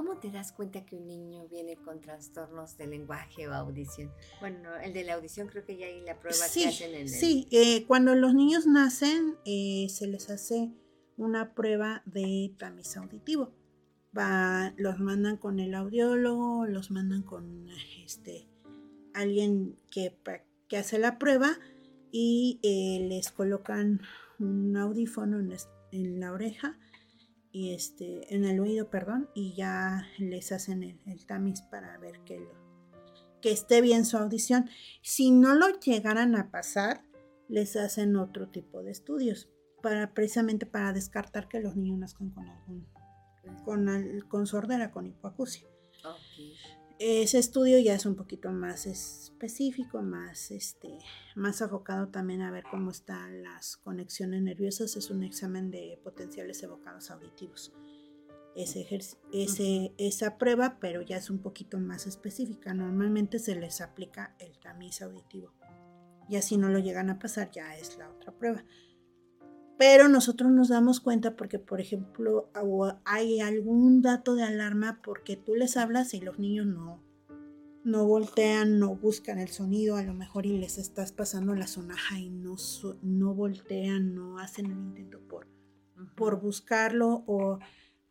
¿Cómo 0.00 0.16
te 0.16 0.30
das 0.30 0.52
cuenta 0.52 0.86
que 0.86 0.96
un 0.96 1.06
niño 1.06 1.46
viene 1.48 1.76
con 1.76 2.00
trastornos 2.00 2.78
de 2.78 2.86
lenguaje 2.86 3.46
o 3.46 3.52
audición? 3.52 4.10
Bueno, 4.40 4.74
el 4.82 4.94
de 4.94 5.04
la 5.04 5.12
audición 5.12 5.46
creo 5.46 5.62
que 5.66 5.76
ya 5.76 5.88
hay 5.88 6.00
la 6.00 6.18
prueba 6.18 6.38
sí, 6.48 6.62
que 6.62 6.68
hacen 6.68 6.94
en 6.94 7.02
el... 7.02 7.08
Sí, 7.10 7.48
eh, 7.50 7.84
cuando 7.86 8.14
los 8.14 8.32
niños 8.32 8.66
nacen 8.66 9.36
eh, 9.44 9.88
se 9.90 10.06
les 10.06 10.30
hace 10.30 10.72
una 11.18 11.54
prueba 11.54 12.02
de 12.06 12.54
tamiz 12.56 12.96
auditivo 12.96 13.52
va, 14.16 14.72
los 14.78 14.98
mandan 15.00 15.36
con 15.36 15.60
el 15.60 15.74
audiólogo, 15.74 16.64
los 16.64 16.90
mandan 16.90 17.22
con 17.22 17.68
este 18.02 18.48
alguien 19.12 19.76
que, 19.90 20.16
que 20.66 20.78
hace 20.78 20.98
la 20.98 21.18
prueba 21.18 21.58
y 22.10 22.58
eh, 22.62 23.06
les 23.06 23.30
colocan 23.30 24.00
un 24.38 24.78
audífono 24.78 25.38
en, 25.92 26.20
la 26.20 26.32
oreja 26.32 26.78
y 27.52 27.74
este 27.74 28.34
en 28.34 28.44
el 28.44 28.60
oído 28.60 28.90
perdón 28.90 29.28
y 29.34 29.54
ya 29.54 30.06
les 30.18 30.52
hacen 30.52 30.82
el, 30.82 31.26
tamiz 31.26 31.62
para 31.62 31.96
ver 31.98 32.20
que 32.20 32.46
que 33.40 33.52
esté 33.52 33.80
bien 33.80 34.04
su 34.04 34.18
audición. 34.18 34.68
Si 35.00 35.30
no 35.30 35.54
lo 35.54 35.80
llegaran 35.80 36.36
a 36.36 36.50
pasar 36.50 37.02
les 37.48 37.74
hacen 37.76 38.16
otro 38.16 38.48
tipo 38.48 38.82
de 38.82 38.90
estudios 38.90 39.48
para 39.82 40.12
precisamente 40.12 40.66
para 40.66 40.92
descartar 40.92 41.48
que 41.48 41.60
los 41.60 41.74
niños 41.74 41.98
nazcan 41.98 42.30
con 42.30 42.48
algún 42.48 42.86
con, 43.64 43.88
con 44.28 44.46
sordera 44.46 44.90
con 44.90 45.06
hipoacusia 45.06 45.66
ese 47.00 47.38
estudio 47.38 47.78
ya 47.78 47.94
es 47.94 48.04
un 48.04 48.14
poquito 48.14 48.52
más 48.52 48.84
específico, 48.84 50.02
más, 50.02 50.50
este, 50.50 50.98
más 51.34 51.62
enfocado 51.62 52.08
también 52.08 52.42
a 52.42 52.50
ver 52.50 52.64
cómo 52.70 52.90
están 52.90 53.42
las 53.42 53.78
conexiones 53.78 54.42
nerviosas. 54.42 54.96
Es 54.96 55.10
un 55.10 55.22
examen 55.22 55.70
de 55.70 55.98
potenciales 56.04 56.62
evocados 56.62 57.10
auditivos. 57.10 57.72
Ese, 58.54 58.86
ese, 59.32 59.94
esa 59.96 60.36
prueba, 60.36 60.76
pero 60.78 61.00
ya 61.00 61.16
es 61.16 61.30
un 61.30 61.38
poquito 61.38 61.78
más 61.78 62.06
específica. 62.06 62.74
Normalmente 62.74 63.38
se 63.38 63.54
les 63.54 63.80
aplica 63.80 64.36
el 64.38 64.58
tamiz 64.58 65.00
auditivo. 65.00 65.54
Y 66.28 66.36
así 66.36 66.58
no 66.58 66.68
lo 66.68 66.80
llegan 66.80 67.08
a 67.08 67.18
pasar, 67.18 67.50
ya 67.50 67.78
es 67.78 67.96
la 67.96 68.10
otra 68.10 68.32
prueba. 68.32 68.62
Pero 69.80 70.08
nosotros 70.08 70.52
nos 70.52 70.68
damos 70.68 71.00
cuenta 71.00 71.36
porque, 71.36 71.58
por 71.58 71.80
ejemplo, 71.80 72.50
hay 73.06 73.40
algún 73.40 74.02
dato 74.02 74.34
de 74.34 74.42
alarma 74.42 75.00
porque 75.02 75.36
tú 75.36 75.54
les 75.54 75.78
hablas 75.78 76.12
y 76.12 76.20
los 76.20 76.38
niños 76.38 76.66
no, 76.66 77.02
no 77.82 78.04
voltean, 78.06 78.78
no 78.78 78.94
buscan 78.94 79.38
el 79.38 79.48
sonido, 79.48 79.96
a 79.96 80.02
lo 80.02 80.12
mejor 80.12 80.44
y 80.44 80.58
les 80.58 80.76
estás 80.76 81.12
pasando 81.12 81.54
la 81.54 81.66
sonaja 81.66 82.18
y 82.18 82.28
no, 82.28 82.56
no 83.00 83.34
voltean, 83.34 84.14
no 84.14 84.38
hacen 84.38 84.66
el 84.66 84.72
intento 84.72 85.18
por, 85.26 85.48
por 86.14 86.42
buscarlo 86.42 87.24
o 87.26 87.58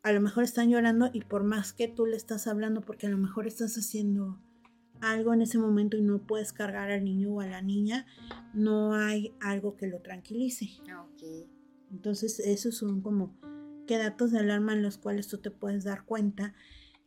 a 0.02 0.12
lo 0.12 0.22
mejor 0.22 0.46
están 0.46 0.72
llorando 0.72 1.12
y 1.14 1.22
por 1.22 1.44
más 1.44 1.72
que 1.72 1.88
tú 1.88 2.08
le 2.08 2.18
estás 2.18 2.48
hablando 2.48 2.82
porque 2.82 3.06
a 3.06 3.12
lo 3.12 3.20
mejor 3.20 3.46
estás 3.46 3.78
haciendo 3.78 4.42
algo 5.02 5.36
en 5.36 5.44
ese 5.44 5.60
momento 5.60 5.98
y 5.98 6.02
no 6.02 6.26
puedes 6.26 6.52
cargar 6.52 6.90
al 6.90 7.04
niño 7.04 7.30
o 7.30 7.42
a 7.42 7.46
la 7.46 7.62
niña, 7.62 8.08
no 8.56 8.96
hay 8.96 9.36
algo 9.40 9.78
que 9.78 9.86
lo 9.86 10.02
tranquilice. 10.02 10.68
Okay. 11.14 11.59
Entonces, 11.92 12.40
esos 12.40 12.76
son 12.76 13.02
como 13.02 13.36
que 13.88 13.98
datos 13.98 14.32
de 14.32 14.40
alarma 14.40 14.74
en 14.74 14.84
los 14.84 14.98
cuales 14.98 15.28
tú 15.28 15.40
te 15.40 15.52
puedes 15.52 15.84
dar 15.84 16.06
cuenta 16.06 16.54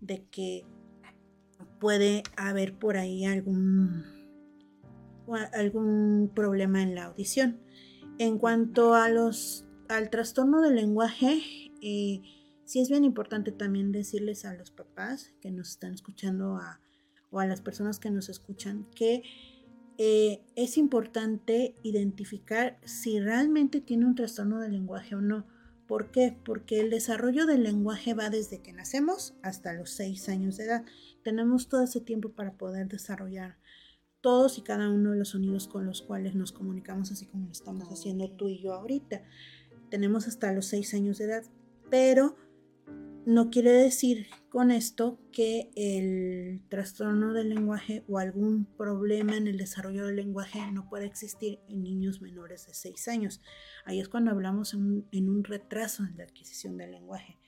de 0.01 0.24
que 0.30 0.64
puede 1.80 2.22
haber 2.37 2.78
por 2.78 2.97
ahí 2.97 3.24
algún, 3.24 4.03
algún 5.53 6.30
problema 6.35 6.83
en 6.83 6.95
la 6.95 7.05
audición. 7.05 7.61
En 8.18 8.39
cuanto 8.39 8.95
a 8.95 9.09
los, 9.09 9.64
al 9.89 10.11
trastorno 10.11 10.61
del 10.61 10.74
lenguaje, 10.74 11.41
eh, 11.80 12.22
sí 12.64 12.80
es 12.80 12.89
bien 12.89 13.05
importante 13.05 13.53
también 13.53 13.93
decirles 13.93 14.45
a 14.45 14.55
los 14.55 14.70
papás 14.70 15.33
que 15.41 15.51
nos 15.51 15.70
están 15.70 15.95
escuchando 15.95 16.59
o 17.30 17.41
a 17.41 17.47
las 17.47 17.61
personas 17.61 17.99
que 17.99 18.11
nos 18.11 18.28
escuchan 18.28 18.87
que 18.95 19.22
eh, 19.99 20.43
es 20.57 20.78
importante 20.78 21.74
identificar 21.82 22.78
si 22.84 23.20
realmente 23.20 23.80
tiene 23.80 24.07
un 24.07 24.14
trastorno 24.14 24.61
del 24.61 24.72
lenguaje 24.72 25.14
o 25.14 25.20
no. 25.20 25.47
¿Por 25.86 26.11
qué? 26.11 26.36
Porque 26.45 26.80
el 26.80 26.90
desarrollo 26.90 27.45
del 27.45 27.62
lenguaje 27.62 28.14
va 28.14 28.30
desde 28.30 28.62
que 28.62 28.72
nacemos 28.72 29.34
hasta 29.43 29.72
los 29.72 29.90
6 29.90 30.28
años 30.28 30.57
de 30.57 30.64
edad. 30.64 30.84
Tenemos 31.22 31.68
todo 31.68 31.82
ese 31.82 32.01
tiempo 32.01 32.30
para 32.30 32.55
poder 32.55 32.88
desarrollar 32.88 33.59
todos 34.22 34.57
y 34.57 34.62
cada 34.62 34.88
uno 34.88 35.11
de 35.11 35.18
los 35.18 35.30
sonidos 35.30 35.68
con 35.68 35.84
los 35.84 36.01
cuales 36.01 36.34
nos 36.34 36.53
comunicamos, 36.53 37.11
así 37.11 37.26
como 37.26 37.47
lo 37.47 37.53
estamos 37.53 37.88
haciendo 37.88 38.30
tú 38.30 38.49
y 38.49 38.62
yo 38.62 38.72
ahorita. 38.72 39.22
Tenemos 39.90 40.28
hasta 40.28 40.53
los 40.53 40.66
6 40.66 40.95
años 40.95 41.18
de 41.18 41.24
edad, 41.26 41.45
pero 41.90 42.36
no 43.25 43.51
quiere 43.51 43.70
decir 43.73 44.27
con 44.49 44.70
esto 44.70 45.18
que 45.33 45.70
el 45.77 46.62
trastorno 46.68 47.33
del 47.33 47.51
lenguaje 47.51 48.05
o 48.09 48.18
algún 48.18 48.66
problema 48.77 49.37
en 49.37 49.47
el 49.47 49.57
desarrollo 49.57 50.07
del 50.07 50.16
lenguaje 50.16 50.61
no 50.73 50.89
pueda 50.89 51.05
existir 51.05 51.61
en 51.68 51.83
niños 51.83 52.20
menores 52.20 52.66
de 52.66 52.75
6 52.75 53.09
años. 53.09 53.41
Ahí 53.85 54.01
es 54.01 54.09
cuando 54.09 54.31
hablamos 54.31 54.75
en, 54.75 55.29
un 55.29 55.45
retraso 55.45 56.05
en 56.05 56.16
la 56.18 56.25
adquisición 56.25 56.77
del 56.77 56.93
lenguaje. 56.93 57.39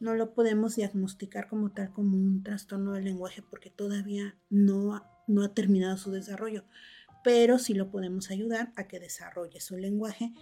No 0.00 0.14
lo 0.14 0.34
podemos 0.34 0.76
diagnosticar 0.76 1.48
como 1.48 1.72
tal 1.72 1.92
como 1.92 2.16
un 2.16 2.42
trastorno 2.42 2.92
del 2.92 3.04
lenguaje 3.04 3.42
porque 3.42 3.70
todavía 3.70 4.36
no, 4.50 5.02
no 5.26 5.42
ha 5.42 5.54
terminado 5.54 5.96
su 5.96 6.10
desarrollo, 6.10 6.64
pero 7.22 7.58
sí 7.58 7.74
lo 7.74 7.90
podemos 7.90 8.30
ayudar 8.30 8.72
a 8.76 8.86
que 8.86 9.00
desarrolle 9.00 9.60
su 9.60 9.76
lenguaje 9.76 10.34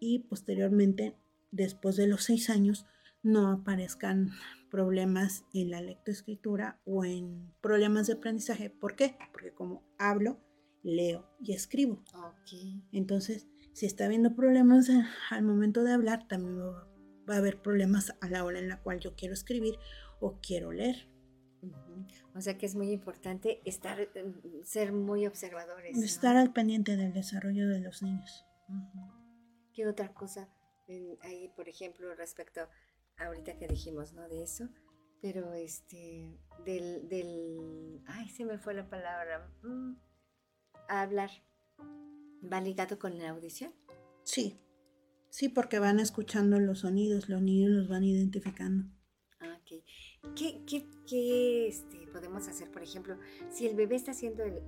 y 0.00 0.20
posteriormente, 0.20 1.16
después 1.50 1.96
de 1.96 2.06
los 2.06 2.24
6 2.24 2.50
años, 2.50 2.86
no 3.22 3.50
aparezcan 3.50 4.30
problemas 4.70 5.44
en 5.52 5.70
la 5.70 5.80
lectoescritura 5.80 6.80
o 6.84 7.04
en 7.04 7.52
problemas 7.60 8.06
de 8.06 8.14
aprendizaje. 8.14 8.70
¿Por 8.70 8.96
qué? 8.96 9.16
Porque 9.32 9.52
como 9.52 9.82
hablo, 9.98 10.40
leo 10.82 11.28
y 11.40 11.52
escribo. 11.52 12.02
Entonces, 12.92 13.46
si 13.72 13.86
está 13.86 14.06
habiendo 14.06 14.34
problemas 14.34 14.88
al 15.30 15.42
momento 15.42 15.82
de 15.82 15.92
hablar, 15.92 16.26
también 16.28 16.58
va 16.58 17.34
a 17.34 17.38
haber 17.38 17.60
problemas 17.60 18.14
a 18.20 18.28
la 18.28 18.44
hora 18.44 18.58
en 18.58 18.68
la 18.68 18.80
cual 18.80 19.00
yo 19.00 19.14
quiero 19.14 19.34
escribir 19.34 19.74
o 20.20 20.40
quiero 20.40 20.72
leer. 20.72 21.08
O 22.34 22.40
sea 22.40 22.56
que 22.56 22.64
es 22.64 22.74
muy 22.74 22.90
importante 22.90 23.60
estar, 23.64 24.00
eh, 24.00 24.10
ser 24.64 24.92
muy 24.92 25.26
observadores. 25.26 25.98
Estar 25.98 26.36
al 26.36 26.52
pendiente 26.52 26.96
del 26.96 27.12
desarrollo 27.12 27.68
de 27.68 27.80
los 27.80 28.02
niños. 28.02 28.46
¿Qué 29.74 29.86
otra 29.86 30.14
cosa 30.14 30.48
ahí, 31.22 31.48
por 31.54 31.68
ejemplo, 31.68 32.14
respecto 32.14 32.68
ahorita 33.20 33.58
que 33.58 33.68
dijimos, 33.68 34.12
¿no? 34.12 34.28
De 34.28 34.42
eso, 34.42 34.68
pero 35.20 35.52
este, 35.52 36.38
del, 36.64 37.08
del, 37.08 38.02
ay, 38.06 38.28
se 38.28 38.44
me 38.44 38.58
fue 38.58 38.74
la 38.74 38.88
palabra, 38.88 39.50
mm, 39.62 39.92
hablar, 40.88 41.30
¿va 42.50 42.60
ligado 42.60 42.98
con 42.98 43.18
la 43.18 43.30
audición? 43.30 43.72
Sí, 44.24 44.60
sí, 45.28 45.48
porque 45.48 45.78
van 45.78 46.00
escuchando 46.00 46.58
los 46.58 46.80
sonidos, 46.80 47.28
los 47.28 47.42
niños 47.42 47.70
los 47.70 47.88
van 47.88 48.04
identificando. 48.04 48.84
Ok. 49.70 50.34
¿Qué, 50.36 50.62
qué, 50.66 50.86
qué 51.06 51.68
este, 51.68 52.06
podemos 52.12 52.46
hacer, 52.46 52.70
por 52.70 52.82
ejemplo, 52.82 53.16
si 53.50 53.66
el 53.66 53.74
bebé 53.74 53.96
está 53.96 54.10
haciendo 54.10 54.44
el 54.44 54.62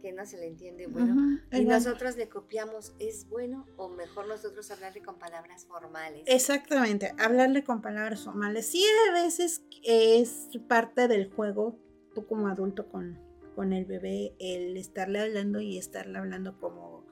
que 0.00 0.12
no 0.12 0.24
se 0.26 0.38
le 0.38 0.46
entiende, 0.46 0.86
bueno, 0.86 1.40
y 1.50 1.64
nosotros 1.64 2.16
le 2.16 2.28
copiamos, 2.28 2.94
¿es 2.98 3.28
bueno 3.28 3.66
o 3.76 3.88
mejor 3.88 4.28
nosotros 4.28 4.70
hablarle 4.70 5.02
con 5.02 5.18
palabras 5.18 5.66
formales? 5.66 6.22
Exactamente, 6.26 7.14
hablarle 7.18 7.64
con 7.64 7.82
palabras 7.82 8.24
formales. 8.24 8.66
Sí, 8.66 8.84
a 9.08 9.12
veces 9.12 9.62
es 9.82 10.48
parte 10.68 11.08
del 11.08 11.30
juego, 11.32 11.78
tú 12.14 12.26
como 12.26 12.48
adulto 12.48 12.88
con, 12.88 13.18
con 13.54 13.72
el 13.72 13.84
bebé, 13.84 14.34
el 14.38 14.76
estarle 14.76 15.20
hablando 15.20 15.60
y 15.60 15.78
estarle 15.78 16.18
hablando 16.18 16.58
como, 16.60 17.04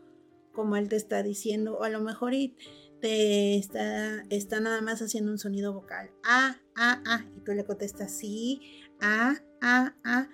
como 0.52 0.76
él 0.76 0.88
te 0.88 0.96
está 0.96 1.22
diciendo, 1.22 1.76
o 1.78 1.82
a 1.82 1.88
lo 1.88 2.00
mejor 2.00 2.34
y 2.34 2.56
te 3.00 3.56
está, 3.56 4.22
está 4.30 4.60
nada 4.60 4.80
más 4.80 5.02
haciendo 5.02 5.32
un 5.32 5.38
sonido 5.38 5.72
vocal, 5.72 6.10
ah, 6.24 6.56
ah, 6.76 7.02
ah, 7.06 7.24
y 7.36 7.40
tú 7.40 7.52
le 7.52 7.64
contestas 7.64 8.12
sí, 8.12 8.60
ah, 9.00 9.34
ah, 9.62 9.94
ah, 10.04 10.28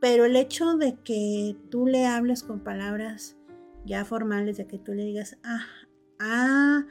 pero 0.00 0.24
el 0.24 0.36
hecho 0.36 0.76
de 0.76 0.96
que 1.02 1.56
tú 1.70 1.86
le 1.86 2.06
hables 2.06 2.42
con 2.42 2.60
palabras 2.60 3.36
ya 3.84 4.04
formales, 4.04 4.56
de 4.56 4.66
que 4.66 4.78
tú 4.78 4.92
le 4.92 5.04
digas, 5.04 5.38
ah, 5.44 5.66
ah, 6.18 6.86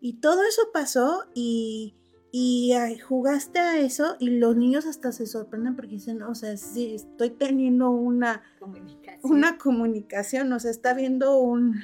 y 0.00 0.14
todo 0.14 0.42
eso 0.44 0.62
pasó 0.72 1.24
y, 1.34 1.94
y 2.30 2.72
jugaste 2.98 3.58
a 3.58 3.78
eso 3.78 4.16
y 4.18 4.30
los 4.30 4.56
niños 4.56 4.86
hasta 4.86 5.12
se 5.12 5.26
sorprenden 5.26 5.76
porque 5.76 5.92
dicen, 5.92 6.22
o 6.22 6.34
sea, 6.34 6.56
sí, 6.56 6.94
estoy 6.94 7.30
teniendo 7.30 7.90
una 7.90 8.42
comunicación, 8.58 9.32
una 9.32 9.56
comunicación 9.56 10.52
o 10.52 10.60
sea, 10.60 10.70
está 10.70 10.94
viendo 10.94 11.38
un, 11.38 11.80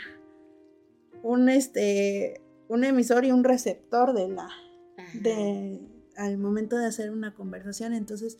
un, 1.22 1.48
este, 1.48 2.42
un 2.70 2.84
emisor 2.84 3.24
y 3.24 3.32
un 3.32 3.42
receptor 3.42 4.14
de 4.14 4.28
la, 4.28 4.48
de, 5.14 5.80
al 6.16 6.38
momento 6.38 6.78
de 6.78 6.86
hacer 6.86 7.10
una 7.10 7.34
conversación, 7.34 7.92
entonces 7.92 8.38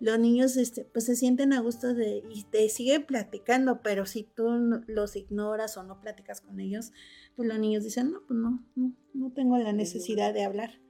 los 0.00 0.18
niños 0.18 0.56
este, 0.56 0.84
pues 0.84 1.04
se 1.04 1.14
sienten 1.14 1.52
a 1.52 1.60
gusto 1.60 1.92
de, 1.92 2.22
y 2.30 2.44
te 2.44 2.68
siguen 2.70 3.04
platicando, 3.04 3.82
pero 3.82 4.06
si 4.06 4.22
tú 4.22 4.48
los 4.86 5.14
ignoras 5.14 5.76
o 5.76 5.82
no 5.82 6.00
platicas 6.00 6.40
con 6.40 6.58
ellos, 6.58 6.92
pues 7.34 7.48
los 7.48 7.58
niños 7.58 7.84
dicen, 7.84 8.12
no, 8.12 8.22
pues 8.26 8.40
no, 8.40 8.64
no, 8.76 8.94
no 9.12 9.32
tengo 9.32 9.58
la 9.58 9.74
necesidad 9.74 10.32
de 10.32 10.44
hablar. 10.44 10.80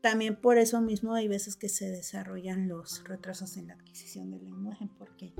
También 0.00 0.40
por 0.40 0.56
eso 0.56 0.80
mismo 0.80 1.14
hay 1.14 1.28
veces 1.28 1.56
que 1.56 1.68
se 1.68 1.90
desarrollan 1.90 2.66
los 2.66 3.04
retrasos 3.04 3.58
en 3.58 3.68
la 3.68 3.74
adquisición 3.74 4.30
del 4.30 4.44
lenguaje, 4.44 4.88
porque 4.98 5.34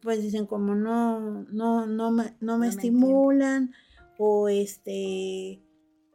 pues 0.00 0.22
dicen 0.22 0.46
como 0.46 0.76
no, 0.76 1.42
no, 1.50 1.86
no 1.86 2.12
me, 2.12 2.36
no 2.40 2.56
me 2.56 2.68
estimulan 2.68 3.72
o 4.16 4.48
este, 4.48 5.60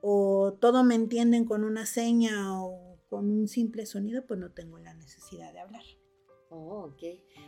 o 0.05 0.57
todo 0.59 0.83
me 0.83 0.95
entienden 0.95 1.45
con 1.45 1.63
una 1.63 1.85
seña 1.85 2.61
o 2.61 2.99
con 3.07 3.31
un 3.31 3.47
simple 3.47 3.85
sonido, 3.85 4.25
pues 4.27 4.37
no 4.37 4.51
tengo 4.51 4.77
la 4.77 4.93
necesidad 4.93 5.53
de 5.53 5.61
hablar. 5.61 5.83
Oh, 6.49 6.89
ok. 6.91 7.01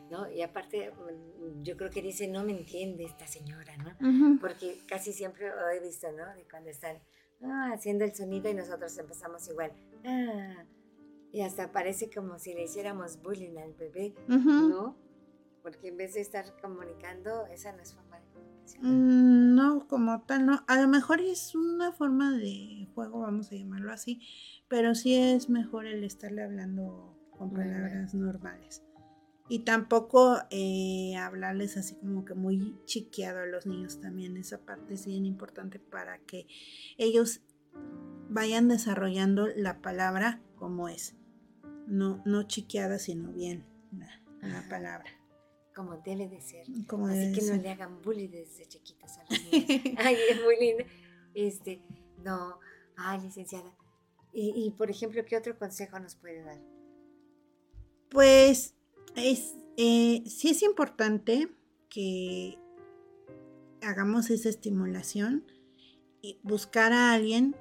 ¿No? 0.10 0.32
Y 0.32 0.41
aparte, 0.41 0.89
mm, 0.89 1.64
yo 1.64 1.76
creo 1.76 1.89
que 1.89 2.01
dice, 2.01 2.30
no 2.30 2.45
me 2.45 2.53
entiende 2.58 3.03
esta 3.03 3.28
señora, 3.28 3.76
¿no? 3.76 4.39
Porque 4.39 4.80
casi 4.88 5.12
siempre 5.12 5.49
lo 5.49 5.70
he 5.70 5.82
visto, 5.82 6.10
¿no? 6.14 6.34
De 6.34 6.47
cuando 6.49 6.70
están 6.70 7.03
ah, 7.41 7.72
haciendo 7.74 8.06
el 8.06 8.16
sonido 8.16 8.49
y 8.49 8.53
nosotros 8.53 8.97
empezamos 8.97 9.45
igual. 9.49 9.74
Ah, 10.06 10.64
y 11.34 11.41
hasta 11.41 11.74
parece 11.74 12.10
como 12.10 12.39
si 12.39 12.53
le 12.53 12.64
hiciéramos 12.64 13.22
bullying 13.22 13.58
al 13.58 13.74
bebé, 13.74 14.16
¿no? 14.30 14.97
Porque 15.62 15.89
en 15.89 15.97
vez 15.97 16.14
de 16.14 16.22
estar 16.22 16.45
comunicando, 16.62 17.47
esa 17.47 17.74
no 17.74 17.82
es 17.82 17.93
forma 17.93 18.05
Mm, 18.82 19.55
no, 19.55 19.88
como 19.88 20.22
tal, 20.24 20.45
no. 20.45 20.63
A 20.68 20.82
lo 20.82 20.88
mejor 20.88 21.22
es 21.22 21.55
una 21.55 21.91
forma 21.91 22.32
de 22.36 22.88
juego, 22.93 23.20
vamos 23.20 23.51
a 23.51 23.55
llamarlo 23.55 23.91
así, 23.91 24.22
pero 24.68 24.95
sí 24.95 25.16
es 25.16 25.49
mejor 25.49 25.86
el 25.86 26.03
estarle 26.03 26.43
hablando 26.43 27.18
con 27.38 27.51
palabras 27.51 28.13
normales. 28.13 28.84
Y 29.47 29.59
tampoco 29.59 30.39
eh, 30.49 31.16
hablarles 31.18 31.78
así 31.78 31.95
como 31.95 32.26
que 32.26 32.34
muy 32.34 32.76
chiqueado 32.86 33.41
a 33.41 33.45
los 33.45 33.68
niños 33.68 34.01
también. 34.01 34.38
Esa 34.38 34.66
parte 34.66 34.95
es 34.95 35.05
bien 35.05 35.26
importante 35.26 35.78
para 35.80 36.18
que 36.20 36.47
ellos 36.97 37.41
vayan 38.30 38.68
desarrollando 38.68 39.47
la 39.47 39.82
palabra 39.82 40.41
como 40.55 40.89
es. 40.89 41.16
No, 41.88 42.24
no 42.26 42.43
chiqueada, 42.43 42.97
sino 42.97 43.32
bien 43.32 43.63
la, 44.41 44.68
palabra. 44.68 45.11
Como 45.76 45.97
debe 45.97 46.30
de 46.30 46.41
ser. 46.41 46.61
así 46.61 47.34
que 47.34 47.41
no 47.51 47.61
le 47.61 47.69
hagan 47.69 48.01
bullying 48.01 48.30
desde 48.30 48.65
chiquitos 48.67 49.17
a 49.17 49.26
los 49.30 49.43
niños. 49.51 49.67
ay, 49.97 50.17
es 50.30 50.43
muy 50.43 50.57
linda. 50.57 50.86
Este, 51.34 51.82
no, 52.23 52.59
ay, 52.95 53.21
licenciada. 53.21 53.76
Y, 54.32 54.53
y, 54.55 54.71
por 54.71 54.89
ejemplo, 54.89 55.23
¿qué 55.26 55.38
otro 55.38 55.57
consejo 55.57 55.99
nos 55.99 56.15
puede 56.15 56.43
dar? 56.43 56.59
Pues 58.09 58.73
es, 59.15 59.55
eh, 59.78 60.23
sí 60.26 60.49
es 60.49 60.61
importante 60.61 61.49
que 61.89 62.57
hagamos 63.82 64.30
esa 64.30 64.49
estimulación 64.49 65.45
y 66.21 66.39
buscar 66.43 66.91
a 66.93 67.13
alguien, 67.13 67.55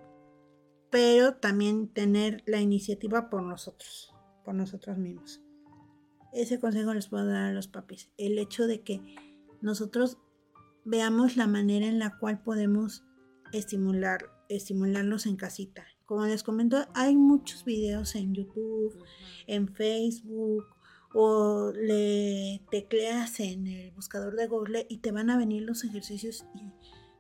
pero 0.90 1.36
también 1.36 1.88
tener 1.88 2.42
la 2.46 2.60
iniciativa 2.60 3.28
por 3.30 3.42
nosotros, 3.42 4.12
por 4.44 4.54
nosotros 4.54 4.96
mismos. 4.98 5.43
Ese 6.35 6.59
consejo 6.59 6.93
les 6.95 7.09
puedo 7.09 7.26
dar 7.26 7.45
a 7.45 7.53
los 7.53 7.68
papis. 7.68 8.11
El 8.18 8.39
hecho 8.39 8.66
de 8.66 8.82
que 8.82 9.01
nosotros 9.62 10.18
veamos 10.85 11.37
la 11.37 11.47
manera 11.47 11.87
en 11.87 11.99
la 11.99 12.18
cual 12.18 12.43
podemos 12.43 13.05
estimular, 13.53 14.26
estimularlos 14.49 15.26
en 15.26 15.37
casita. 15.37 15.87
Como 16.05 16.26
les 16.26 16.43
comento, 16.43 16.87
hay 16.95 17.16
muchos 17.16 17.64
videos 17.64 18.14
en 18.14 18.35
YouTube, 18.35 18.99
en 19.47 19.68
Facebook, 19.68 20.66
o 21.14 21.72
le 21.72 22.61
tecleas 22.70 23.39
en 23.39 23.68
el 23.68 23.93
buscador 23.93 24.35
de 24.35 24.49
Google 24.49 24.85
y 24.89 24.99
te 24.99 25.12
van 25.12 25.30
a 25.30 25.39
venir 25.39 25.62
los 25.62 25.85
ejercicios 25.85 26.45
y 26.57 26.72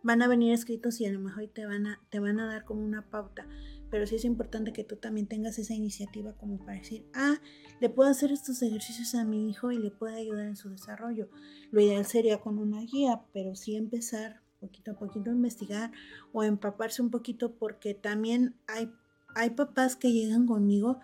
van 0.02 0.20
a 0.20 0.28
venir 0.28 0.52
escritos 0.52 1.00
y 1.00 1.06
a 1.06 1.12
lo 1.12 1.20
mejor 1.20 1.46
te 1.46 1.64
van 1.64 1.86
a, 1.86 2.00
te 2.10 2.18
van 2.18 2.40
a 2.40 2.46
dar 2.46 2.64
como 2.64 2.84
una 2.84 3.08
pauta. 3.08 3.46
Pero 3.94 4.08
sí 4.08 4.16
es 4.16 4.24
importante 4.24 4.72
que 4.72 4.82
tú 4.82 4.96
también 4.96 5.28
tengas 5.28 5.56
esa 5.56 5.72
iniciativa 5.72 6.32
como 6.32 6.58
para 6.58 6.78
decir, 6.78 7.06
ah, 7.14 7.36
le 7.80 7.88
puedo 7.88 8.10
hacer 8.10 8.32
estos 8.32 8.60
ejercicios 8.60 9.14
a 9.14 9.22
mi 9.22 9.48
hijo 9.48 9.70
y 9.70 9.78
le 9.78 9.92
puedo 9.92 10.16
ayudar 10.16 10.46
en 10.46 10.56
su 10.56 10.68
desarrollo. 10.68 11.28
Lo 11.70 11.80
ideal 11.80 12.04
sería 12.04 12.40
con 12.40 12.58
una 12.58 12.80
guía, 12.80 13.22
pero 13.32 13.54
sí 13.54 13.76
empezar 13.76 14.40
poquito 14.58 14.90
a 14.90 14.94
poquito 14.98 15.30
a 15.30 15.34
investigar 15.34 15.92
o 16.32 16.42
empaparse 16.42 17.02
un 17.02 17.12
poquito 17.12 17.54
porque 17.54 17.94
también 17.94 18.56
hay, 18.66 18.90
hay 19.36 19.50
papás 19.50 19.94
que 19.94 20.10
llegan 20.10 20.48
conmigo 20.48 20.98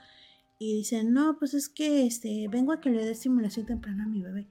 y 0.58 0.74
dicen, 0.74 1.12
no, 1.12 1.38
pues 1.38 1.54
es 1.54 1.68
que 1.68 2.08
este, 2.08 2.48
vengo 2.48 2.72
a 2.72 2.80
que 2.80 2.90
le 2.90 3.04
dé 3.04 3.12
estimulación 3.12 3.66
temprana 3.66 4.02
a 4.02 4.08
mi 4.08 4.20
bebé. 4.20 4.48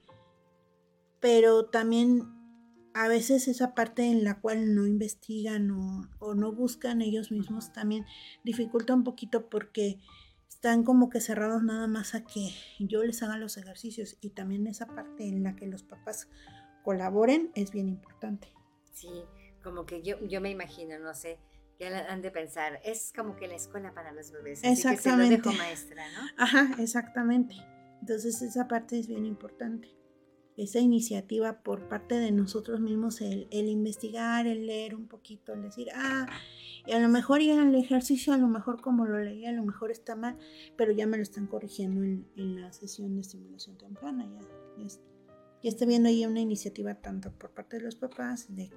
Pero 1.20 1.66
también 1.66 2.22
a 2.94 3.08
veces 3.08 3.48
esa 3.48 3.74
parte 3.74 4.04
en 4.04 4.24
la 4.24 4.40
cual 4.40 4.74
no 4.74 4.86
investigan 4.86 5.70
o, 5.70 6.34
no 6.34 6.52
buscan 6.52 7.02
ellos 7.02 7.30
mismos 7.30 7.72
también 7.72 8.06
dificulta 8.44 8.94
un 8.94 9.04
poquito 9.04 9.48
porque 9.48 10.00
están 10.48 10.84
como 10.84 11.08
que 11.08 11.20
cerrados 11.20 11.62
nada 11.62 11.86
más 11.86 12.14
a 12.14 12.24
que 12.24 12.50
yo 12.78 13.02
les 13.04 13.22
haga 13.22 13.38
los 13.38 13.56
ejercicios 13.56 14.16
y 14.20 14.30
también 14.30 14.66
esa 14.66 14.86
parte 14.86 15.26
en 15.26 15.42
la 15.42 15.56
que 15.56 15.66
los 15.66 15.82
papás 15.82 16.28
colaboren 16.82 17.50
es 17.54 17.70
bien 17.70 17.88
importante. 17.88 18.52
Sí, 18.92 19.24
como 19.62 19.86
que 19.86 20.02
yo, 20.02 20.18
yo 20.26 20.40
me 20.40 20.50
imagino, 20.50 20.98
no 20.98 21.14
sé, 21.14 21.38
ya 21.78 22.06
han 22.10 22.20
de 22.20 22.30
pensar, 22.30 22.80
es 22.84 23.12
como 23.16 23.36
que 23.36 23.48
la 23.48 23.54
escuela 23.54 23.94
para 23.94 24.12
los 24.12 24.30
bebés. 24.32 24.62
exactamente. 24.64 25.36
Que 25.38 25.42
se 25.42 25.48
lo 25.50 25.58
maestra, 25.58 26.04
¿no? 26.12 26.28
Ajá, 26.36 26.70
exactamente. 26.78 27.54
Entonces 28.00 28.42
esa 28.42 28.68
parte 28.68 28.98
es 28.98 29.06
bien 29.06 29.24
importante. 29.24 29.99
Esa 30.56 30.80
iniciativa 30.80 31.62
por 31.62 31.88
parte 31.88 32.16
de 32.16 32.32
nosotros 32.32 32.80
mismos, 32.80 33.20
el, 33.20 33.48
investigar, 33.50 34.46
el 34.46 34.66
leer 34.66 34.94
un 34.94 35.06
poquito, 35.06 35.54
el 35.54 35.62
decir, 35.62 35.88
ah, 35.94 36.26
y 36.86 36.92
a 36.92 36.98
lo 36.98 37.08
mejor 37.08 37.40
ya 37.40 37.62
el 37.62 37.74
ejercicio, 37.74 38.32
a 38.32 38.36
lo 38.36 38.48
mejor 38.48 38.80
como 38.80 39.06
lo 39.06 39.18
leí, 39.20 39.46
a 39.46 39.52
lo 39.52 39.64
mejor 39.64 39.90
está 39.90 40.16
mal, 40.16 40.38
pero 40.76 40.92
ya 40.92 41.06
me 41.06 41.16
lo 41.16 41.22
están 41.22 41.46
corrigiendo 41.46 42.02
en, 42.02 42.60
la 42.60 42.72
sesión 42.72 43.14
de 43.14 43.22
estimulación 43.22 43.78
temprana. 43.78 44.26
Ya, 44.76 44.86
ya, 45.62 45.70
está 45.70 45.86
viendo 45.86 46.08
ahí 46.08 46.26
una 46.26 46.40
iniciativa 46.40 46.94
tanto 46.94 47.32
por 47.32 47.50
parte 47.50 47.76
de 47.76 47.82
los 47.82 47.96
papás 47.96 48.54
de, 48.54 48.70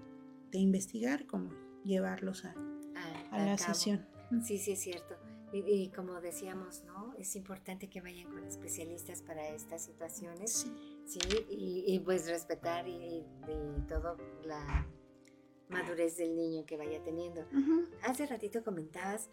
de 0.52 0.60
investigar 0.60 1.26
como 1.26 1.50
llevarlos 1.84 2.46
a, 2.46 2.56
a, 3.32 3.46
la 3.46 3.58
sesión. 3.58 4.06
Sí, 4.42 4.58
sí, 4.58 4.72
es 4.72 4.80
cierto. 4.80 5.16
Y, 5.54 5.90
como 5.90 6.20
decíamos, 6.20 6.84
¿no? 6.84 7.14
Es 7.20 7.36
importante 7.36 7.88
que 7.88 8.02
vayan 8.02 8.32
con 8.32 8.44
especialistas 8.44 9.22
para 9.22 9.50
estas 9.50 9.84
situaciones. 9.84 10.52
Sí. 10.52 10.72
Y, 11.50 12.00
pues 12.00 12.28
respetar 12.28 12.88
y, 12.88 13.26
todo 13.88 14.18
la 14.44 14.88
madurez 15.70 16.18
del 16.18 16.36
niño 16.36 16.66
que 16.66 16.78
vaya 16.78 17.04
teniendo. 17.04 17.46
Hace 18.04 18.26
ratito 18.26 18.64
comentabas 18.64 19.30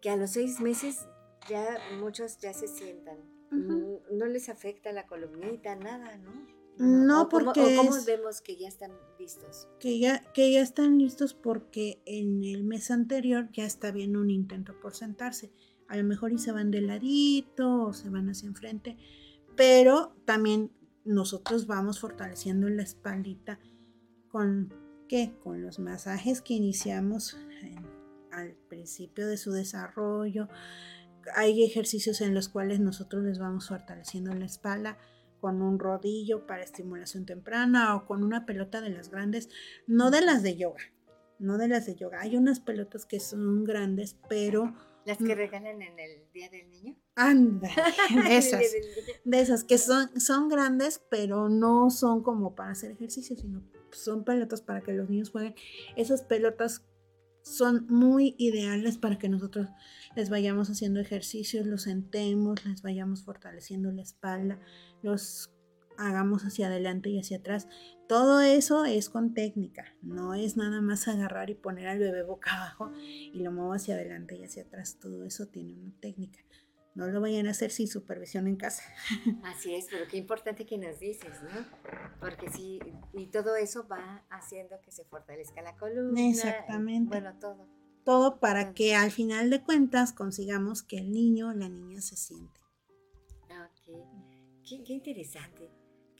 que 0.00 0.10
a 0.10 0.16
los 0.16 0.30
seis 0.30 0.60
meses 0.60 1.06
ya 1.48 1.78
muchos 1.98 2.38
ya 2.38 2.52
se 2.52 2.68
sientan. 2.68 3.18
no 3.50 4.26
les 4.26 4.48
afecta 4.48 4.92
la 4.92 5.06
columnita, 5.06 5.74
nada, 5.76 6.16
¿no? 6.18 6.62
No, 6.78 7.28
porque. 7.28 7.76
Cómo, 7.76 7.92
vemos 8.06 8.40
que 8.40 8.56
ya 8.56 8.68
están 8.68 8.92
listos? 9.18 9.68
Que 9.78 9.98
ya, 9.98 10.32
que 10.32 10.50
ya 10.52 10.62
están 10.62 10.98
listos 10.98 11.34
porque 11.34 12.00
en 12.06 12.42
el 12.44 12.64
mes 12.64 12.90
anterior 12.90 13.50
ya 13.52 13.64
está 13.64 13.90
bien 13.92 14.16
un 14.16 14.30
intento 14.30 14.78
por 14.80 14.94
sentarse. 14.94 15.52
A 15.88 15.96
lo 15.96 16.04
mejor 16.04 16.32
y 16.32 16.38
se 16.38 16.52
van 16.52 16.70
de 16.70 16.80
ladito 16.80 17.84
o 17.84 17.92
se 17.92 18.08
van 18.08 18.30
hacia 18.30 18.48
enfrente, 18.48 18.96
pero 19.56 20.14
también 20.24 20.70
nosotros 21.04 21.66
vamos 21.66 22.00
fortaleciendo 22.00 22.68
la 22.68 22.82
espaldita 22.82 23.58
con 24.28 24.72
¿qué? 25.08 25.34
Con 25.42 25.62
los 25.62 25.78
masajes 25.78 26.40
que 26.40 26.54
iniciamos 26.54 27.36
al 28.30 28.54
principio 28.68 29.26
de 29.26 29.36
su 29.36 29.52
desarrollo. 29.52 30.48
Hay 31.36 31.62
ejercicios 31.62 32.20
en 32.20 32.34
los 32.34 32.48
cuales 32.48 32.80
nosotros 32.80 33.22
les 33.22 33.38
vamos 33.38 33.68
fortaleciendo 33.68 34.32
la 34.32 34.46
espalda 34.46 34.96
con 35.38 35.60
un 35.60 35.78
rodillo 35.78 36.46
para 36.46 36.62
estimulación 36.62 37.26
temprana 37.26 37.94
o 37.94 38.06
con 38.06 38.24
una 38.24 38.46
pelota 38.46 38.80
de 38.80 38.90
las 38.90 39.10
grandes, 39.10 39.48
no 39.86 40.10
de 40.10 40.22
las 40.22 40.42
de 40.42 40.56
yoga, 40.56 40.82
no 41.38 41.58
de 41.58 41.68
las 41.68 41.84
de 41.84 41.96
yoga. 41.96 42.20
Hay 42.20 42.36
unas 42.36 42.60
pelotas 42.60 43.04
que 43.04 43.20
son 43.20 43.64
grandes, 43.64 44.16
pero... 44.28 44.74
Las 45.04 45.18
que 45.18 45.34
regalan 45.34 45.82
en 45.82 45.98
el 45.98 46.30
Día 46.32 46.48
del 46.48 46.70
Niño. 46.70 46.96
Anda, 47.16 47.68
de 48.28 48.36
esas, 48.36 48.62
de 49.24 49.40
esas 49.40 49.64
que 49.64 49.78
son, 49.78 50.20
son 50.20 50.48
grandes, 50.48 51.02
pero 51.10 51.48
no 51.48 51.90
son 51.90 52.22
como 52.22 52.54
para 52.54 52.70
hacer 52.70 52.92
ejercicio, 52.92 53.36
sino 53.36 53.62
son 53.90 54.24
pelotas 54.24 54.62
para 54.62 54.80
que 54.80 54.92
los 54.92 55.10
niños 55.10 55.30
jueguen. 55.30 55.54
Esas 55.96 56.22
pelotas 56.22 56.84
son 57.42 57.86
muy 57.88 58.34
ideales 58.38 58.98
para 58.98 59.18
que 59.18 59.28
nosotros 59.28 59.68
les 60.14 60.30
vayamos 60.30 60.70
haciendo 60.70 61.00
ejercicios, 61.00 61.66
los 61.66 61.82
sentemos, 61.82 62.64
les 62.64 62.82
vayamos 62.82 63.24
fortaleciendo 63.24 63.90
la 63.90 64.02
espalda, 64.02 64.60
los 65.02 65.50
hagamos 65.98 66.42
hacia 66.42 66.66
adelante 66.66 67.10
y 67.10 67.18
hacia 67.18 67.38
atrás. 67.38 67.68
Todo 68.08 68.40
eso 68.40 68.84
es 68.84 69.08
con 69.08 69.32
técnica, 69.32 69.96
no 70.02 70.34
es 70.34 70.56
nada 70.56 70.80
más 70.80 71.08
agarrar 71.08 71.50
y 71.50 71.54
poner 71.54 71.88
al 71.88 71.98
bebé 71.98 72.22
boca 72.22 72.54
abajo 72.54 72.92
y 73.00 73.40
lo 73.40 73.52
muevo 73.52 73.72
hacia 73.72 73.94
adelante 73.94 74.36
y 74.36 74.44
hacia 74.44 74.64
atrás. 74.64 74.98
Todo 75.00 75.24
eso 75.24 75.46
tiene 75.46 75.72
una 75.74 75.92
técnica. 76.00 76.40
No 76.94 77.06
lo 77.06 77.22
vayan 77.22 77.46
a 77.46 77.52
hacer 77.52 77.70
sin 77.70 77.88
supervisión 77.88 78.46
en 78.46 78.56
casa. 78.56 78.82
Así 79.44 79.74
es, 79.74 79.86
pero 79.90 80.06
qué 80.08 80.18
importante 80.18 80.66
que 80.66 80.76
nos 80.76 80.98
dices, 80.98 81.32
¿no? 81.42 81.66
Porque 82.20 82.50
sí, 82.50 82.80
y 83.14 83.26
todo 83.28 83.56
eso 83.56 83.88
va 83.88 84.24
haciendo 84.28 84.78
que 84.82 84.90
se 84.90 85.04
fortalezca 85.04 85.62
la 85.62 85.74
columna. 85.76 86.20
Exactamente. 86.28 87.08
bueno, 87.08 87.38
todo. 87.38 87.66
Todo 88.04 88.40
para 88.40 88.74
que 88.74 88.94
al 88.94 89.10
final 89.10 89.48
de 89.48 89.62
cuentas 89.62 90.12
consigamos 90.12 90.82
que 90.82 90.98
el 90.98 91.12
niño 91.12 91.48
o 91.48 91.52
la 91.54 91.68
niña 91.68 92.02
se 92.02 92.16
siente. 92.16 92.60
Ok. 93.44 94.62
Qué, 94.68 94.84
qué 94.84 94.92
interesante, 94.92 95.70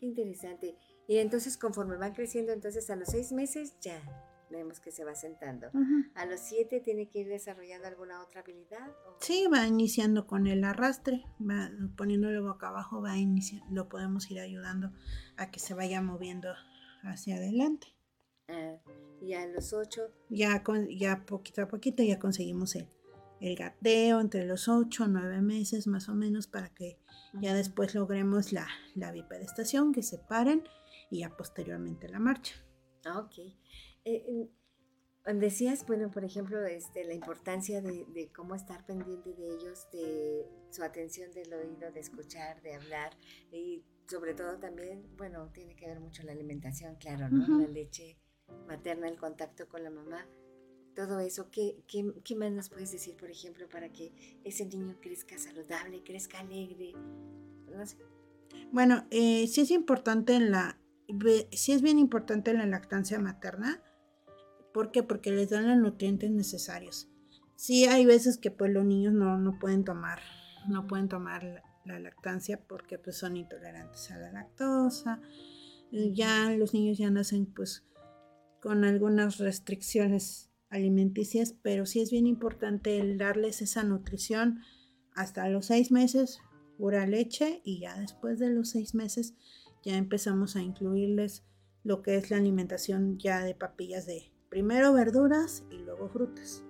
qué 0.03 0.07
interesante. 0.07 0.77
Y 1.07 1.19
entonces 1.19 1.57
conforme 1.57 1.97
van 1.97 2.13
creciendo, 2.13 2.53
entonces 2.53 2.91
a 2.91 2.97
los 2.97 3.09
seis 3.09 3.31
meses 3.31 3.79
ya 3.81 4.03
vemos 4.51 4.81
que 4.81 4.91
se 4.91 5.05
va 5.05 5.15
sentando. 5.15 5.69
¿A 6.17 6.27
los 6.27 6.41
siete 6.41 6.81
tiene 6.81 7.09
que 7.09 7.21
ir 7.21 7.29
desarrollando 7.29 7.87
alguna 7.87 8.21
otra 8.21 8.41
habilidad? 8.41 8.91
Sí, 9.21 9.47
va 9.47 9.65
iniciando 9.67 10.27
con 10.27 10.49
el 10.49 10.65
arrastre, 10.65 11.25
va 11.41 11.71
poniéndolo 11.97 12.43
boca 12.43 12.69
abajo, 12.69 13.01
va 13.01 13.17
iniciando, 13.17 13.67
lo 13.71 13.89
podemos 13.89 14.29
ir 14.31 14.41
ayudando 14.41 14.91
a 15.37 15.53
que 15.53 15.61
se 15.61 15.73
vaya 15.73 16.03
moviendo 16.03 16.53
hacia 17.05 17.37
adelante. 17.37 17.87
Ah, 18.49 18.79
y 19.23 19.35
a 19.35 19.47
los 19.47 19.73
ocho. 19.73 20.03
Ya, 20.29 20.65
con, 20.65 20.89
ya 20.89 21.25
poquito 21.25 21.63
a 21.63 21.69
poquito 21.69 22.03
ya 22.03 22.19
conseguimos 22.19 22.75
el, 22.75 22.89
el 23.43 23.57
gateo 23.57 24.21
entre 24.21 24.47
los 24.47 24.69
ocho 24.69 25.05
o 25.05 25.09
nueve 25.09 25.43
meses 25.43 25.89
más 25.89 26.09
o 26.09 26.15
menos 26.15 26.47
para 26.47 26.73
que 26.73 26.99
ya 27.41 27.55
después 27.55 27.95
logremos 27.95 28.53
la, 28.53 28.69
la 28.95 29.11
bipedestación, 29.11 29.93
que 29.93 30.03
se 30.03 30.19
paren 30.19 30.63
y 31.11 31.21
ya 31.21 31.37
posteriormente 31.37 32.09
la 32.09 32.21
marcha. 32.21 32.55
Ah, 33.05 33.19
ok. 33.19 33.53
Eh, 34.05 34.49
decías, 35.35 35.85
bueno, 35.87 36.11
por 36.11 36.25
ejemplo, 36.25 36.65
este, 36.65 37.05
la 37.05 37.15
importancia 37.15 37.81
de, 37.81 38.31
cómo 38.33 38.55
estar 38.55 38.87
pendiente 38.87 39.35
de 39.35 39.55
ellos, 39.55 39.89
de 39.93 40.47
su 40.71 40.85
atención 40.85 41.33
del 41.33 41.53
oído, 41.53 41.91
de 41.91 42.01
escuchar, 42.01 42.63
de 42.63 42.75
hablar 42.75 43.17
y 43.51 43.85
sobre 44.07 44.35
todo 44.35 44.59
también, 44.59 45.17
bueno, 45.17 45.51
tiene 45.53 45.75
que 45.75 45.87
ver 45.87 45.99
mucho 45.99 46.23
la 46.23 46.33
alimentación, 46.33 46.95
claro, 46.97 47.29
¿no? 47.29 47.59
La 47.59 47.67
leche 47.67 48.19
materna, 48.69 49.09
el 49.09 49.17
contacto 49.17 49.69
con 49.69 49.83
la 49.83 49.91
mamá, 49.91 50.29
todo 50.95 51.21
eso. 51.21 51.51
¿Qué, 51.51 51.77
qué, 51.87 52.13
qué 52.25 52.37
más 52.37 52.53
nos 52.53 52.69
puedes 52.69 52.93
decir, 52.93 53.17
por 53.17 53.31
ejemplo, 53.31 53.69
para 53.69 53.93
que 53.93 54.13
ese 54.45 54.67
niño 54.67 54.97
crezca 55.01 55.39
saludable, 55.39 56.03
crezca 56.05 56.41
alegre? 56.41 56.93
No 57.75 57.87
sé. 57.87 57.97
Bueno, 58.71 59.07
eh, 59.11 59.47
sí 59.47 59.63
es 59.63 59.71
importante 59.71 60.35
en 60.35 60.51
la, 60.51 60.79
sí 61.53 61.73
es 61.73 61.83
bien 61.83 61.99
importante 61.99 62.51
en 62.51 62.59
la 62.59 62.67
lactancia 62.67 63.19
materna 63.19 63.83
¿Por 64.73 64.91
qué? 64.91 65.03
Porque 65.03 65.31
les 65.31 65.51
dan 65.51 65.69
los 65.69 65.79
nutrientes 65.79 66.31
necesarios. 66.31 67.09
Sí 67.57 67.85
hay 67.85 68.07
veces 68.07 68.39
que 68.39 68.51
pues 68.51 68.73
los 68.73 68.85
niños 68.85 69.13
no, 69.13 69.59
pueden 69.61 69.85
tomar, 69.85 70.21
no 70.67 70.87
pueden 70.87 71.09
tomar 71.09 71.63
la, 71.85 71.99
lactancia 72.01 72.61
porque 72.67 72.99
pues 72.99 73.17
son 73.17 73.37
intolerantes 73.37 74.11
a 74.11 74.19
la 74.19 74.33
lactosa. 74.33 75.21
Ya 75.91 76.51
los 76.51 76.73
niños 76.73 76.99
ya 76.99 77.11
nacen 77.11 77.47
pues 77.47 77.85
con 78.61 78.85
algunas 78.85 79.39
restricciones 79.39 80.51
alimenticias, 80.73 81.55
pero 81.63 81.87
sí 81.87 82.01
es 82.01 82.11
bien 82.11 82.27
importante 82.27 82.99
el 82.99 83.19
darles 83.19 83.63
esa 83.63 83.85
nutrición 83.85 84.61
hasta 85.15 85.49
los 85.49 85.67
seis 85.67 85.93
meses, 85.93 86.41
pura 86.79 87.07
leche, 87.07 87.61
y 87.65 87.81
ya 87.81 87.97
después 87.99 88.39
de 88.39 88.51
los 88.51 88.71
seis 88.71 88.95
meses 88.95 89.35
ya 89.85 89.97
empezamos 89.97 90.57
a 90.57 90.63
incluirles 90.63 91.45
lo 91.85 92.03
que 92.03 92.17
es 92.17 92.31
la 92.31 92.39
alimentación 92.39 93.19
ya 93.19 93.45
de 93.45 93.55
papillas 93.55 94.07
de, 94.07 94.33
Primero 94.53 94.93
verduras 94.93 95.65
y 95.71 95.79
luego 95.79 96.11
frutas. 96.11 96.63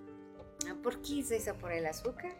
Ah, 0.69 0.75
¿Por 0.81 1.01
qué 1.01 1.19
es 1.19 1.31
eso? 1.31 1.53
¿Por 1.57 1.73
el 1.73 1.85
azúcar? 1.85 2.31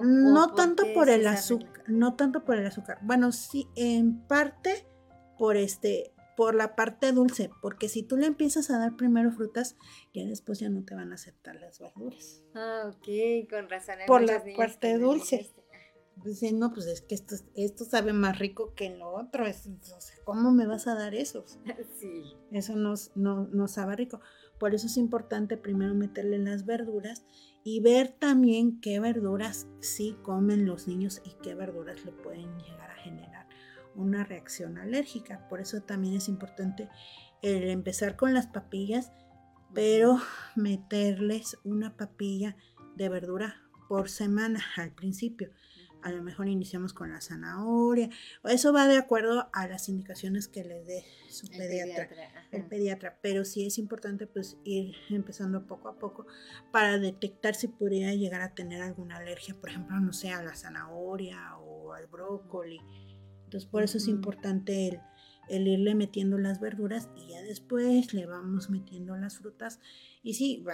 no 0.00 0.54
tanto 0.54 0.84
por 0.94 1.08
el 1.10 1.26
azúcar, 1.26 1.82
no 1.88 2.14
tanto 2.14 2.44
por 2.44 2.56
el 2.56 2.64
azúcar. 2.64 2.98
Bueno, 3.02 3.32
sí, 3.32 3.66
en 3.74 4.20
parte 4.28 4.86
por 5.36 5.56
este, 5.56 6.14
por 6.36 6.54
la 6.54 6.74
parte 6.74 7.12
dulce, 7.12 7.50
porque 7.60 7.88
si 7.88 8.02
tú 8.02 8.16
le 8.16 8.26
empiezas 8.26 8.70
a 8.70 8.78
dar 8.78 8.96
primero 8.96 9.30
frutas, 9.32 9.76
ya 10.14 10.24
después 10.24 10.58
ya 10.58 10.68
no 10.68 10.84
te 10.84 10.94
van 10.94 11.12
a 11.12 11.14
aceptar 11.14 11.56
las 11.56 11.78
verduras. 11.78 12.42
Ah, 12.54 12.90
ok, 12.92 13.48
con 13.48 13.68
razón. 13.68 13.96
Por 14.06 14.22
la 14.22 14.42
parte 14.56 14.98
dulce. 14.98 15.50
Pues, 16.22 16.42
no, 16.52 16.72
pues 16.72 16.86
es 16.86 17.00
que 17.00 17.14
esto, 17.14 17.36
esto 17.54 17.84
sabe 17.84 18.12
más 18.12 18.38
rico 18.38 18.74
que 18.74 18.90
lo 18.90 19.10
otro. 19.10 19.44
¿Cómo 20.24 20.50
me 20.50 20.66
vas 20.66 20.86
a 20.86 20.94
dar 20.94 21.14
eso? 21.14 21.44
Sí. 21.98 22.36
Eso 22.50 22.76
no, 22.76 22.94
no, 23.14 23.46
no 23.52 23.68
sabe 23.68 23.96
rico. 23.96 24.20
Por 24.58 24.74
eso 24.74 24.86
es 24.86 24.96
importante 24.96 25.56
primero 25.56 25.94
meterle 25.94 26.38
las 26.38 26.66
verduras 26.66 27.24
y 27.64 27.80
ver 27.80 28.08
también 28.08 28.80
qué 28.80 29.00
verduras 29.00 29.66
sí 29.80 30.16
comen 30.22 30.66
los 30.66 30.86
niños 30.86 31.20
y 31.24 31.34
qué 31.42 31.54
verduras 31.54 32.04
le 32.04 32.12
pueden 32.12 32.58
llegar 32.58 32.90
a 32.90 32.94
generar 32.96 33.39
una 33.94 34.24
reacción 34.24 34.78
alérgica. 34.78 35.48
Por 35.48 35.60
eso 35.60 35.82
también 35.82 36.14
es 36.14 36.28
importante 36.28 36.88
empezar 37.42 38.16
con 38.16 38.34
las 38.34 38.46
papillas, 38.46 39.12
pero 39.74 40.20
meterles 40.56 41.58
una 41.64 41.96
papilla 41.96 42.56
de 42.96 43.08
verdura 43.08 43.56
por 43.88 44.08
semana 44.08 44.60
al 44.76 44.92
principio 44.92 45.50
a 46.02 46.10
lo 46.10 46.22
mejor 46.22 46.48
iniciamos 46.48 46.92
con 46.92 47.10
la 47.10 47.20
zanahoria. 47.20 48.08
Eso 48.44 48.72
va 48.72 48.86
de 48.86 48.96
acuerdo 48.96 49.48
a 49.52 49.66
las 49.66 49.88
indicaciones 49.88 50.48
que 50.48 50.64
le 50.64 50.82
dé 50.84 51.04
su 51.28 51.48
pediatra, 51.48 52.08
el 52.50 52.64
pediatra. 52.66 53.18
Pero 53.22 53.44
sí 53.44 53.66
es 53.66 53.78
importante 53.78 54.26
pues 54.26 54.58
ir 54.64 54.94
empezando 55.10 55.66
poco 55.66 55.88
a 55.88 55.98
poco 55.98 56.26
para 56.72 56.98
detectar 56.98 57.54
si 57.54 57.68
pudiera 57.68 58.14
llegar 58.14 58.40
a 58.40 58.54
tener 58.54 58.82
alguna 58.82 59.16
alergia, 59.16 59.54
por 59.54 59.70
ejemplo, 59.70 59.98
no 60.00 60.12
sé, 60.12 60.30
a 60.30 60.42
la 60.42 60.54
zanahoria 60.54 61.56
o 61.58 61.92
al 61.92 62.06
brócoli. 62.06 62.80
Entonces 63.50 63.68
por 63.68 63.82
eso 63.82 63.98
es 63.98 64.06
importante 64.06 64.86
el, 64.86 65.00
el 65.48 65.66
irle 65.66 65.96
metiendo 65.96 66.38
las 66.38 66.60
verduras 66.60 67.08
y 67.16 67.32
ya 67.32 67.42
después 67.42 68.14
le 68.14 68.24
vamos 68.24 68.70
metiendo 68.70 69.16
las 69.16 69.38
frutas. 69.38 69.80
Y 70.22 70.34
sí, 70.34 70.64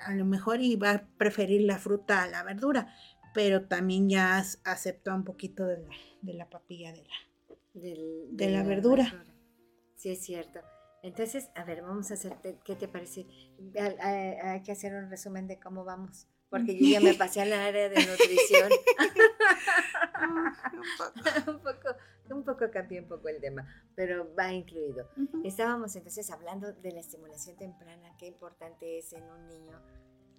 a 0.00 0.14
lo 0.14 0.24
mejor 0.24 0.62
iba 0.62 0.92
a 0.92 1.06
preferir 1.18 1.60
la 1.60 1.76
fruta 1.76 2.22
a 2.22 2.28
la 2.28 2.42
verdura, 2.42 2.90
pero 3.34 3.66
también 3.66 4.08
ya 4.08 4.42
aceptó 4.64 5.14
un 5.14 5.24
poquito 5.24 5.66
de 5.66 5.82
la, 5.82 5.88
de 6.22 6.32
la 6.32 6.48
papilla 6.48 6.90
de 6.94 7.04
la, 7.04 8.30
de, 8.30 8.50
la, 8.50 8.62
verdura. 8.62 9.26
Sí, 9.96 10.08
es 10.08 10.24
cierto. 10.24 10.60
Entonces, 11.02 11.50
a 11.54 11.64
ver, 11.64 11.82
vamos 11.82 12.10
a 12.12 12.14
hacer, 12.14 12.38
¿qué 12.64 12.76
te 12.76 12.88
parece? 12.88 13.26
Hay, 14.00 14.62
que 14.62 14.72
hacer 14.72 14.94
un 14.94 15.10
resumen 15.10 15.46
de 15.48 15.60
cómo 15.60 15.84
vamos, 15.84 16.28
porque 16.52 16.76
yo 16.76 16.86
ya 16.86 17.00
me 17.00 17.14
pasé 17.14 17.40
al 17.40 17.52
área 17.54 17.88
de 17.88 18.06
nutrición. 18.06 18.68
un, 21.48 21.58
poco. 21.60 21.96
un, 22.30 22.44
poco, 22.44 22.70
cambié 22.70 23.00
un 23.00 23.08
poco 23.08 23.30
el 23.30 23.40
tema, 23.40 23.66
pero 23.94 24.34
va 24.34 24.52
incluido. 24.52 25.08
Estábamos 25.44 25.96
entonces 25.96 26.30
hablando 26.30 26.74
de 26.74 26.92
la 26.92 27.00
estimulación 27.00 27.56
temprana, 27.56 28.14
qué 28.18 28.26
importante 28.26 28.98
es 28.98 29.14
en 29.14 29.24
un 29.24 29.48
niño 29.48 29.80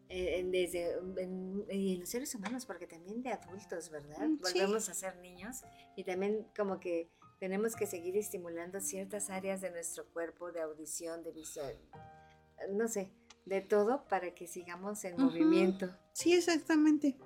eh, 0.08 0.48
desde 0.52 1.00
en, 1.18 2.00
los 2.00 2.08
seres 2.08 2.36
humanos, 2.36 2.68
porque 2.68 2.86
también 2.86 3.24
de 3.24 3.32
adultos, 3.32 3.90
¿verdad? 3.90 4.28
Mm, 4.28 4.38
Volvemos 4.38 4.90
a 4.90 4.94
ser 4.94 5.18
niños 5.18 5.64
y 5.96 6.04
también 6.04 6.46
como 6.56 6.80
que 6.80 7.10
tenemos 7.40 7.76
que 7.76 7.88
seguir 7.88 8.16
estimulando 8.18 8.80
ciertas 8.82 9.32
áreas 9.32 9.62
de 9.62 9.72
nuestro 9.72 10.06
cuerpo, 10.14 10.52
de 10.52 10.62
audición, 10.62 11.24
de 11.24 11.32
visión, 11.32 11.74
no 12.70 12.88
sé, 12.88 13.10
de 13.46 13.62
todo 13.62 14.06
para 14.10 14.34
que 14.34 14.48
sigamos 14.48 15.04
en 15.06 15.22
movimiento. 15.22 15.90
Sí, 16.14 16.34
exactamente. 16.34 17.18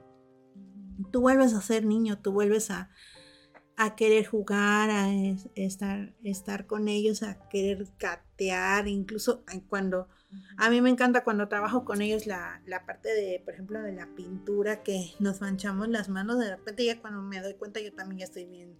Tú 1.11 1.22
vuelves 1.22 1.53
a 1.53 1.61
ser 1.61 1.86
niño, 1.86 2.20
tú 2.20 2.32
vuelves 2.32 2.72
a, 2.72 2.89
a 3.76 3.95
querer 3.95 4.26
jugar, 4.26 4.89
a 4.89 5.09
estar, 5.55 6.15
estar 6.24 6.65
con 6.65 6.88
ellos, 6.88 7.22
a 7.22 7.47
querer 7.49 7.88
catear, 7.97 8.88
incluso 8.88 9.43
cuando 9.70 10.07
a 10.57 10.70
mí 10.70 10.82
me 10.82 10.89
encanta 10.89 11.24
cuando 11.24 11.47
trabajo 11.47 11.86
con 11.86 12.01
ellos 12.01 12.26
la, 12.26 12.61
parte 12.86 13.09
de, 13.09 13.41
por 13.43 13.53
ejemplo, 13.53 13.82
de 13.82 13.93
la 13.93 14.07
pintura, 14.15 14.84
que 14.84 15.13
nos 15.20 15.41
manchamos 15.41 15.88
las 15.89 16.09
manos, 16.09 16.39
de 16.39 16.49
repente 16.49 16.86
ya 16.86 16.99
cuando 16.99 17.22
me 17.22 17.39
doy 17.39 17.53
cuenta 17.53 17.80
yo 17.80 17.93
también 17.93 18.20
ya 18.20 18.26
estoy 18.26 18.45
bien 18.45 18.78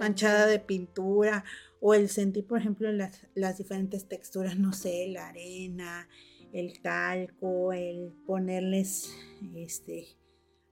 manchada 0.00 0.46
de 0.46 0.58
pintura, 0.58 1.44
o 1.80 1.92
el 1.94 2.08
sentir, 2.08 2.46
por 2.46 2.58
ejemplo, 2.58 2.90
las, 2.90 3.26
las 3.34 3.58
diferentes 3.58 4.08
texturas, 4.08 4.58
no 4.58 4.72
sé, 4.72 5.08
la 5.08 5.28
arena, 5.28 6.08
el 6.52 6.80
talco, 6.82 7.72
el 7.72 8.12
ponerles 8.26 9.14
este 9.54 10.06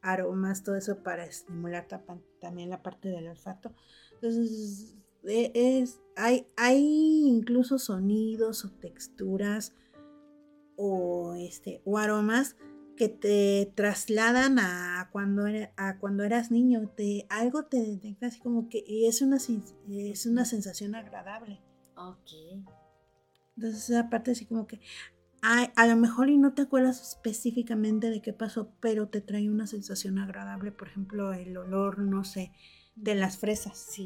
aromas, 0.02 0.62
todo 0.62 0.76
eso 0.76 1.02
para 1.02 1.24
estimular 1.24 1.86
también 2.40 2.70
la 2.70 2.82
parte 2.82 3.08
del 3.08 3.28
olfato. 3.28 3.74
Entonces, 4.14 4.96
e, 5.24 5.52
es, 5.54 6.00
hay, 6.16 6.46
hay 6.56 7.26
incluso 7.26 7.78
sonidos 7.78 8.64
o 8.64 8.70
texturas 8.70 9.74
o, 10.76 11.34
este, 11.34 11.82
o 11.84 11.98
aromas 11.98 12.56
que 12.96 13.08
te 13.08 13.72
trasladan 13.74 14.58
a 14.58 15.08
cuando, 15.12 15.44
a 15.76 15.98
cuando 15.98 16.24
eras 16.24 16.50
niño, 16.50 16.88
te, 16.94 17.26
algo 17.30 17.64
te 17.64 17.78
detecta 17.78 18.26
así 18.26 18.40
como 18.40 18.68
que 18.68 18.84
es 18.86 19.22
una, 19.22 19.38
es 19.88 20.26
una 20.26 20.44
sensación 20.44 20.94
agradable. 20.94 21.62
Ok. 21.96 22.64
Entonces 23.56 23.96
aparte 23.96 24.30
así 24.32 24.46
como 24.46 24.66
que 24.66 24.80
a, 25.42 25.64
a, 25.76 25.86
lo 25.86 25.96
mejor 25.96 26.30
y 26.30 26.38
no 26.38 26.54
te 26.54 26.62
acuerdas 26.62 27.00
específicamente 27.00 28.10
de 28.10 28.22
qué 28.22 28.32
pasó, 28.32 28.72
pero 28.80 29.08
te 29.08 29.20
trae 29.20 29.48
una 29.48 29.66
sensación 29.66 30.18
agradable, 30.18 30.72
por 30.72 30.88
ejemplo 30.88 31.32
el 31.32 31.56
olor, 31.56 31.98
no 31.98 32.24
sé, 32.24 32.52
de 32.96 33.14
las 33.14 33.38
fresas. 33.38 33.78
Sí. 33.78 34.04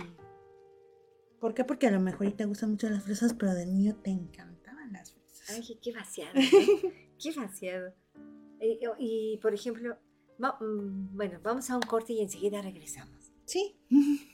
¿Por 1.40 1.52
qué? 1.52 1.64
Porque 1.64 1.86
a 1.86 1.90
lo 1.90 2.00
mejor 2.00 2.26
y 2.26 2.32
te 2.32 2.46
gustan 2.46 2.70
mucho 2.70 2.88
las 2.88 3.04
fresas, 3.04 3.34
pero 3.34 3.52
de 3.52 3.66
niño 3.66 3.96
te 3.96 4.10
encantaban 4.10 4.92
las 4.92 5.12
fresas. 5.12 5.50
Ay, 5.50 5.78
qué 5.82 5.92
vaciado, 5.92 6.32
qué 7.22 7.32
vaciado. 7.36 7.92
Y, 8.98 9.38
por 9.42 9.52
ejemplo, 9.52 9.98
mm, 10.38 11.14
bueno, 11.14 11.40
vamos 11.42 11.68
a 11.68 11.76
un 11.76 11.82
corte 11.82 12.14
y 12.14 12.22
enseguida 12.22 12.62
regresamos. 12.62 13.30
Sí. 13.44 13.76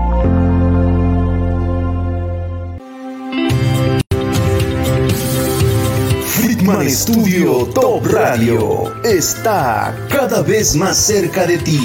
Friedman 6.81 6.97
Studio 6.97 7.65
Top 7.75 8.07
Radio 8.07 8.91
está 9.03 9.95
cada 10.09 10.41
vez 10.41 10.75
más 10.75 10.97
cerca 10.97 11.45
de 11.45 11.59
ti 11.59 11.79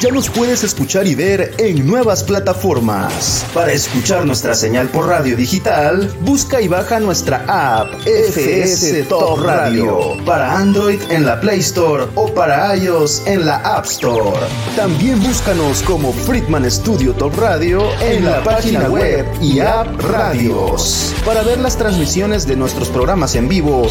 ya 0.00 0.12
nos 0.12 0.30
puedes 0.30 0.62
escuchar 0.62 1.08
y 1.08 1.16
ver 1.16 1.54
en 1.58 1.84
nuevas 1.84 2.22
plataformas. 2.22 3.44
Para 3.52 3.72
escuchar 3.72 4.24
nuestra 4.24 4.54
señal 4.54 4.86
por 4.88 5.08
radio 5.08 5.36
digital, 5.36 6.14
busca 6.20 6.60
y 6.60 6.68
baja 6.68 7.00
nuestra 7.00 7.44
app 7.48 7.88
FS 8.06 9.02
Top 9.08 9.42
Radio 9.42 10.16
para 10.24 10.56
Android 10.56 11.00
en 11.10 11.26
la 11.26 11.40
Play 11.40 11.58
Store 11.58 12.04
o 12.14 12.32
para 12.32 12.76
iOS 12.76 13.26
en 13.26 13.44
la 13.44 13.56
App 13.56 13.86
Store. 13.86 14.46
También 14.76 15.20
búscanos 15.20 15.82
como 15.82 16.12
Friedman 16.12 16.70
Studio 16.70 17.12
Top 17.14 17.36
Radio 17.36 17.82
en 18.00 18.24
la 18.24 18.40
página 18.44 18.88
web 18.88 19.26
y 19.42 19.58
app 19.58 20.00
Radios. 20.00 21.12
Para 21.24 21.42
ver 21.42 21.58
las 21.58 21.76
transmisiones 21.76 22.46
de 22.46 22.54
nuestros 22.54 22.88
programas 22.88 23.34
en 23.34 23.48
vivo, 23.48 23.88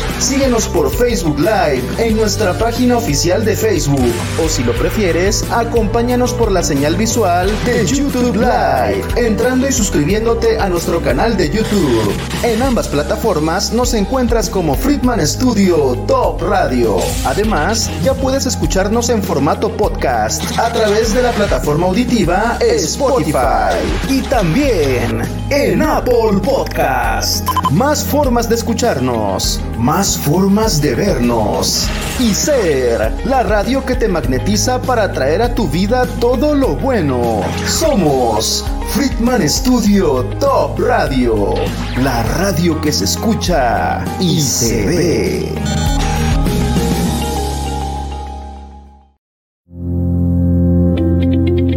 síguenos 0.48 0.70
por 0.70 0.90
Facebook 0.90 1.40
Live 1.40 1.84
en 1.98 2.16
nuestra 2.16 2.58
página 2.58 2.96
oficial 2.96 3.44
de 3.44 3.54
Facebook 3.54 4.14
o 4.42 4.48
si 4.48 4.64
lo 4.64 4.72
prefieres, 4.72 5.44
acompáñanos 5.52 6.34
por 6.34 6.54
la 6.54 6.64
señal 6.64 6.96
visual 6.96 7.52
de 7.66 7.86
YouTube 7.86 8.34
Live, 8.34 9.04
entrando 9.18 9.68
y 9.68 9.74
suscribiéndote 9.74 10.58
a 10.58 10.70
nuestro 10.70 11.02
canal 11.02 11.36
de 11.36 11.50
YouTube. 11.50 12.14
En 12.44 12.62
ambas 12.62 12.88
plataformas 12.88 13.74
nos 13.74 13.94
encuentras 13.94 14.50
como 14.50 14.76
Friedman 14.76 15.28
Studio 15.28 15.98
Top 16.08 16.42
Radio. 16.42 16.96
Además, 17.26 17.92
ya 18.02 18.14
puedes 18.14 18.46
escucharnos 18.46 19.10
en 19.10 19.22
formato 19.22 19.76
podcast 19.76 20.58
a 20.58 20.72
través 20.72 21.14
de 21.14 21.24
la 21.24 21.32
plataforma 21.32 21.88
auditiva 21.88 22.58
Spotify 22.62 23.76
y 24.08 24.22
también 24.22 25.24
en 25.50 25.82
Apple 25.82 26.40
Podcast. 26.42 27.46
Más 27.72 28.02
formas 28.06 28.48
de 28.48 28.56
escucharnos, 28.56 29.60
más 29.78 30.18
formas 30.18 30.37
de 30.38 30.94
vernos 30.94 31.90
y 32.20 32.32
ser 32.34 33.12
la 33.26 33.42
radio 33.42 33.84
que 33.84 33.96
te 33.96 34.08
magnetiza 34.08 34.80
para 34.80 35.06
atraer 35.06 35.42
a 35.42 35.56
tu 35.56 35.68
vida 35.68 36.06
todo 36.20 36.54
lo 36.54 36.76
bueno. 36.76 37.42
Somos 37.66 38.64
Friedman 38.94 39.50
Studio 39.50 40.24
Top 40.40 40.80
Radio, 40.80 41.56
la 42.04 42.22
radio 42.38 42.80
que 42.80 42.92
se 42.92 43.06
escucha 43.06 44.06
y 44.20 44.40
se 44.40 44.86
ve. 44.86 45.52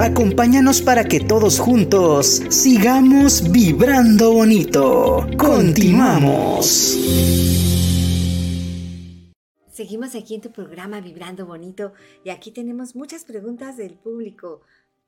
Acompáñanos 0.01 0.83
para 0.83 1.05
que 1.05 1.21
todos 1.21 1.59
juntos 1.59 2.43
sigamos 2.51 3.51
vibrando 3.51 4.35
bonito. 4.35 5.27
Continuamos. 5.39 6.99
Seguimos 9.81 10.15
aquí 10.15 10.35
en 10.35 10.43
tu 10.43 10.53
programa 10.53 11.01
Vibrando 11.01 11.47
Bonito 11.47 11.95
y 12.23 12.29
aquí 12.29 12.51
tenemos 12.51 12.95
muchas 12.95 13.25
preguntas 13.25 13.79
del 13.79 13.97
público. 13.97 14.61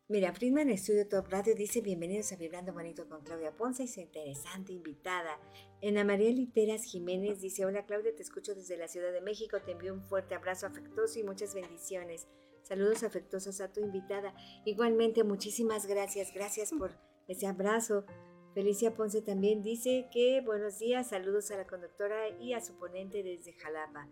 Mira, 0.08 0.32
Friedman 0.32 0.70
Estudio 0.70 1.06
Top 1.06 1.28
Radio 1.28 1.54
dice 1.54 1.82
bienvenidos 1.82 2.32
a 2.32 2.36
Vibrando 2.36 2.72
Bonito 2.72 3.06
con 3.06 3.20
Claudia 3.22 3.54
Ponce 3.54 3.82
y 3.82 3.86
su 3.86 4.00
interesante 4.00 4.72
invitada. 4.72 5.38
Ana 5.82 6.04
María 6.04 6.30
Literas 6.30 6.84
Jiménez 6.84 7.42
dice, 7.42 7.66
hola 7.66 7.84
Claudia, 7.84 8.16
te 8.16 8.22
escucho 8.22 8.54
desde 8.54 8.78
la 8.78 8.88
Ciudad 8.88 9.12
de 9.12 9.20
México, 9.20 9.58
te 9.60 9.72
envío 9.72 9.92
un 9.92 10.04
fuerte 10.04 10.34
abrazo 10.34 10.64
afectuoso 10.64 11.18
y 11.18 11.22
muchas 11.22 11.54
bendiciones. 11.54 12.26
Saludos 12.62 13.02
afectuosos 13.02 13.60
a 13.60 13.70
tu 13.70 13.80
invitada. 13.80 14.34
Igualmente, 14.64 15.22
muchísimas 15.22 15.84
gracias, 15.84 16.32
gracias 16.32 16.72
por 16.72 16.92
ese 17.28 17.46
abrazo. 17.46 18.06
Felicia 18.54 18.94
Ponce 18.94 19.20
también 19.20 19.60
dice 19.60 20.08
que 20.10 20.40
buenos 20.40 20.78
días, 20.78 21.10
saludos 21.10 21.50
a 21.50 21.58
la 21.58 21.66
conductora 21.66 22.30
y 22.40 22.54
a 22.54 22.62
su 22.62 22.78
ponente 22.78 23.22
desde 23.22 23.52
Jalapa. 23.52 24.08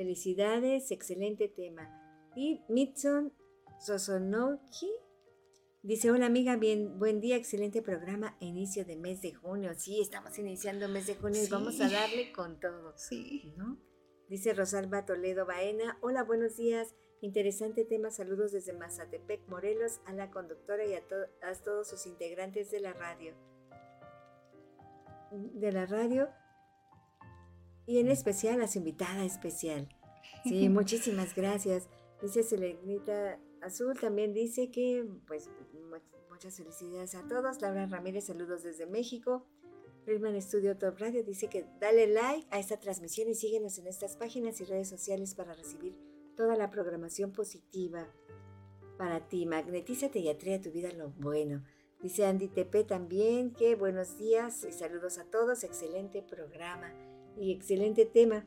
Felicidades, 0.00 0.90
excelente 0.92 1.46
tema. 1.46 1.86
Y 2.34 2.62
Mitson 2.70 3.34
Sosonoki 3.78 4.90
dice, 5.82 6.10
hola 6.10 6.24
amiga, 6.24 6.56
bien, 6.56 6.98
buen 6.98 7.20
día, 7.20 7.36
excelente 7.36 7.82
programa, 7.82 8.34
inicio 8.40 8.86
de 8.86 8.96
mes 8.96 9.20
de 9.20 9.34
junio. 9.34 9.72
Sí, 9.76 10.00
estamos 10.00 10.38
iniciando 10.38 10.88
mes 10.88 11.06
de 11.06 11.16
junio 11.16 11.44
y 11.44 11.48
vamos 11.48 11.78
a 11.82 11.90
darle 11.90 12.32
con 12.32 12.58
todo. 12.60 12.94
Sí. 12.96 13.52
¿no? 13.58 13.78
Dice 14.30 14.54
Rosalba 14.54 15.04
Toledo 15.04 15.44
Baena, 15.44 15.98
hola, 16.00 16.22
buenos 16.22 16.56
días. 16.56 16.94
Interesante 17.20 17.84
tema, 17.84 18.10
saludos 18.10 18.52
desde 18.52 18.72
Mazatepec, 18.72 19.46
Morelos, 19.48 20.00
a 20.06 20.14
la 20.14 20.30
conductora 20.30 20.86
y 20.86 20.94
a, 20.94 21.02
a 21.42 21.54
todos 21.62 21.90
sus 21.90 22.06
integrantes 22.06 22.70
de 22.70 22.80
la 22.80 22.94
radio. 22.94 23.34
De 25.30 25.70
la 25.72 25.84
radio, 25.84 26.30
y 27.90 27.98
en 27.98 28.06
especial 28.06 28.62
a 28.62 28.68
su 28.68 28.78
invitada 28.78 29.24
especial. 29.24 29.88
Sí, 30.44 30.68
muchísimas 30.68 31.34
gracias. 31.34 31.88
Dice 32.22 32.44
Selenita 32.44 33.40
Azul, 33.62 33.98
también 33.98 34.32
dice 34.32 34.70
que, 34.70 35.04
pues, 35.26 35.50
muchas 36.30 36.56
felicidades 36.56 37.16
a 37.16 37.26
todos. 37.26 37.60
Laura 37.60 37.86
Ramírez, 37.86 38.26
saludos 38.26 38.62
desde 38.62 38.86
México. 38.86 39.44
Friedman 40.04 40.40
Studio 40.40 40.78
Top 40.78 40.98
Radio 40.98 41.24
dice 41.24 41.48
que 41.48 41.66
dale 41.80 42.06
like 42.06 42.46
a 42.52 42.60
esta 42.60 42.78
transmisión 42.78 43.28
y 43.28 43.34
síguenos 43.34 43.76
en 43.78 43.88
estas 43.88 44.16
páginas 44.16 44.60
y 44.60 44.66
redes 44.66 44.88
sociales 44.88 45.34
para 45.34 45.52
recibir 45.52 45.96
toda 46.36 46.54
la 46.54 46.70
programación 46.70 47.32
positiva 47.32 48.06
para 48.98 49.26
ti. 49.26 49.46
Magnetízate 49.46 50.20
y 50.20 50.28
atrae 50.28 50.54
a 50.54 50.60
tu 50.60 50.70
vida 50.70 50.92
lo 50.92 51.10
bueno. 51.10 51.64
Dice 52.00 52.24
Andy 52.24 52.46
Tepe 52.46 52.84
también 52.84 53.52
que 53.52 53.74
buenos 53.74 54.16
días 54.16 54.62
y 54.62 54.70
saludos 54.70 55.18
a 55.18 55.24
todos. 55.24 55.64
Excelente 55.64 56.22
programa 56.22 56.94
y 57.38 57.52
excelente 57.52 58.06
tema. 58.06 58.46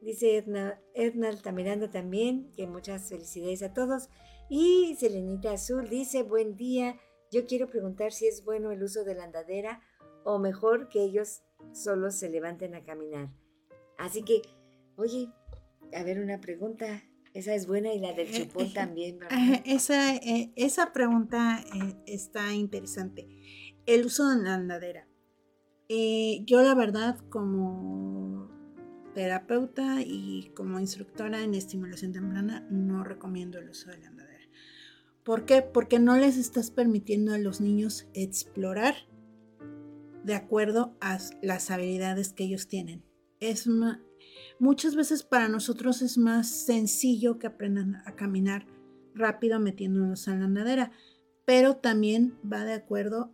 Dice 0.00 0.36
Edna, 0.36 0.80
Edna 0.94 1.28
Altamiranda 1.28 1.90
también, 1.90 2.50
que 2.52 2.66
muchas 2.66 3.08
felicidades 3.08 3.62
a 3.62 3.72
todos. 3.72 4.08
Y 4.48 4.96
Selenita 4.96 5.52
Azul 5.52 5.88
dice, 5.88 6.22
buen 6.22 6.56
día, 6.56 6.96
yo 7.30 7.46
quiero 7.46 7.68
preguntar 7.68 8.12
si 8.12 8.26
es 8.26 8.44
bueno 8.44 8.70
el 8.70 8.82
uso 8.82 9.04
de 9.04 9.14
la 9.14 9.24
andadera 9.24 9.82
o 10.24 10.38
mejor 10.38 10.88
que 10.88 11.02
ellos 11.02 11.42
solo 11.72 12.10
se 12.10 12.30
levanten 12.30 12.74
a 12.74 12.84
caminar. 12.84 13.30
Así 13.98 14.22
que, 14.22 14.42
oye, 14.96 15.28
a 15.92 16.02
ver 16.04 16.20
una 16.20 16.40
pregunta, 16.40 17.02
esa 17.34 17.54
es 17.54 17.66
buena 17.66 17.92
y 17.92 17.98
la 17.98 18.12
del 18.12 18.30
chupón 18.30 18.72
también. 18.74 19.18
Esa, 19.64 20.14
eh, 20.14 20.52
esa 20.56 20.92
pregunta 20.92 21.64
eh, 21.74 21.96
está 22.06 22.52
interesante. 22.54 23.28
El 23.86 24.06
uso 24.06 24.28
de 24.28 24.42
la 24.42 24.54
andadera. 24.54 25.07
Yo 25.88 26.62
la 26.62 26.74
verdad 26.74 27.18
como 27.30 28.50
terapeuta 29.14 30.02
y 30.02 30.52
como 30.54 30.78
instructora 30.78 31.42
en 31.42 31.54
estimulación 31.54 32.12
temprana 32.12 32.66
no 32.70 33.04
recomiendo 33.04 33.58
el 33.58 33.70
uso 33.70 33.90
de 33.90 33.98
la 33.98 34.08
andadera. 34.08 34.44
¿Por 35.24 35.44
qué? 35.44 35.62
Porque 35.62 35.98
no 35.98 36.16
les 36.16 36.36
estás 36.36 36.70
permitiendo 36.70 37.32
a 37.34 37.38
los 37.38 37.60
niños 37.60 38.06
explorar 38.14 38.94
de 40.24 40.34
acuerdo 40.34 40.96
a 41.00 41.18
las 41.42 41.70
habilidades 41.70 42.32
que 42.32 42.44
ellos 42.44 42.68
tienen. 42.68 43.02
Es 43.40 43.68
muchas 44.58 44.94
veces 44.94 45.22
para 45.22 45.48
nosotros 45.48 46.02
es 46.02 46.18
más 46.18 46.48
sencillo 46.48 47.38
que 47.38 47.46
aprendan 47.46 48.02
a 48.04 48.14
caminar 48.14 48.66
rápido 49.14 49.58
metiéndonos 49.58 50.28
en 50.28 50.40
la 50.40 50.44
andadera, 50.44 50.92
pero 51.44 51.76
también 51.76 52.38
va 52.50 52.64
de 52.64 52.74
acuerdo 52.74 53.32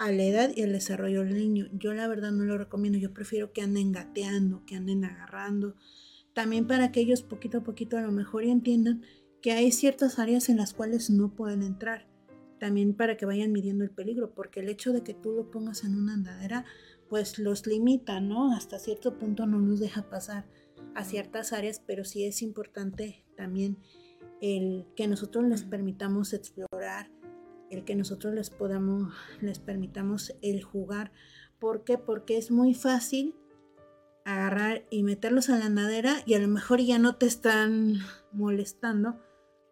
a 0.00 0.10
la 0.10 0.24
edad 0.24 0.50
y 0.56 0.62
al 0.62 0.72
desarrollo 0.72 1.24
del 1.24 1.36
niño. 1.36 1.68
Yo 1.74 1.92
la 1.92 2.08
verdad 2.08 2.32
no 2.32 2.44
lo 2.44 2.56
recomiendo, 2.56 2.98
yo 2.98 3.12
prefiero 3.12 3.52
que 3.52 3.60
anden 3.60 3.92
gateando, 3.92 4.64
que 4.64 4.74
anden 4.74 5.04
agarrando, 5.04 5.76
también 6.32 6.66
para 6.66 6.90
que 6.90 7.00
ellos 7.00 7.22
poquito 7.22 7.58
a 7.58 7.62
poquito 7.62 7.98
a 7.98 8.00
lo 8.00 8.10
mejor 8.10 8.44
entiendan 8.44 9.02
que 9.42 9.52
hay 9.52 9.70
ciertas 9.72 10.18
áreas 10.18 10.48
en 10.48 10.56
las 10.56 10.72
cuales 10.72 11.10
no 11.10 11.34
pueden 11.34 11.62
entrar, 11.62 12.06
también 12.58 12.94
para 12.94 13.18
que 13.18 13.26
vayan 13.26 13.52
midiendo 13.52 13.84
el 13.84 13.90
peligro, 13.90 14.32
porque 14.32 14.60
el 14.60 14.70
hecho 14.70 14.94
de 14.94 15.02
que 15.02 15.12
tú 15.12 15.32
lo 15.32 15.50
pongas 15.50 15.84
en 15.84 15.94
una 15.94 16.14
andadera, 16.14 16.64
pues 17.10 17.38
los 17.38 17.66
limita, 17.66 18.22
¿no? 18.22 18.54
Hasta 18.54 18.78
cierto 18.78 19.18
punto 19.18 19.44
no 19.44 19.60
nos 19.60 19.80
deja 19.80 20.08
pasar 20.08 20.46
a 20.94 21.04
ciertas 21.04 21.52
áreas, 21.52 21.82
pero 21.86 22.06
sí 22.06 22.24
es 22.24 22.40
importante 22.40 23.26
también 23.36 23.76
el 24.40 24.86
que 24.96 25.06
nosotros 25.08 25.44
les 25.44 25.64
permitamos 25.64 26.32
explorar, 26.32 27.10
el 27.70 27.84
que 27.84 27.94
nosotros 27.94 28.34
les 28.34 28.50
podamos, 28.50 29.12
les 29.40 29.58
permitamos 29.58 30.34
el 30.42 30.62
jugar. 30.62 31.12
¿Por 31.58 31.84
qué? 31.84 31.98
Porque 31.98 32.36
es 32.36 32.50
muy 32.50 32.74
fácil 32.74 33.36
agarrar 34.24 34.84
y 34.90 35.02
meterlos 35.02 35.48
a 35.50 35.58
la 35.58 35.66
andadera 35.66 36.16
y 36.26 36.34
a 36.34 36.38
lo 36.38 36.48
mejor 36.48 36.80
ya 36.80 36.98
no 36.98 37.16
te 37.16 37.26
están 37.26 37.94
molestando 38.32 39.20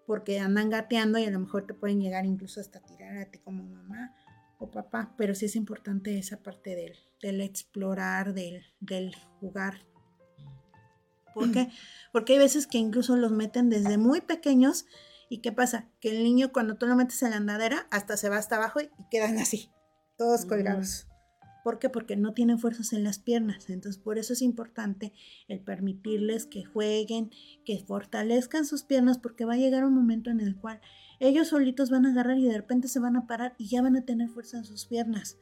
porque 0.06 0.40
andan 0.40 0.70
gateando 0.70 1.18
y 1.18 1.24
a 1.24 1.30
lo 1.30 1.38
mejor 1.38 1.66
te 1.66 1.74
pueden 1.74 2.00
llegar 2.00 2.24
incluso 2.24 2.60
hasta 2.60 2.80
tirar 2.80 3.18
a 3.18 3.30
ti 3.30 3.38
como 3.38 3.62
mamá 3.62 4.14
o 4.58 4.70
papá, 4.70 5.14
pero 5.16 5.34
sí 5.34 5.44
es 5.46 5.54
importante 5.54 6.18
esa 6.18 6.42
parte 6.42 6.74
del, 6.74 6.96
del 7.20 7.40
explorar, 7.42 8.32
del, 8.34 8.64
del 8.80 9.14
jugar 9.38 9.86
¿Por 11.38 11.52
qué? 11.52 11.68
Porque 12.12 12.34
hay 12.34 12.38
veces 12.38 12.66
que 12.66 12.78
incluso 12.78 13.16
los 13.16 13.32
meten 13.32 13.68
desde 13.68 13.98
muy 13.98 14.20
pequeños 14.20 14.86
y 15.28 15.40
¿qué 15.40 15.52
pasa? 15.52 15.90
Que 16.00 16.10
el 16.10 16.24
niño 16.24 16.52
cuando 16.52 16.76
tú 16.76 16.86
lo 16.86 16.96
metes 16.96 17.22
en 17.22 17.30
la 17.30 17.36
andadera 17.36 17.86
hasta 17.90 18.16
se 18.16 18.28
va 18.28 18.36
hasta 18.36 18.56
abajo 18.56 18.80
y 18.80 18.90
quedan 19.10 19.38
así, 19.38 19.70
todos 20.16 20.44
colgados. 20.44 21.06
¿Por 21.64 21.78
qué? 21.78 21.90
Porque 21.90 22.16
no 22.16 22.32
tienen 22.32 22.58
fuerzas 22.58 22.92
en 22.92 23.04
las 23.04 23.18
piernas. 23.18 23.68
Entonces, 23.68 24.00
por 24.00 24.16
eso 24.16 24.32
es 24.32 24.40
importante 24.40 25.12
el 25.48 25.60
permitirles 25.60 26.46
que 26.46 26.64
jueguen, 26.64 27.30
que 27.66 27.84
fortalezcan 27.84 28.64
sus 28.64 28.84
piernas, 28.84 29.18
porque 29.18 29.44
va 29.44 29.54
a 29.54 29.58
llegar 29.58 29.84
un 29.84 29.94
momento 29.94 30.30
en 30.30 30.40
el 30.40 30.56
cual 30.56 30.80
ellos 31.20 31.48
solitos 31.48 31.90
van 31.90 32.06
a 32.06 32.10
agarrar 32.12 32.38
y 32.38 32.46
de 32.46 32.56
repente 32.56 32.88
se 32.88 33.00
van 33.00 33.16
a 33.16 33.26
parar 33.26 33.54
y 33.58 33.68
ya 33.68 33.82
van 33.82 33.96
a 33.96 34.04
tener 34.04 34.28
fuerza 34.28 34.58
en 34.58 34.64
sus 34.64 34.86
piernas. 34.86 35.38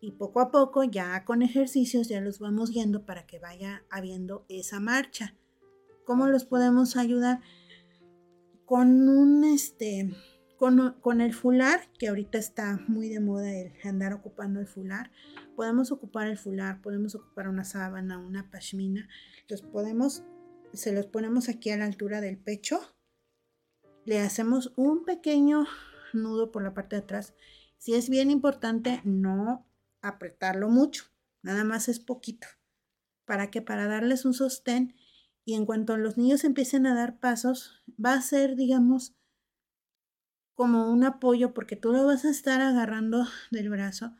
Y 0.00 0.12
poco 0.12 0.40
a 0.40 0.50
poco, 0.50 0.84
ya 0.84 1.24
con 1.24 1.40
ejercicios, 1.40 2.08
ya 2.08 2.20
los 2.20 2.40
vamos 2.40 2.70
guiando 2.70 3.06
para 3.06 3.24
que 3.24 3.38
vaya 3.38 3.84
habiendo 3.88 4.44
esa 4.50 4.80
marcha. 4.80 5.34
¿Cómo 6.04 6.26
los 6.26 6.44
podemos 6.44 6.98
ayudar? 6.98 7.40
Con 8.66 9.08
un 9.08 9.44
este. 9.44 10.14
Con, 10.56 10.94
con, 11.00 11.20
el 11.20 11.34
fular, 11.34 11.80
que 11.98 12.08
ahorita 12.08 12.38
está 12.38 12.80
muy 12.86 13.08
de 13.08 13.20
moda 13.20 13.52
el 13.52 13.72
andar 13.82 14.12
ocupando 14.12 14.60
el 14.60 14.68
fular, 14.68 15.10
podemos 15.56 15.90
ocupar 15.90 16.28
el 16.28 16.38
fular, 16.38 16.80
podemos 16.80 17.14
ocupar 17.16 17.48
una 17.48 17.64
sábana, 17.64 18.18
una 18.18 18.50
pashmina, 18.50 19.08
los 19.48 19.62
podemos, 19.62 20.22
se 20.72 20.92
los 20.92 21.06
ponemos 21.06 21.48
aquí 21.48 21.70
a 21.70 21.76
la 21.76 21.84
altura 21.84 22.20
del 22.20 22.38
pecho, 22.38 22.80
le 24.04 24.20
hacemos 24.20 24.72
un 24.76 25.04
pequeño 25.04 25.66
nudo 26.12 26.52
por 26.52 26.62
la 26.62 26.72
parte 26.72 26.96
de 26.96 27.02
atrás. 27.02 27.34
Si 27.78 27.94
es 27.94 28.08
bien 28.08 28.30
importante 28.30 29.00
no 29.04 29.66
apretarlo 30.00 30.68
mucho, 30.68 31.04
nada 31.42 31.64
más 31.64 31.88
es 31.88 32.00
poquito. 32.00 32.46
¿Para 33.24 33.50
que 33.50 33.62
Para 33.62 33.86
darles 33.86 34.24
un 34.24 34.34
sostén 34.34 34.94
y 35.44 35.54
en 35.54 35.66
cuanto 35.66 35.96
los 35.96 36.16
niños 36.16 36.44
empiecen 36.44 36.86
a 36.86 36.94
dar 36.94 37.18
pasos, 37.18 37.82
va 38.02 38.14
a 38.14 38.22
ser, 38.22 38.56
digamos, 38.56 39.14
como 40.54 40.90
un 40.90 41.04
apoyo 41.04 41.52
porque 41.52 41.76
tú 41.76 41.92
lo 41.92 42.06
vas 42.06 42.24
a 42.24 42.30
estar 42.30 42.60
agarrando 42.60 43.26
del 43.50 43.68
brazo, 43.68 44.16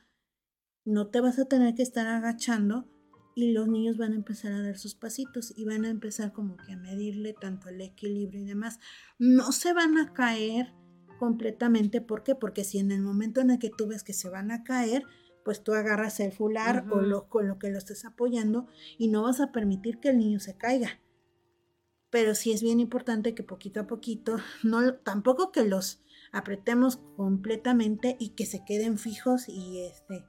no 0.85 1.09
te 1.09 1.20
vas 1.20 1.39
a 1.39 1.47
tener 1.47 1.75
que 1.75 1.83
estar 1.83 2.07
agachando 2.07 2.89
y 3.35 3.53
los 3.53 3.68
niños 3.68 3.97
van 3.97 4.12
a 4.12 4.16
empezar 4.16 4.53
a 4.53 4.62
dar 4.62 4.79
sus 4.79 4.95
pasitos 4.95 5.53
y 5.57 5.64
van 5.64 5.85
a 5.85 5.91
empezar 5.91 6.33
como 6.33 6.57
que 6.57 6.72
a 6.72 6.77
medirle 6.77 7.33
tanto 7.33 7.68
el 7.68 7.81
equilibrio 7.81 8.43
y 8.43 8.45
demás. 8.45 8.79
No 9.18 9.51
se 9.53 9.72
van 9.72 9.99
a 9.99 10.12
caer 10.12 10.72
completamente, 11.18 12.01
¿por 12.01 12.22
qué? 12.22 12.35
Porque 12.35 12.64
si 12.64 12.79
en 12.79 12.93
el 12.93 13.01
momento 13.01 13.41
en 13.41 13.51
el 13.51 13.59
que 13.59 13.70
tú 13.70 13.87
ves 13.89 14.05
que 14.05 14.12
se 14.12 14.29
van 14.29 14.51
a 14.51 14.62
caer, 14.62 15.05
pues 15.45 15.62
tú 15.62 15.72
agarras 15.72 16.20
el 16.20 16.33
fular 16.33 16.87
o 16.91 17.01
lo, 17.01 17.29
con 17.29 17.49
lo 17.49 17.59
que 17.59 17.70
lo 17.70 17.79
estés 17.79 18.05
apoyando 18.05 18.66
y 18.99 19.09
no 19.09 19.22
vas 19.22 19.41
a 19.41 19.53
permitir 19.53 19.99
que 20.01 20.11
el 20.11 20.18
niño 20.18 20.41
se 20.41 20.57
caiga. 20.57 21.01
Pero 22.15 22.37
sí 22.37 22.53
es 22.53 22.62
bien 22.62 22.79
importante 22.79 23.35
que 23.35 23.43
poquito 23.43 23.81
a 23.81 23.89
poquito, 23.89 24.37
no, 24.62 24.95
tampoco 24.95 25.51
que 25.51 25.65
los 25.65 26.01
apretemos 26.31 26.99
completamente 27.17 28.17
y 28.21 28.37
que 28.37 28.47
se 28.47 28.65
queden 28.65 28.99
fijos 28.99 29.49
y 29.49 29.81
este 29.81 30.25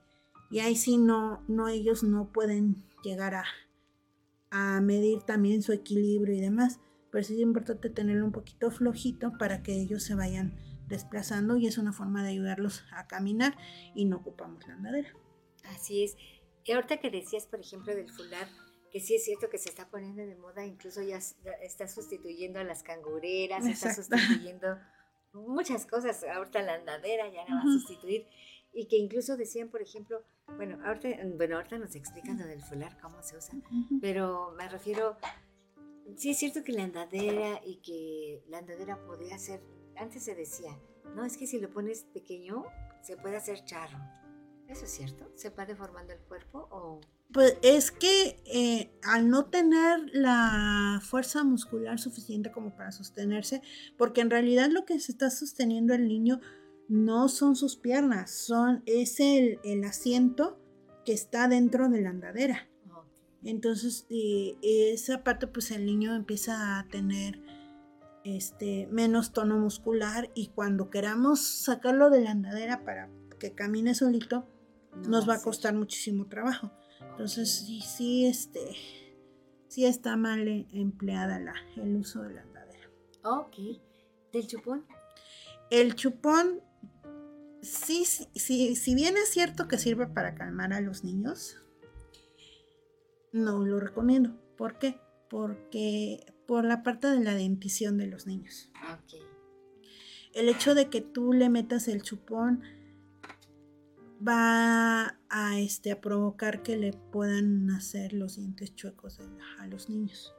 y 0.50 0.62
ahí 0.62 0.76
sí 0.76 0.98
no, 0.98 1.44
no 1.48 1.68
ellos 1.68 2.02
no 2.02 2.32
pueden 2.32 2.84
llegar 3.04 3.36
a, 3.36 3.44
a 4.50 4.82
medir 4.82 5.22
también 5.28 5.62
su 5.62 5.74
equilibrio 5.74 6.34
y 6.34 6.42
demás. 6.42 6.80
Pero 7.12 7.24
sí 7.24 7.36
es 7.36 7.42
importante 7.42 7.92
tenerlo 7.92 8.26
un 8.26 8.32
poquito 8.32 8.72
flojito 8.72 9.34
para 9.38 9.62
que 9.62 9.80
ellos 9.80 10.02
se 10.02 10.16
vayan 10.16 10.60
desplazando 10.88 11.56
y 11.56 11.68
es 11.68 11.78
una 11.78 11.94
forma 11.94 12.24
de 12.24 12.30
ayudarlos 12.30 12.84
a 12.94 13.06
caminar 13.06 13.60
y 13.94 14.06
no 14.06 14.18
ocupamos 14.18 14.68
la 14.68 14.74
andadera. 14.74 15.14
Así 15.66 16.04
es. 16.04 16.18
Y 16.64 16.72
ahorita 16.72 16.98
que 16.98 17.12
decías, 17.12 17.46
por 17.46 17.60
ejemplo, 17.60 17.94
del 17.94 18.10
fular, 18.10 18.48
que 18.96 19.02
sí 19.02 19.16
es 19.16 19.26
cierto 19.26 19.50
que 19.50 19.58
se 19.58 19.68
está 19.68 19.90
poniendo 19.90 20.26
de 20.26 20.38
moda, 20.38 20.66
incluso 20.66 21.02
ya 21.04 21.20
está 21.62 21.86
sustituyendo 21.86 22.62
a 22.62 22.64
las 22.64 22.82
cangureras, 22.82 23.66
está 23.66 23.94
sustituyendo 23.94 24.80
muchas 25.34 25.86
cosas. 25.86 26.24
Ahorita 26.24 26.62
la 26.62 26.76
andadera 26.76 27.28
ya 27.28 27.44
la 27.44 27.56
va 27.56 27.60
a 27.60 27.64
sustituir. 27.64 28.26
Y 28.72 28.88
que 28.88 28.96
incluso 28.96 29.36
decían, 29.36 29.68
por 29.68 29.82
ejemplo, 29.82 30.24
bueno, 30.56 30.80
ahorita, 30.86 31.10
bueno, 31.36 31.58
ahorita 31.58 31.78
nos 31.78 31.94
explican 31.94 32.40
lo 32.40 32.48
del 32.48 32.62
fular, 32.62 32.98
cómo 33.02 33.22
se 33.22 33.36
usa, 33.36 33.54
pero 34.00 34.54
me 34.54 34.70
refiero, 34.70 35.18
sí 36.16 36.30
es 36.30 36.38
cierto 36.38 36.64
que 36.64 36.72
la 36.72 36.86
andadera 36.86 37.60
y 37.66 37.82
que 37.82 38.46
la 38.48 38.60
andadera 38.60 39.06
podía 39.06 39.38
ser 39.38 39.62
antes 39.98 40.24
se 40.24 40.36
decía, 40.36 40.80
no, 41.16 41.26
es 41.26 41.36
que 41.36 41.48
si 41.48 41.60
lo 41.60 41.70
pones 41.70 42.06
pequeño, 42.14 42.64
se 43.02 43.18
puede 43.18 43.36
hacer 43.36 43.62
charro. 43.66 44.00
¿Eso 44.68 44.86
es 44.86 44.92
cierto? 44.92 45.32
¿Se 45.36 45.50
va 45.50 45.66
deformando 45.66 46.14
el 46.14 46.20
cuerpo 46.20 46.68
o...? 46.72 47.02
Pues 47.32 47.58
es 47.64 47.92
que 47.92 48.42
eh, 48.46 48.92
al 49.04 49.30
no 49.30 49.46
tener 49.46 50.00
la 50.14 51.02
fuerza 51.04 51.44
muscular 51.44 52.00
suficiente 52.00 52.52
como 52.52 52.76
para 52.76 52.92
sostenerse, 52.92 53.62
porque 53.98 54.22
en 54.22 54.30
realidad 54.30 54.70
lo 54.70 54.86
que 54.86 55.00
se 55.00 55.12
está 55.12 55.30
sosteniendo 55.30 55.94
el 55.94 56.08
niño 56.08 56.40
no 56.88 57.28
son 57.28 57.56
sus 57.56 57.78
piernas, 57.78 58.32
son, 58.32 58.84
es 58.86 59.20
el, 59.20 59.60
el 59.64 59.84
asiento 59.84 60.60
que 61.04 61.14
está 61.14 61.48
dentro 61.48 61.90
de 61.90 62.02
la 62.02 62.10
andadera. 62.10 62.70
Entonces, 63.44 64.08
eh, 64.10 64.58
esa 64.62 65.24
parte, 65.24 65.46
pues 65.46 65.70
el 65.70 65.86
niño 65.86 66.16
empieza 66.16 66.80
a 66.80 66.88
tener 66.88 67.40
este, 68.24 68.88
menos 68.88 69.34
tono 69.34 69.60
muscular 69.60 70.32
y 70.34 70.48
cuando 70.48 70.90
queramos 70.90 71.42
sacarlo 71.42 72.10
de 72.10 72.22
la 72.22 72.32
andadera 72.32 72.84
para 72.84 73.10
que 73.40 73.54
camine 73.54 73.94
solito, 73.94 74.48
nos 75.08 75.28
va 75.28 75.36
a 75.36 75.42
costar 75.42 75.74
muchísimo 75.74 76.28
trabajo. 76.28 76.72
Entonces 77.12 77.52
sí, 77.52 77.82
sí, 77.82 78.26
este, 78.26 78.60
sí 79.68 79.86
está 79.86 80.18
mal 80.18 80.48
e, 80.48 80.68
empleada 80.74 81.40
la, 81.40 81.54
el 81.76 81.96
uso 81.96 82.22
de 82.22 82.34
la 82.34 82.42
andadera. 82.42 82.90
Ok. 83.24 83.56
¿Del 84.32 84.48
chupón? 84.48 84.86
El 85.70 85.96
chupón, 85.96 86.62
sí, 87.62 88.06
sí, 88.06 88.76
si 88.76 88.96
bien 88.96 89.18
es 89.18 89.30
cierto 89.30 89.68
que 89.68 89.78
sirve 89.78 90.08
para 90.08 90.36
calmar 90.36 90.74
a 90.74 90.82
los 90.82 91.04
niños, 91.04 91.58
no 93.32 93.66
lo 93.66 93.80
recomiendo. 93.80 94.40
¿Por 94.58 94.78
qué? 94.78 95.00
Porque 95.30 96.34
por 96.46 96.66
la 96.66 96.84
parte 96.84 97.08
de 97.08 97.24
la 97.24 97.34
dentición 97.34 97.98
de 97.98 98.08
los 98.08 98.28
niños. 98.28 98.72
El 100.34 100.50
hecho 100.50 100.76
de 100.76 100.90
que 100.90 101.02
tú 101.02 101.34
le 101.34 101.50
metas 101.50 101.88
el 101.88 102.02
chupón 102.02 102.62
va 104.28 105.20
a, 105.30 105.60
este, 105.60 105.92
a 105.92 106.02
provocar 106.02 106.64
que 106.64 106.78
le 106.78 106.94
puedan 106.94 107.70
hacer 107.72 108.14
los 108.14 108.38
dientes 108.38 108.76
chuecos 108.76 109.20
a 109.60 109.68
los 109.68 109.90
niños. 109.90 110.34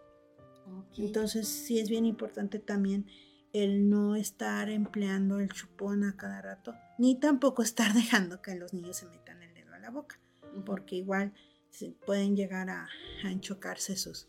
Entonces 0.97 1.47
sí 1.47 1.79
es 1.79 1.89
bien 1.89 2.05
importante 2.05 2.59
también 2.59 3.07
el 3.53 3.89
no 3.89 4.17
estar 4.17 4.69
empleando 4.69 5.39
el 5.39 5.51
chupón 5.51 6.05
a 6.05 6.17
cada 6.17 6.43
rato, 6.43 6.75
ni 6.99 7.19
tampoco 7.19 7.63
estar 7.63 7.93
dejando 7.95 8.43
que 8.43 8.55
los 8.55 8.75
niños 8.75 8.97
se 8.97 9.07
metan 9.07 9.43
el 9.43 9.55
dedo 9.55 9.75
a 9.75 9.79
la 9.79 9.91
boca, 9.91 10.21
porque 10.65 10.97
igual 10.97 11.33
se 11.71 11.91
pueden 11.91 12.37
llegar 12.37 12.69
a, 12.71 12.89
a 13.25 13.31
enchocarse 13.31 13.97
sus, 13.97 14.29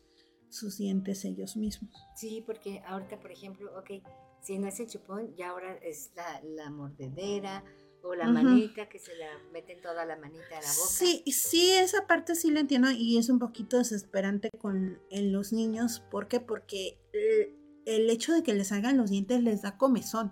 sus 0.49 0.77
dientes 0.77 1.25
ellos 1.25 1.57
mismos. 1.57 1.91
Sí, 2.15 2.43
porque 2.45 2.81
ahorita, 2.85 3.19
por 3.19 3.31
ejemplo, 3.31 3.71
ok, 3.77 4.03
si 4.41 4.57
no 4.59 4.67
es 4.67 4.79
el 4.79 4.87
chupón, 4.87 5.35
ya 5.35 5.49
ahora 5.49 5.75
es 5.77 6.11
la, 6.43 6.69
mordedera 6.69 7.63
o 8.07 8.15
la 8.15 8.27
manita 8.27 8.87
que 8.89 8.99
se 8.99 9.15
la 9.15 9.27
meten 9.51 9.81
toda 9.81 10.05
la 10.05 10.15
manita 10.15 10.57
a 10.57 10.61
la 10.61 10.67
boca. 10.67 10.89
Sí, 10.89 11.23
sí, 11.27 11.71
esa 11.71 12.07
parte 12.07 12.35
sí 12.35 12.51
la 12.51 12.61
entiendo 12.61 12.89
y 12.91 13.17
es 13.17 13.29
un 13.29 13.39
poquito 13.39 13.77
desesperante 13.77 14.49
con 14.57 14.99
en 15.09 15.31
los 15.31 15.53
niños. 15.53 15.99
¿Por 16.11 16.27
qué? 16.27 16.39
Porque 16.39 16.99
el, 17.13 17.55
el 17.85 18.09
hecho 18.09 18.33
de 18.33 18.43
que 18.43 18.53
les 18.53 18.71
hagan 18.71 18.97
los 18.97 19.09
dientes 19.09 19.43
les 19.43 19.61
da 19.61 19.77
comezón. 19.77 20.31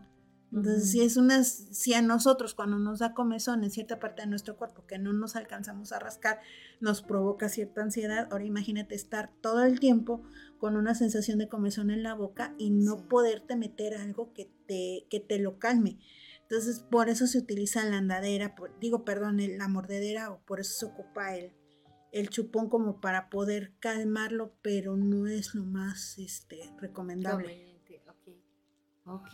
Entonces, 0.55 0.89
si 0.89 1.01
es 1.01 1.17
una, 1.17 1.43
si 1.43 1.93
a 1.93 2.01
nosotros 2.01 2.53
cuando 2.53 2.79
nos 2.79 2.99
da 2.99 3.13
comezón 3.13 3.63
en 3.65 3.71
cierta 3.71 3.99
parte 3.99 4.21
de 4.21 4.27
nuestro 4.27 4.55
cuerpo 4.55 4.85
que 4.87 4.97
no 4.97 5.11
nos 5.11 5.35
alcanzamos 5.35 5.91
a 5.91 5.99
rascar, 5.99 6.39
nos 6.79 7.01
provoca 7.01 7.49
cierta 7.49 7.81
ansiedad, 7.81 8.29
ahora 8.31 8.45
imagínate 8.45 8.95
estar 8.95 9.31
todo 9.41 9.65
el 9.65 9.81
tiempo 9.81 10.23
con 10.57 10.77
una 10.77 10.95
sensación 10.95 11.39
de 11.39 11.49
comezón 11.49 11.91
en 11.91 12.03
la 12.03 12.13
boca 12.13 12.55
y 12.57 12.69
no 12.69 13.07
poderte 13.09 13.57
meter 13.57 13.95
algo 13.95 14.31
que 14.33 14.49
te, 14.65 15.05
que 15.09 15.19
te 15.19 15.39
lo 15.39 15.59
calme. 15.59 15.99
Entonces, 16.49 16.79
por 16.79 17.09
eso 17.09 17.25
se 17.25 17.39
utiliza 17.39 17.83
la 17.85 17.97
andadera, 17.97 18.55
digo, 18.79 19.03
perdón, 19.03 19.39
la 19.57 19.67
mordedera, 19.67 20.31
o 20.31 20.45
por 20.45 20.59
eso 20.59 20.73
se 20.77 20.85
ocupa 20.85 21.35
el, 21.35 21.53
el 22.11 22.29
chupón 22.29 22.69
como 22.69 23.01
para 23.01 23.29
poder 23.31 23.73
calmarlo, 23.79 24.53
pero 24.61 24.95
no 24.95 25.25
es 25.25 25.55
lo 25.55 25.63
más 25.63 26.19
este, 26.19 26.59
recomendable. 26.79 27.75
Ok. 29.05 29.33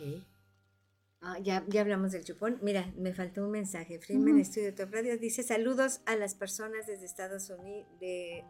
Ah, 1.20 1.38
ya, 1.38 1.64
ya 1.68 1.82
hablamos 1.82 2.12
del 2.12 2.24
chupón. 2.24 2.58
Mira, 2.62 2.92
me 2.96 3.12
faltó 3.12 3.44
un 3.44 3.52
mensaje. 3.52 4.00
Freeman 4.00 4.38
Estudio 4.38 4.74
Top 4.74 4.90
Radio 4.90 5.16
dice 5.18 5.42
saludos 5.42 6.00
a 6.06 6.16
las 6.16 6.34
personas 6.34 6.86
desde 6.86 7.04
Estados 7.04 7.48
Unidos, 7.50 7.86
de, 8.00 8.42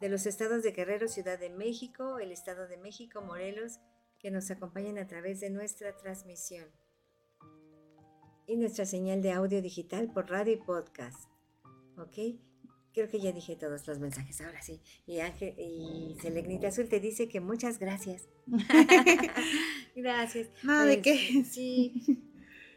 de, 0.00 0.08
los 0.08 0.26
estados 0.26 0.62
de 0.62 0.72
Guerrero, 0.72 1.08
Ciudad 1.08 1.38
de 1.38 1.50
México, 1.50 2.18
el 2.18 2.32
Estado 2.32 2.68
de 2.68 2.76
México, 2.76 3.22
Morelos, 3.22 3.78
que 4.18 4.30
nos 4.30 4.50
acompañan 4.50 4.98
a 4.98 5.06
través 5.06 5.40
de 5.40 5.50
nuestra 5.50 5.96
transmisión 5.96 6.66
y 8.50 8.56
nuestra 8.56 8.84
señal 8.84 9.22
de 9.22 9.30
audio 9.30 9.62
digital 9.62 10.10
por 10.12 10.28
radio 10.28 10.54
y 10.54 10.56
podcast. 10.56 11.30
¿Ok? 11.96 12.40
creo 12.92 13.08
que 13.08 13.20
ya 13.20 13.30
dije 13.30 13.54
todos 13.54 13.86
los 13.86 14.00
mensajes, 14.00 14.40
ahora 14.40 14.60
sí. 14.62 14.82
Y 15.06 15.20
Ángel 15.20 15.54
y 15.56 16.16
Selegnita 16.20 16.68
Azul 16.68 16.88
te 16.88 16.98
dice 16.98 17.28
que 17.28 17.40
muchas 17.40 17.78
gracias. 17.78 18.28
gracias. 19.94 20.48
No, 20.64 20.84
¿de 20.84 21.00
qué? 21.00 21.14
Este, 21.14 21.44
sí. 21.44 22.26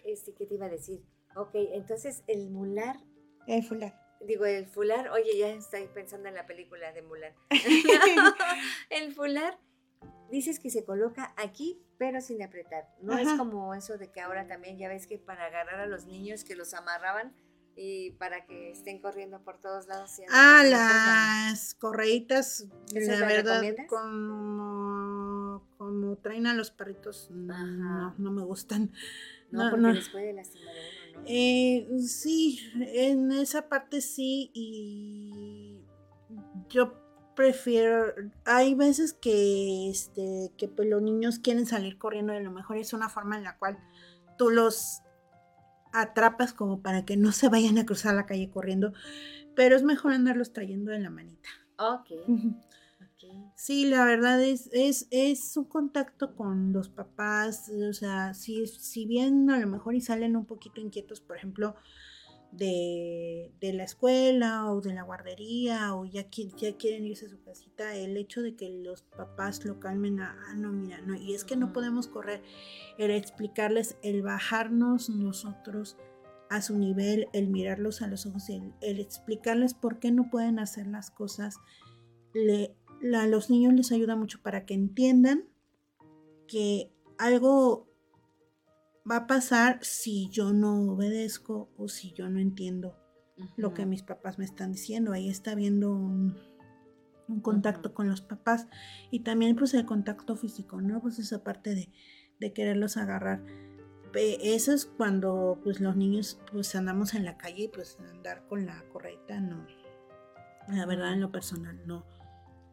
Este, 0.05 0.33
¿qué 0.35 0.45
te 0.45 0.53
iba 0.53 0.67
a 0.67 0.69
decir? 0.69 1.03
Ok, 1.35 1.55
entonces 1.55 2.23
el 2.27 2.51
mular. 2.51 2.99
El 3.47 3.63
fular. 3.63 3.99
Digo, 4.21 4.45
el 4.45 4.67
fular, 4.67 5.09
oye, 5.09 5.37
ya 5.37 5.49
estoy 5.49 5.87
pensando 5.87 6.29
en 6.29 6.35
la 6.35 6.45
película 6.45 6.93
de 6.93 7.01
Mular. 7.01 7.33
el 8.89 9.13
fular, 9.13 9.59
dices 10.31 10.59
que 10.59 10.69
se 10.69 10.85
coloca 10.85 11.33
aquí, 11.35 11.81
pero 12.03 12.19
sin 12.19 12.43
apretar. 12.43 12.89
No 13.01 13.17
es 13.17 13.29
como 13.37 13.73
eso 13.73 13.97
de 13.97 14.11
que 14.11 14.19
ahora 14.19 14.45
también 14.45 14.77
ya 14.77 14.89
ves 14.89 15.07
que 15.07 15.17
para 15.17 15.45
agarrar 15.45 15.79
a 15.79 15.85
los 15.85 16.05
niños 16.05 16.43
que 16.43 16.53
los 16.53 16.73
amarraban, 16.73 17.33
y 17.77 18.11
para 18.11 18.45
que 18.45 18.71
estén 18.71 18.99
corriendo 18.99 19.41
por 19.41 19.61
todos 19.61 19.87
lados. 19.87 20.11
Ah, 20.29 20.63
las 20.65 21.75
correitas, 21.75 22.67
la 22.91 23.25
verdad, 23.25 23.63
como, 23.87 25.65
como 25.77 26.17
traen 26.17 26.45
a 26.45 26.53
los 26.53 26.71
perritos, 26.71 27.29
no, 27.31 28.13
no 28.17 28.31
me 28.31 28.43
gustan. 28.43 28.91
No, 29.49 29.69
porque 29.71 29.93
les 29.93 30.09
puede 30.09 30.33
lastimar 30.33 30.75
uno, 30.75 31.21
¿no? 31.21 31.25
Eh, 31.25 31.87
sí, 32.05 32.59
en 32.75 33.31
esa 33.31 33.69
parte 33.69 34.01
sí, 34.01 34.51
y 34.53 35.79
yo 36.67 37.02
prefiero, 37.35 38.13
hay 38.45 38.75
veces 38.75 39.13
que, 39.13 39.89
este, 39.89 40.51
que 40.57 40.67
pues 40.67 40.87
los 40.87 41.01
niños 41.01 41.39
quieren 41.39 41.65
salir 41.65 41.97
corriendo 41.97 42.33
y 42.33 42.37
a 42.37 42.41
lo 42.41 42.51
mejor 42.51 42.77
es 42.77 42.93
una 42.93 43.09
forma 43.09 43.37
en 43.37 43.43
la 43.43 43.57
cual 43.57 43.77
tú 44.37 44.49
los 44.49 45.01
atrapas 45.91 46.53
como 46.53 46.81
para 46.81 47.05
que 47.05 47.17
no 47.17 47.31
se 47.31 47.49
vayan 47.49 47.77
a 47.77 47.85
cruzar 47.85 48.15
la 48.15 48.25
calle 48.25 48.49
corriendo, 48.49 48.93
pero 49.55 49.75
es 49.75 49.83
mejor 49.83 50.13
andarlos 50.13 50.53
trayendo 50.53 50.91
en 50.91 51.03
la 51.03 51.09
manita. 51.09 51.49
Ok. 51.77 52.11
Sí, 53.55 53.85
la 53.85 54.03
verdad 54.05 54.43
es, 54.43 54.69
es, 54.73 55.07
es 55.11 55.55
un 55.55 55.65
contacto 55.65 56.35
con 56.35 56.73
los 56.73 56.89
papás, 56.89 57.69
o 57.69 57.93
sea, 57.93 58.33
si, 58.33 58.67
si 58.67 59.05
bien 59.05 59.49
a 59.49 59.59
lo 59.59 59.67
mejor 59.67 59.95
y 59.95 60.01
salen 60.01 60.35
un 60.35 60.45
poquito 60.45 60.81
inquietos, 60.81 61.21
por 61.21 61.37
ejemplo, 61.37 61.75
de, 62.57 63.51
la 63.61 63.83
escuela 63.83 64.71
o 64.71 64.81
de 64.81 64.93
la 64.93 65.03
guardería 65.03 65.95
o 65.95 66.05
ya, 66.05 66.27
ya 66.57 66.77
quieren 66.77 67.05
irse 67.05 67.25
a 67.25 67.29
su 67.29 67.41
casita, 67.41 67.95
el 67.95 68.17
hecho 68.17 68.41
de 68.41 68.55
que 68.55 68.69
los 68.69 69.03
papás 69.03 69.63
lo 69.65 69.79
calmen 69.79 70.19
a, 70.19 70.37
ah, 70.47 70.53
no, 70.55 70.71
mira, 70.71 71.01
no, 71.01 71.15
y 71.15 71.33
es 71.33 71.43
que 71.43 71.55
no 71.55 71.73
podemos 71.73 72.07
correr, 72.07 72.41
el 72.97 73.11
explicarles, 73.11 73.97
el 74.01 74.21
bajarnos 74.21 75.09
nosotros 75.09 75.97
a 76.49 76.61
su 76.61 76.77
nivel, 76.77 77.27
el 77.33 77.47
mirarlos 77.47 78.01
a 78.01 78.07
los 78.07 78.25
ojos, 78.25 78.49
el, 78.49 78.73
el 78.81 78.99
explicarles 78.99 79.73
por 79.73 79.99
qué 79.99 80.11
no 80.11 80.29
pueden 80.29 80.59
hacer 80.59 80.87
las 80.87 81.09
cosas, 81.09 81.57
le, 82.33 82.75
a 83.15 83.27
los 83.27 83.49
niños 83.49 83.73
les 83.73 83.91
ayuda 83.91 84.15
mucho 84.15 84.41
para 84.41 84.65
que 84.65 84.73
entiendan 84.73 85.45
que 86.47 86.91
algo 87.17 87.92
va 89.09 89.17
a 89.17 89.27
pasar 89.27 89.79
si 89.83 90.29
yo 90.29 90.53
no 90.53 90.93
obedezco 90.93 91.69
o 91.77 91.87
si 91.87 92.13
yo 92.13 92.29
no 92.29 92.39
entiendo 92.39 92.97
lo 93.57 93.73
que 93.73 93.85
mis 93.85 94.03
papás 94.03 94.37
me 94.37 94.45
están 94.45 94.71
diciendo. 94.71 95.11
Ahí 95.11 95.29
está 95.29 95.55
viendo 95.55 95.91
un, 95.91 96.37
contacto 97.41 97.93
con 97.93 98.07
los 98.09 98.21
papás 98.21 98.67
y 99.09 99.21
también 99.21 99.55
pues 99.55 99.73
el 99.73 99.85
contacto 99.85 100.35
físico, 100.35 100.81
¿no? 100.81 101.01
Pues 101.01 101.19
esa 101.19 101.43
parte 101.43 101.73
de, 101.73 101.91
de 102.39 102.53
quererlos 102.53 102.97
agarrar. 102.97 103.43
Eso 104.13 104.71
es 104.71 104.85
cuando 104.85 105.59
pues 105.63 105.79
los 105.79 105.95
niños 105.95 106.39
pues 106.51 106.75
andamos 106.75 107.15
en 107.15 107.25
la 107.25 107.37
calle 107.37 107.63
y 107.63 107.67
pues 107.69 107.97
andar 108.11 108.45
con 108.47 108.65
la 108.65 108.83
correcta 108.91 109.39
no. 109.39 109.65
La 110.67 110.85
verdad 110.85 111.13
en 111.13 111.21
lo 111.21 111.31
personal 111.31 111.81
no, 111.87 112.05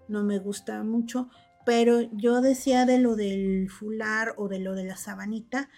no 0.09 0.23
me 0.23 0.39
gusta 0.39 0.83
mucho, 0.83 1.31
pero 1.65 2.01
yo 2.13 2.41
decía 2.41 2.87
de 2.87 2.99
lo 2.99 3.17
del 3.17 3.69
fular 3.71 4.35
o 4.37 4.49
de 4.49 4.59
lo 4.59 4.75
de 4.75 4.85
la 4.85 4.97
sabanita 4.97 5.69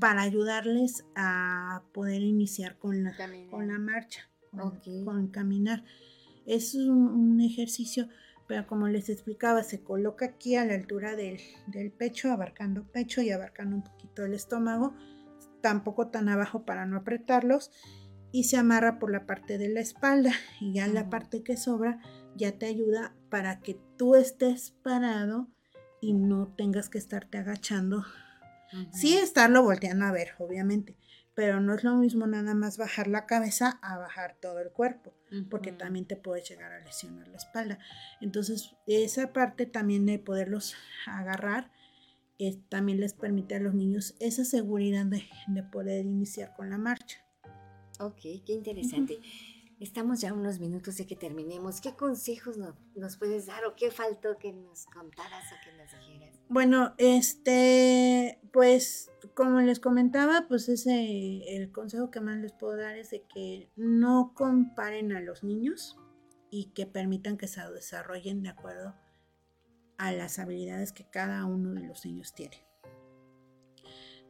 para 0.00 0.22
ayudarles 0.22 1.04
a 1.16 1.82
poder 1.92 2.22
iniciar 2.22 2.78
con 2.78 3.02
la, 3.02 3.14
con 3.50 3.68
la 3.68 3.78
marcha, 3.78 4.28
con, 4.50 5.28
caminar. 5.28 5.84
Es 6.46 6.74
un, 6.74 7.40
ejercicio, 7.40 8.08
pero 8.46 8.66
como 8.66 8.88
les 8.88 9.08
explicaba, 9.08 9.62
se 9.62 9.82
coloca 9.82 10.26
aquí 10.26 10.56
a 10.56 10.64
la 10.64 10.74
altura 10.74 11.16
del, 11.16 11.38
del 11.66 11.90
pecho, 11.90 12.30
abarcando 12.30 12.84
pecho 12.84 13.20
y 13.20 13.30
abarcando 13.30 13.76
un 13.76 13.82
poquito 13.82 14.24
el 14.24 14.34
estómago, 14.34 14.94
tampoco 15.60 16.08
tan 16.08 16.28
abajo 16.28 16.64
para 16.64 16.86
no 16.86 16.96
apretarlos, 16.96 17.70
y 18.32 18.44
se 18.44 18.56
amarra 18.56 18.98
por 18.98 19.12
la 19.12 19.26
parte 19.26 19.58
de 19.58 19.68
la 19.68 19.80
espalda 19.80 20.32
y 20.60 20.72
ya 20.74 20.86
la 20.88 21.10
parte 21.10 21.42
que 21.42 21.56
sobra 21.56 22.00
ya 22.34 22.58
te 22.58 22.66
ayuda 22.66 23.14
para 23.28 23.60
que 23.60 23.78
tú 24.02 24.16
estés 24.16 24.72
parado 24.82 25.46
y 26.00 26.12
no 26.12 26.52
tengas 26.56 26.88
que 26.88 26.98
estarte 26.98 27.38
agachando. 27.38 28.04
Sí, 28.90 29.16
estarlo 29.16 29.62
volteando 29.62 30.06
a 30.06 30.10
ver, 30.10 30.32
obviamente, 30.40 30.96
pero 31.36 31.60
no 31.60 31.72
es 31.72 31.84
lo 31.84 31.94
mismo 31.94 32.26
nada 32.26 32.52
más 32.56 32.78
bajar 32.78 33.06
la 33.06 33.26
cabeza 33.26 33.78
a 33.80 33.98
bajar 33.98 34.34
todo 34.42 34.58
el 34.58 34.72
cuerpo, 34.72 35.14
porque 35.48 35.70
también 35.70 36.04
te 36.04 36.16
puede 36.16 36.42
llegar 36.42 36.72
a 36.72 36.80
lesionar 36.80 37.28
la 37.28 37.36
espalda. 37.36 37.78
Entonces, 38.20 38.74
esa 38.88 39.32
parte 39.32 39.66
también 39.66 40.04
de 40.04 40.18
poderlos 40.18 40.74
agarrar, 41.06 41.70
también 42.70 42.98
les 42.98 43.14
permite 43.14 43.54
a 43.54 43.60
los 43.60 43.72
niños 43.72 44.16
esa 44.18 44.44
seguridad 44.44 45.06
de, 45.06 45.22
poder 45.70 46.06
iniciar 46.06 46.56
con 46.56 46.70
la 46.70 46.76
marcha. 46.76 47.18
Ok, 48.00 48.20
qué 48.44 48.52
interesante. 48.52 49.20
Estamos 49.82 50.20
ya 50.20 50.32
unos 50.32 50.60
minutos 50.60 50.96
de 50.98 51.08
que 51.08 51.16
terminemos. 51.16 51.80
¿Qué 51.80 51.96
consejos 51.96 52.56
nos 52.94 53.16
puedes 53.16 53.46
dar 53.46 53.64
o 53.64 53.74
qué 53.74 53.90
faltó 53.90 54.38
que 54.38 54.52
nos 54.52 54.86
contaras 54.86 55.44
o 55.52 55.56
que 55.64 55.76
nos 55.76 55.90
dijeras? 55.90 56.38
Bueno, 56.48 56.94
este, 56.98 58.38
pues 58.52 59.10
como 59.34 59.60
les 59.60 59.80
comentaba, 59.80 60.46
pues 60.46 60.68
ese, 60.68 61.56
el 61.56 61.72
consejo 61.72 62.12
que 62.12 62.20
más 62.20 62.38
les 62.38 62.52
puedo 62.52 62.76
dar 62.76 62.96
es 62.96 63.10
de 63.10 63.24
que 63.24 63.72
no 63.74 64.34
comparen 64.36 65.10
a 65.10 65.20
los 65.20 65.42
niños 65.42 65.98
y 66.48 66.66
que 66.66 66.86
permitan 66.86 67.36
que 67.36 67.48
se 67.48 67.60
desarrollen 67.72 68.44
de 68.44 68.50
acuerdo 68.50 68.94
a 69.98 70.12
las 70.12 70.38
habilidades 70.38 70.92
que 70.92 71.10
cada 71.10 71.44
uno 71.44 71.74
de 71.74 71.88
los 71.88 72.06
niños 72.06 72.34
tiene. 72.34 72.64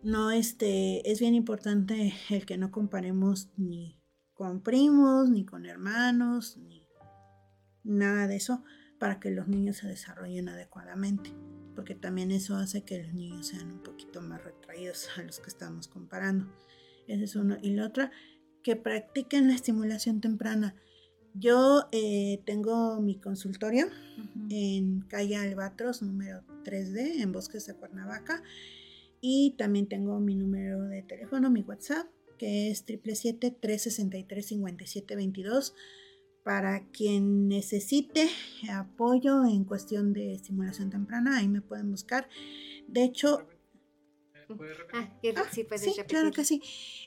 No, 0.02 0.30
este, 0.30 1.10
es 1.10 1.20
bien 1.20 1.34
importante 1.34 2.14
el 2.30 2.46
que 2.46 2.56
no 2.56 2.70
comparemos 2.70 3.50
ni 3.58 4.01
con 4.42 4.60
primos, 4.60 5.30
ni 5.30 5.44
con 5.44 5.66
hermanos, 5.66 6.56
ni 6.56 6.84
nada 7.84 8.26
de 8.26 8.34
eso, 8.34 8.64
para 8.98 9.20
que 9.20 9.30
los 9.30 9.46
niños 9.46 9.76
se 9.76 9.86
desarrollen 9.86 10.48
adecuadamente, 10.48 11.32
porque 11.76 11.94
también 11.94 12.32
eso 12.32 12.56
hace 12.56 12.82
que 12.82 13.04
los 13.04 13.14
niños 13.14 13.46
sean 13.46 13.70
un 13.70 13.84
poquito 13.84 14.20
más 14.20 14.42
retraídos 14.42 15.06
a 15.16 15.22
los 15.22 15.38
que 15.38 15.48
estamos 15.48 15.86
comparando. 15.86 16.52
Ese 17.06 17.22
es 17.22 17.36
uno. 17.36 17.56
Y 17.62 17.70
la 17.74 17.86
otra, 17.86 18.10
que 18.64 18.74
practiquen 18.74 19.46
la 19.46 19.54
estimulación 19.54 20.20
temprana. 20.20 20.74
Yo 21.34 21.86
eh, 21.92 22.42
tengo 22.44 23.00
mi 23.00 23.20
consultorio 23.20 23.86
en 24.50 25.02
calle 25.02 25.36
Albatros, 25.36 26.02
número 26.02 26.42
3D, 26.64 27.22
en 27.22 27.30
Bosques 27.30 27.64
de 27.66 27.74
Cuernavaca. 27.74 28.42
Y 29.20 29.54
también 29.56 29.86
tengo 29.86 30.18
mi 30.18 30.34
número 30.34 30.82
de 30.82 31.04
teléfono, 31.04 31.48
mi 31.48 31.62
WhatsApp, 31.62 32.08
que 32.42 32.70
es 32.72 32.84
777-363-5722 32.86 35.74
para 36.42 36.90
quien 36.90 37.46
necesite 37.46 38.28
apoyo 38.68 39.44
en 39.44 39.62
cuestión 39.62 40.12
de 40.12 40.32
estimulación 40.32 40.90
temprana, 40.90 41.38
ahí 41.38 41.46
me 41.46 41.60
pueden 41.60 41.92
buscar. 41.92 42.28
De 42.88 43.04
hecho, 43.04 43.46
ah, 44.92 45.08
sí, 45.52 45.64
claro 46.08 46.32
que 46.32 46.44
sí. 46.44 46.60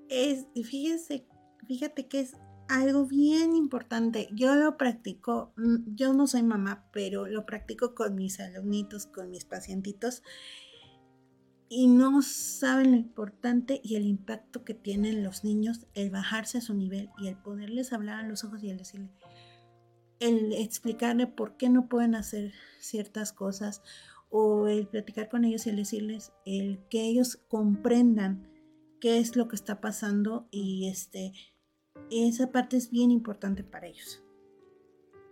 Es, 0.09 0.47
fíjese, 0.55 1.27
fíjate 1.67 2.09
que 2.09 2.21
es 2.21 2.37
algo 2.71 3.05
bien 3.05 3.57
importante. 3.57 4.29
Yo 4.33 4.55
lo 4.55 4.77
practico, 4.77 5.53
mm, 5.57 5.95
yo 5.97 6.15
no 6.15 6.27
soy 6.27 6.43
mamá, 6.43 6.89
pero 6.93 7.27
lo 7.27 7.45
practico 7.45 7.95
con 7.95 8.15
mis 8.15 8.39
alumnitos, 8.39 9.07
con 9.07 9.31
mis 9.31 9.45
pacientitos. 9.45 10.23
Y 11.69 11.89
no 11.89 12.23
saben 12.23 12.93
lo 12.93 12.97
importante 12.97 13.81
y 13.83 13.97
el 13.97 14.07
impacto 14.07 14.65
que 14.65 14.75
tienen 14.75 15.23
los 15.23 15.45
niños 15.45 15.87
el 15.95 16.11
bajarse 16.11 16.59
a 16.59 16.61
su 16.61 16.75
nivel 16.75 17.11
y 17.19 17.29
el 17.29 17.37
poderles 17.37 17.93
hablar 17.93 18.25
a 18.25 18.29
los 18.29 18.45
ojos 18.45 18.63
y 18.63 18.71
el 18.71 18.79
decirle, 18.79 19.11
el 20.19 20.53
explicarle 20.53 21.27
por 21.27 21.57
qué 21.57 21.69
no 21.69 21.89
pueden 21.89 22.15
hacer 22.15 22.53
ciertas 22.81 23.33
cosas 23.33 23.83
o 24.31 24.69
el 24.69 24.87
platicar 24.87 25.29
con 25.29 25.45
ellos 25.45 25.67
y 25.67 25.71
el 25.71 25.77
decirles 25.77 26.33
el 26.45 26.81
que 26.89 27.03
ellos 27.03 27.37
comprendan 27.49 28.49
qué 29.01 29.19
es 29.19 29.37
lo 29.37 29.49
que 29.49 29.57
está 29.57 29.81
pasando 29.81 30.49
y 30.51 30.89
este 30.89 31.33
esa 32.11 32.51
parte 32.51 32.77
es 32.77 32.91
bien 32.91 33.11
importante 33.11 33.63
para 33.63 33.87
ellos. 33.87 34.23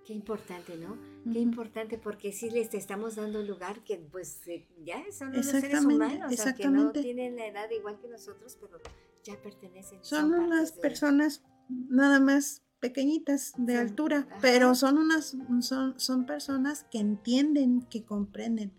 Qué 0.09 0.15
importante, 0.15 0.74
¿no? 0.77 0.97
Qué 1.31 1.39
importante 1.39 1.99
porque 1.99 2.32
sí 2.32 2.49
les 2.49 2.73
estamos 2.73 3.16
dando 3.16 3.43
lugar 3.43 3.85
que 3.85 3.99
pues 3.99 4.40
ya 4.82 5.05
son 5.12 5.28
unos 5.28 5.45
seres 5.45 5.85
humanos, 5.85 6.35
que 6.57 6.69
no 6.69 6.93
tienen 6.93 7.36
la 7.36 7.47
edad 7.47 7.69
igual 7.70 7.99
que 8.01 8.09
nosotros, 8.09 8.57
pero 8.59 8.78
ya 9.23 9.40
pertenecen. 9.43 9.99
Son, 10.03 10.32
unas 10.32 10.73
personas 10.73 11.45
nada 11.69 12.20
más 12.20 12.62
pequeñitas 12.81 13.53
de 13.59 13.77
altura, 13.77 14.27
pero 14.40 14.74
son 14.74 14.97
unas 14.97 15.36
son, 15.61 16.01
son 16.01 16.24
personas 16.24 16.86
que 16.90 17.01
entienden, 17.01 17.82
que 17.82 18.05
comprenden. 18.05 18.73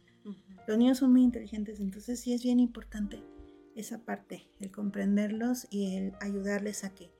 Los 0.67 0.79
niños 0.79 0.97
son 0.97 1.11
muy 1.11 1.21
inteligentes, 1.21 1.79
entonces 1.79 2.19
sí 2.19 2.33
es 2.33 2.43
bien 2.43 2.59
importante 2.59 3.23
esa 3.75 4.03
parte, 4.03 4.49
el 4.59 4.71
comprenderlos 4.71 5.67
y 5.69 5.95
el 5.95 6.13
ayudarles 6.21 6.83
a 6.83 6.93
que 6.93 7.11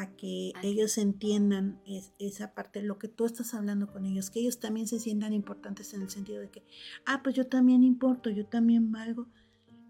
a 0.00 0.16
que 0.16 0.52
ellos 0.62 0.96
entiendan 0.98 1.80
esa 2.18 2.54
parte, 2.54 2.82
lo 2.82 2.98
que 2.98 3.08
tú 3.08 3.26
estás 3.26 3.52
hablando 3.54 3.92
con 3.92 4.06
ellos, 4.06 4.30
que 4.30 4.40
ellos 4.40 4.58
también 4.58 4.86
se 4.86 4.98
sientan 4.98 5.32
importantes 5.32 5.92
en 5.92 6.02
el 6.02 6.10
sentido 6.10 6.40
de 6.40 6.50
que, 6.50 6.64
ah, 7.04 7.22
pues 7.22 7.34
yo 7.34 7.46
también 7.46 7.84
importo, 7.84 8.30
yo 8.30 8.46
también 8.46 8.90
valgo, 8.90 9.28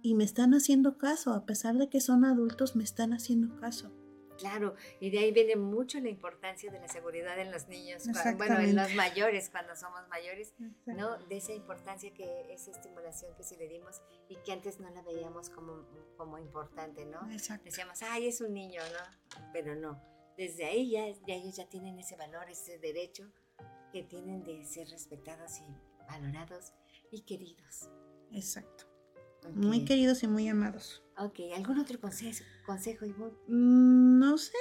y 0.02 0.14
me 0.14 0.24
están 0.24 0.54
haciendo 0.54 0.98
caso, 0.98 1.32
a 1.32 1.46
pesar 1.46 1.76
de 1.76 1.88
que 1.88 2.00
son 2.00 2.24
adultos, 2.24 2.74
me 2.74 2.84
están 2.84 3.12
haciendo 3.12 3.54
caso. 3.56 3.92
Claro, 4.40 4.74
y 5.00 5.10
de 5.10 5.18
ahí 5.18 5.32
viene 5.32 5.54
mucho 5.54 6.00
la 6.00 6.08
importancia 6.08 6.72
de 6.72 6.80
la 6.80 6.88
seguridad 6.88 7.38
en 7.38 7.52
los 7.52 7.68
niños, 7.68 8.04
bueno, 8.38 8.58
en 8.58 8.74
los 8.74 8.94
mayores, 8.94 9.50
cuando 9.50 9.76
somos 9.76 10.08
mayores, 10.08 10.54
¿no? 10.86 11.18
De 11.26 11.36
esa 11.36 11.52
importancia 11.52 12.12
que 12.14 12.50
esa 12.50 12.70
estimulación 12.70 13.34
que 13.36 13.44
se 13.44 13.58
le 13.58 13.68
dimos 13.68 14.00
y 14.30 14.36
que 14.36 14.52
antes 14.52 14.80
no 14.80 14.88
la 14.90 15.02
veíamos 15.02 15.50
como, 15.50 15.84
como 16.16 16.38
importante, 16.38 17.04
¿no? 17.04 17.20
Decíamos, 17.64 18.02
ay, 18.02 18.28
es 18.28 18.40
un 18.40 18.54
niño, 18.54 18.80
¿no? 18.80 19.42
Pero 19.52 19.74
no, 19.74 20.02
desde 20.38 20.64
ahí 20.64 20.90
ya, 20.90 21.06
ya 21.26 21.34
ellos 21.34 21.56
ya 21.56 21.68
tienen 21.68 21.98
ese 21.98 22.16
valor, 22.16 22.48
ese 22.48 22.78
derecho 22.78 23.30
que 23.92 24.02
tienen 24.02 24.42
de 24.42 24.64
ser 24.64 24.88
respetados 24.88 25.58
y 25.58 26.06
valorados 26.10 26.72
y 27.10 27.20
queridos. 27.20 27.90
Exacto. 28.32 28.86
Muy 29.54 29.84
queridos 29.84 30.22
y 30.22 30.28
muy 30.28 30.48
amados. 30.48 31.02
Ok, 31.18 31.40
¿algún 31.54 31.78
otro 31.78 32.00
consejo, 32.00 32.44
consejo 32.64 33.06
mm, 33.48 34.09
no 34.20 34.36
sé, 34.36 34.52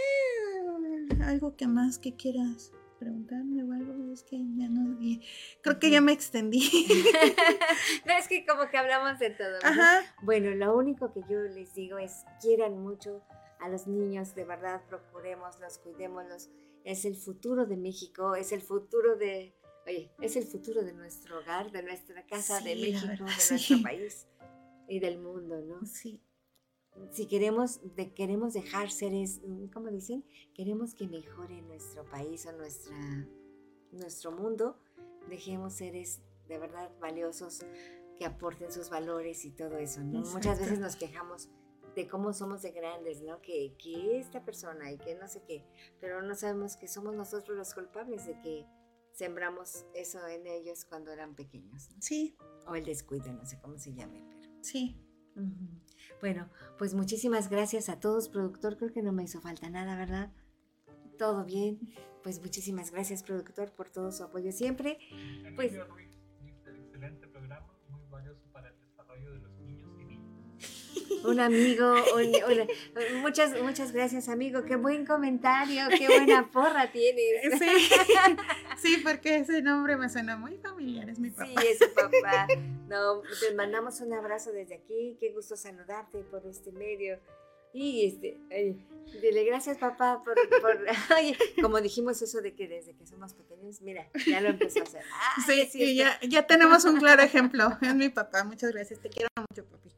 algo 1.22 1.58
que 1.58 1.68
más 1.68 2.00
que 2.00 2.16
quieras 2.16 2.72
preguntarme 2.98 3.62
o 3.64 3.74
algo, 3.74 4.14
es 4.14 4.24
que 4.24 4.38
ya 4.38 4.70
no, 4.70 4.98
creo 5.62 5.80
que 5.80 5.92
ya 5.92 6.00
me 6.00 6.14
extendí. 6.14 6.62
no, 8.06 8.14
es 8.14 8.28
que 8.30 8.46
como 8.46 8.70
que 8.70 8.78
hablamos 8.78 9.20
de 9.20 9.32
todo. 9.32 9.58
Ajá. 9.64 10.02
Bueno, 10.22 10.52
lo 10.52 10.78
único 10.78 11.12
que 11.12 11.22
yo 11.30 11.42
les 11.42 11.74
digo 11.74 11.98
es 11.98 12.24
quieran 12.42 12.82
mucho 12.82 13.22
a 13.60 13.68
los 13.68 13.86
niños, 13.86 14.34
de 14.34 14.46
verdad, 14.46 14.82
procurémoslos, 14.88 15.78
cuidémoslos. 15.80 16.50
Es 16.86 17.04
el 17.04 17.18
futuro 17.18 17.66
de 17.66 17.76
México, 17.76 18.36
es 18.36 18.54
el 18.54 18.62
futuro 18.62 19.18
de, 19.18 19.54
oye, 19.86 20.10
es 20.22 20.38
el 20.38 20.46
futuro 20.46 20.84
de 20.84 20.94
nuestro 20.94 21.40
hogar, 21.40 21.70
de 21.72 21.84
nuestra 21.84 22.26
casa, 22.26 22.62
de 22.62 22.76
México, 22.78 23.08
de 23.08 23.18
nuestro 23.50 23.82
país 23.84 24.26
y 24.88 25.00
del 25.00 25.20
mundo, 25.20 25.62
¿no? 25.62 25.86
Sí. 25.86 26.22
Si 27.12 27.26
queremos, 27.26 27.80
de, 27.96 28.14
queremos 28.14 28.54
dejar 28.54 28.92
seres, 28.92 29.42
¿cómo 29.74 29.90
dicen? 29.90 30.24
Queremos 30.54 30.94
que 30.94 31.08
mejore 31.08 31.62
nuestro 31.62 32.04
país 32.06 32.46
o 32.46 32.52
nuestra, 32.52 32.96
nuestro 33.92 34.32
mundo, 34.32 34.78
dejemos 35.30 35.74
seres 35.74 36.22
de 36.48 36.58
verdad 36.58 36.92
valiosos 37.00 37.66
que 38.18 38.26
aporten 38.26 38.72
sus 38.72 38.90
valores 38.90 39.46
y 39.46 39.52
todo 39.52 39.78
eso, 39.78 40.02
¿no? 40.02 40.22
Muchas 40.32 40.60
veces 40.60 40.80
nos 40.80 40.96
quejamos 40.96 41.50
de 41.96 42.08
cómo 42.08 42.34
somos 42.34 42.62
de 42.62 42.72
grandes, 42.72 43.22
¿no? 43.22 43.42
Que, 43.42 43.76
que 43.78 44.20
esta 44.20 44.44
persona 44.44 44.92
y 44.92 44.98
que 44.98 45.16
no 45.16 45.28
sé 45.28 45.42
qué, 45.48 45.66
pero 46.00 46.22
no 46.22 46.36
sabemos 46.36 46.76
que 46.76 46.88
somos 46.88 47.16
nosotros 47.16 47.58
los 47.58 47.74
culpables 47.74 48.26
de 48.26 48.40
que 48.42 48.66
sembramos 49.14 49.86
eso 49.94 50.26
en 50.28 50.48
ellos 50.48 50.86
cuando 50.86 51.12
eran 51.12 51.36
pequeños. 51.36 51.90
Sí. 52.00 52.38
O 52.68 52.76
el 52.76 52.86
descuido, 52.86 53.32
no 53.34 53.46
sé 53.46 53.60
cómo 53.60 53.78
se 53.78 53.94
llame, 53.94 54.24
pero. 54.30 54.50
Sí. 54.62 54.98
Bueno, 56.22 56.50
pues 56.78 56.94
muchísimas 56.94 57.50
gracias 57.50 57.90
a 57.90 58.00
todos, 58.00 58.30
productor. 58.30 58.78
Creo 58.78 58.92
que 58.92 59.02
no 59.02 59.12
me 59.12 59.24
hizo 59.24 59.40
falta 59.42 59.70
nada, 59.70 59.96
¿verdad? 59.96 60.32
Todo 61.18 61.46
bien. 61.46 61.80
Pues 62.24 62.42
muchísimas 62.42 62.92
gracias, 62.92 63.24
productor, 63.24 63.72
por 63.72 63.90
todo 63.90 64.12
su 64.12 64.24
apoyo 64.24 64.52
siempre. 64.52 64.98
Pues. 65.56 65.74
Excelente 66.66 67.28
programa, 67.28 67.74
muy 67.90 68.02
valioso 68.10 68.46
para 68.52 68.69
Un 71.24 71.40
amigo, 71.40 71.96
muchas, 73.22 73.62
muchas 73.62 73.92
gracias, 73.92 74.30
amigo. 74.30 74.64
Qué 74.64 74.76
buen 74.76 75.06
comentario, 75.06 75.84
qué 75.98 76.08
buena 76.08 76.50
porra 76.54 76.92
tienes. 76.92 77.60
Sí, 77.60 77.90
sí, 78.78 78.98
porque 79.04 79.38
ese 79.38 79.62
nombre 79.62 79.98
me 79.98 80.10
suena 80.10 80.38
muy 80.38 80.58
familiar, 80.58 81.10
es 81.10 81.20
mi 81.20 81.30
papá. 81.30 81.46
Sí, 81.46 81.68
es 81.68 81.80
su 81.80 81.94
papá. 81.94 82.48
No, 82.88 83.22
te 83.40 83.54
mandamos 83.56 84.02
un 84.02 84.14
abrazo 84.14 84.52
desde 84.52 84.76
aquí. 84.76 85.18
Qué 85.20 85.32
gusto 85.32 85.56
saludarte 85.56 86.20
por 86.24 86.46
este 86.46 86.72
medio. 86.72 87.20
Y 87.72 88.08
este, 88.08 88.40
dile 89.22 89.44
gracias 89.44 89.78
papá 89.78 90.24
por, 90.24 90.36
como 91.62 91.80
dijimos 91.82 92.20
eso 92.22 92.42
de 92.42 92.56
que 92.56 92.68
desde 92.68 92.96
que 92.96 93.06
somos 93.06 93.34
pequeños, 93.34 93.82
mira, 93.82 94.10
ya 94.26 94.42
lo 94.42 94.50
empezó 94.50 94.80
a 94.80 94.84
hacer. 94.84 95.04
sí, 95.46 95.68
sí 95.72 95.96
ya, 95.96 96.20
ya 96.22 96.48
tenemos 96.48 96.86
un 96.86 96.98
claro 96.98 97.22
ejemplo. 97.22 97.78
Es 97.82 97.94
mi 97.94 98.10
papá, 98.10 98.44
muchas 98.44 98.72
gracias, 98.72 99.00
te 99.00 99.10
quiero 99.10 99.30
mucho 99.38 99.66
papi. 99.66 99.89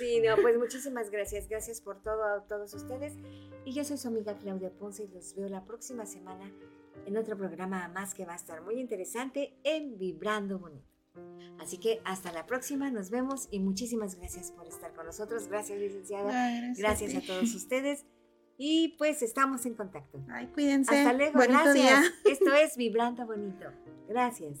Sí, 0.00 0.20
no, 0.20 0.34
pues 0.40 0.56
muchísimas 0.56 1.10
gracias, 1.10 1.46
gracias 1.46 1.82
por 1.82 2.02
todo 2.02 2.24
a 2.24 2.46
todos 2.46 2.72
ustedes. 2.72 3.12
Y 3.66 3.74
yo 3.74 3.84
soy 3.84 3.98
su 3.98 4.08
amiga 4.08 4.36
Claudia 4.38 4.70
Ponce 4.70 5.04
y 5.04 5.08
los 5.08 5.36
veo 5.36 5.48
la 5.48 5.64
próxima 5.64 6.06
semana 6.06 6.50
en 7.04 7.16
otro 7.18 7.36
programa 7.36 7.86
más 7.88 8.14
que 8.14 8.24
va 8.24 8.32
a 8.32 8.36
estar 8.36 8.62
muy 8.62 8.80
interesante 8.80 9.54
en 9.62 9.98
Vibrando 9.98 10.58
Bonito. 10.58 10.88
Así 11.58 11.76
que 11.76 12.00
hasta 12.04 12.32
la 12.32 12.46
próxima, 12.46 12.90
nos 12.90 13.10
vemos 13.10 13.48
y 13.50 13.60
muchísimas 13.60 14.14
gracias 14.14 14.52
por 14.52 14.66
estar 14.66 14.94
con 14.94 15.04
nosotros. 15.04 15.48
Gracias, 15.48 15.78
licenciada. 15.78 16.72
gracias, 16.78 17.14
a, 17.14 17.20
todos 17.20 17.54
ustedes. 17.54 18.06
Y 18.56 18.96
pues 18.96 19.20
estamos 19.20 19.66
en 19.66 19.74
contacto. 19.74 20.18
Ay, 20.30 20.46
cuídense. 20.48 20.96
Hasta 20.96 21.12
luego, 21.12 21.38
gracias. 21.38 22.12
Esto 22.24 22.54
es 22.54 22.76
Vibrando 22.76 23.26
Bonito. 23.26 23.66
Gracias. 24.08 24.60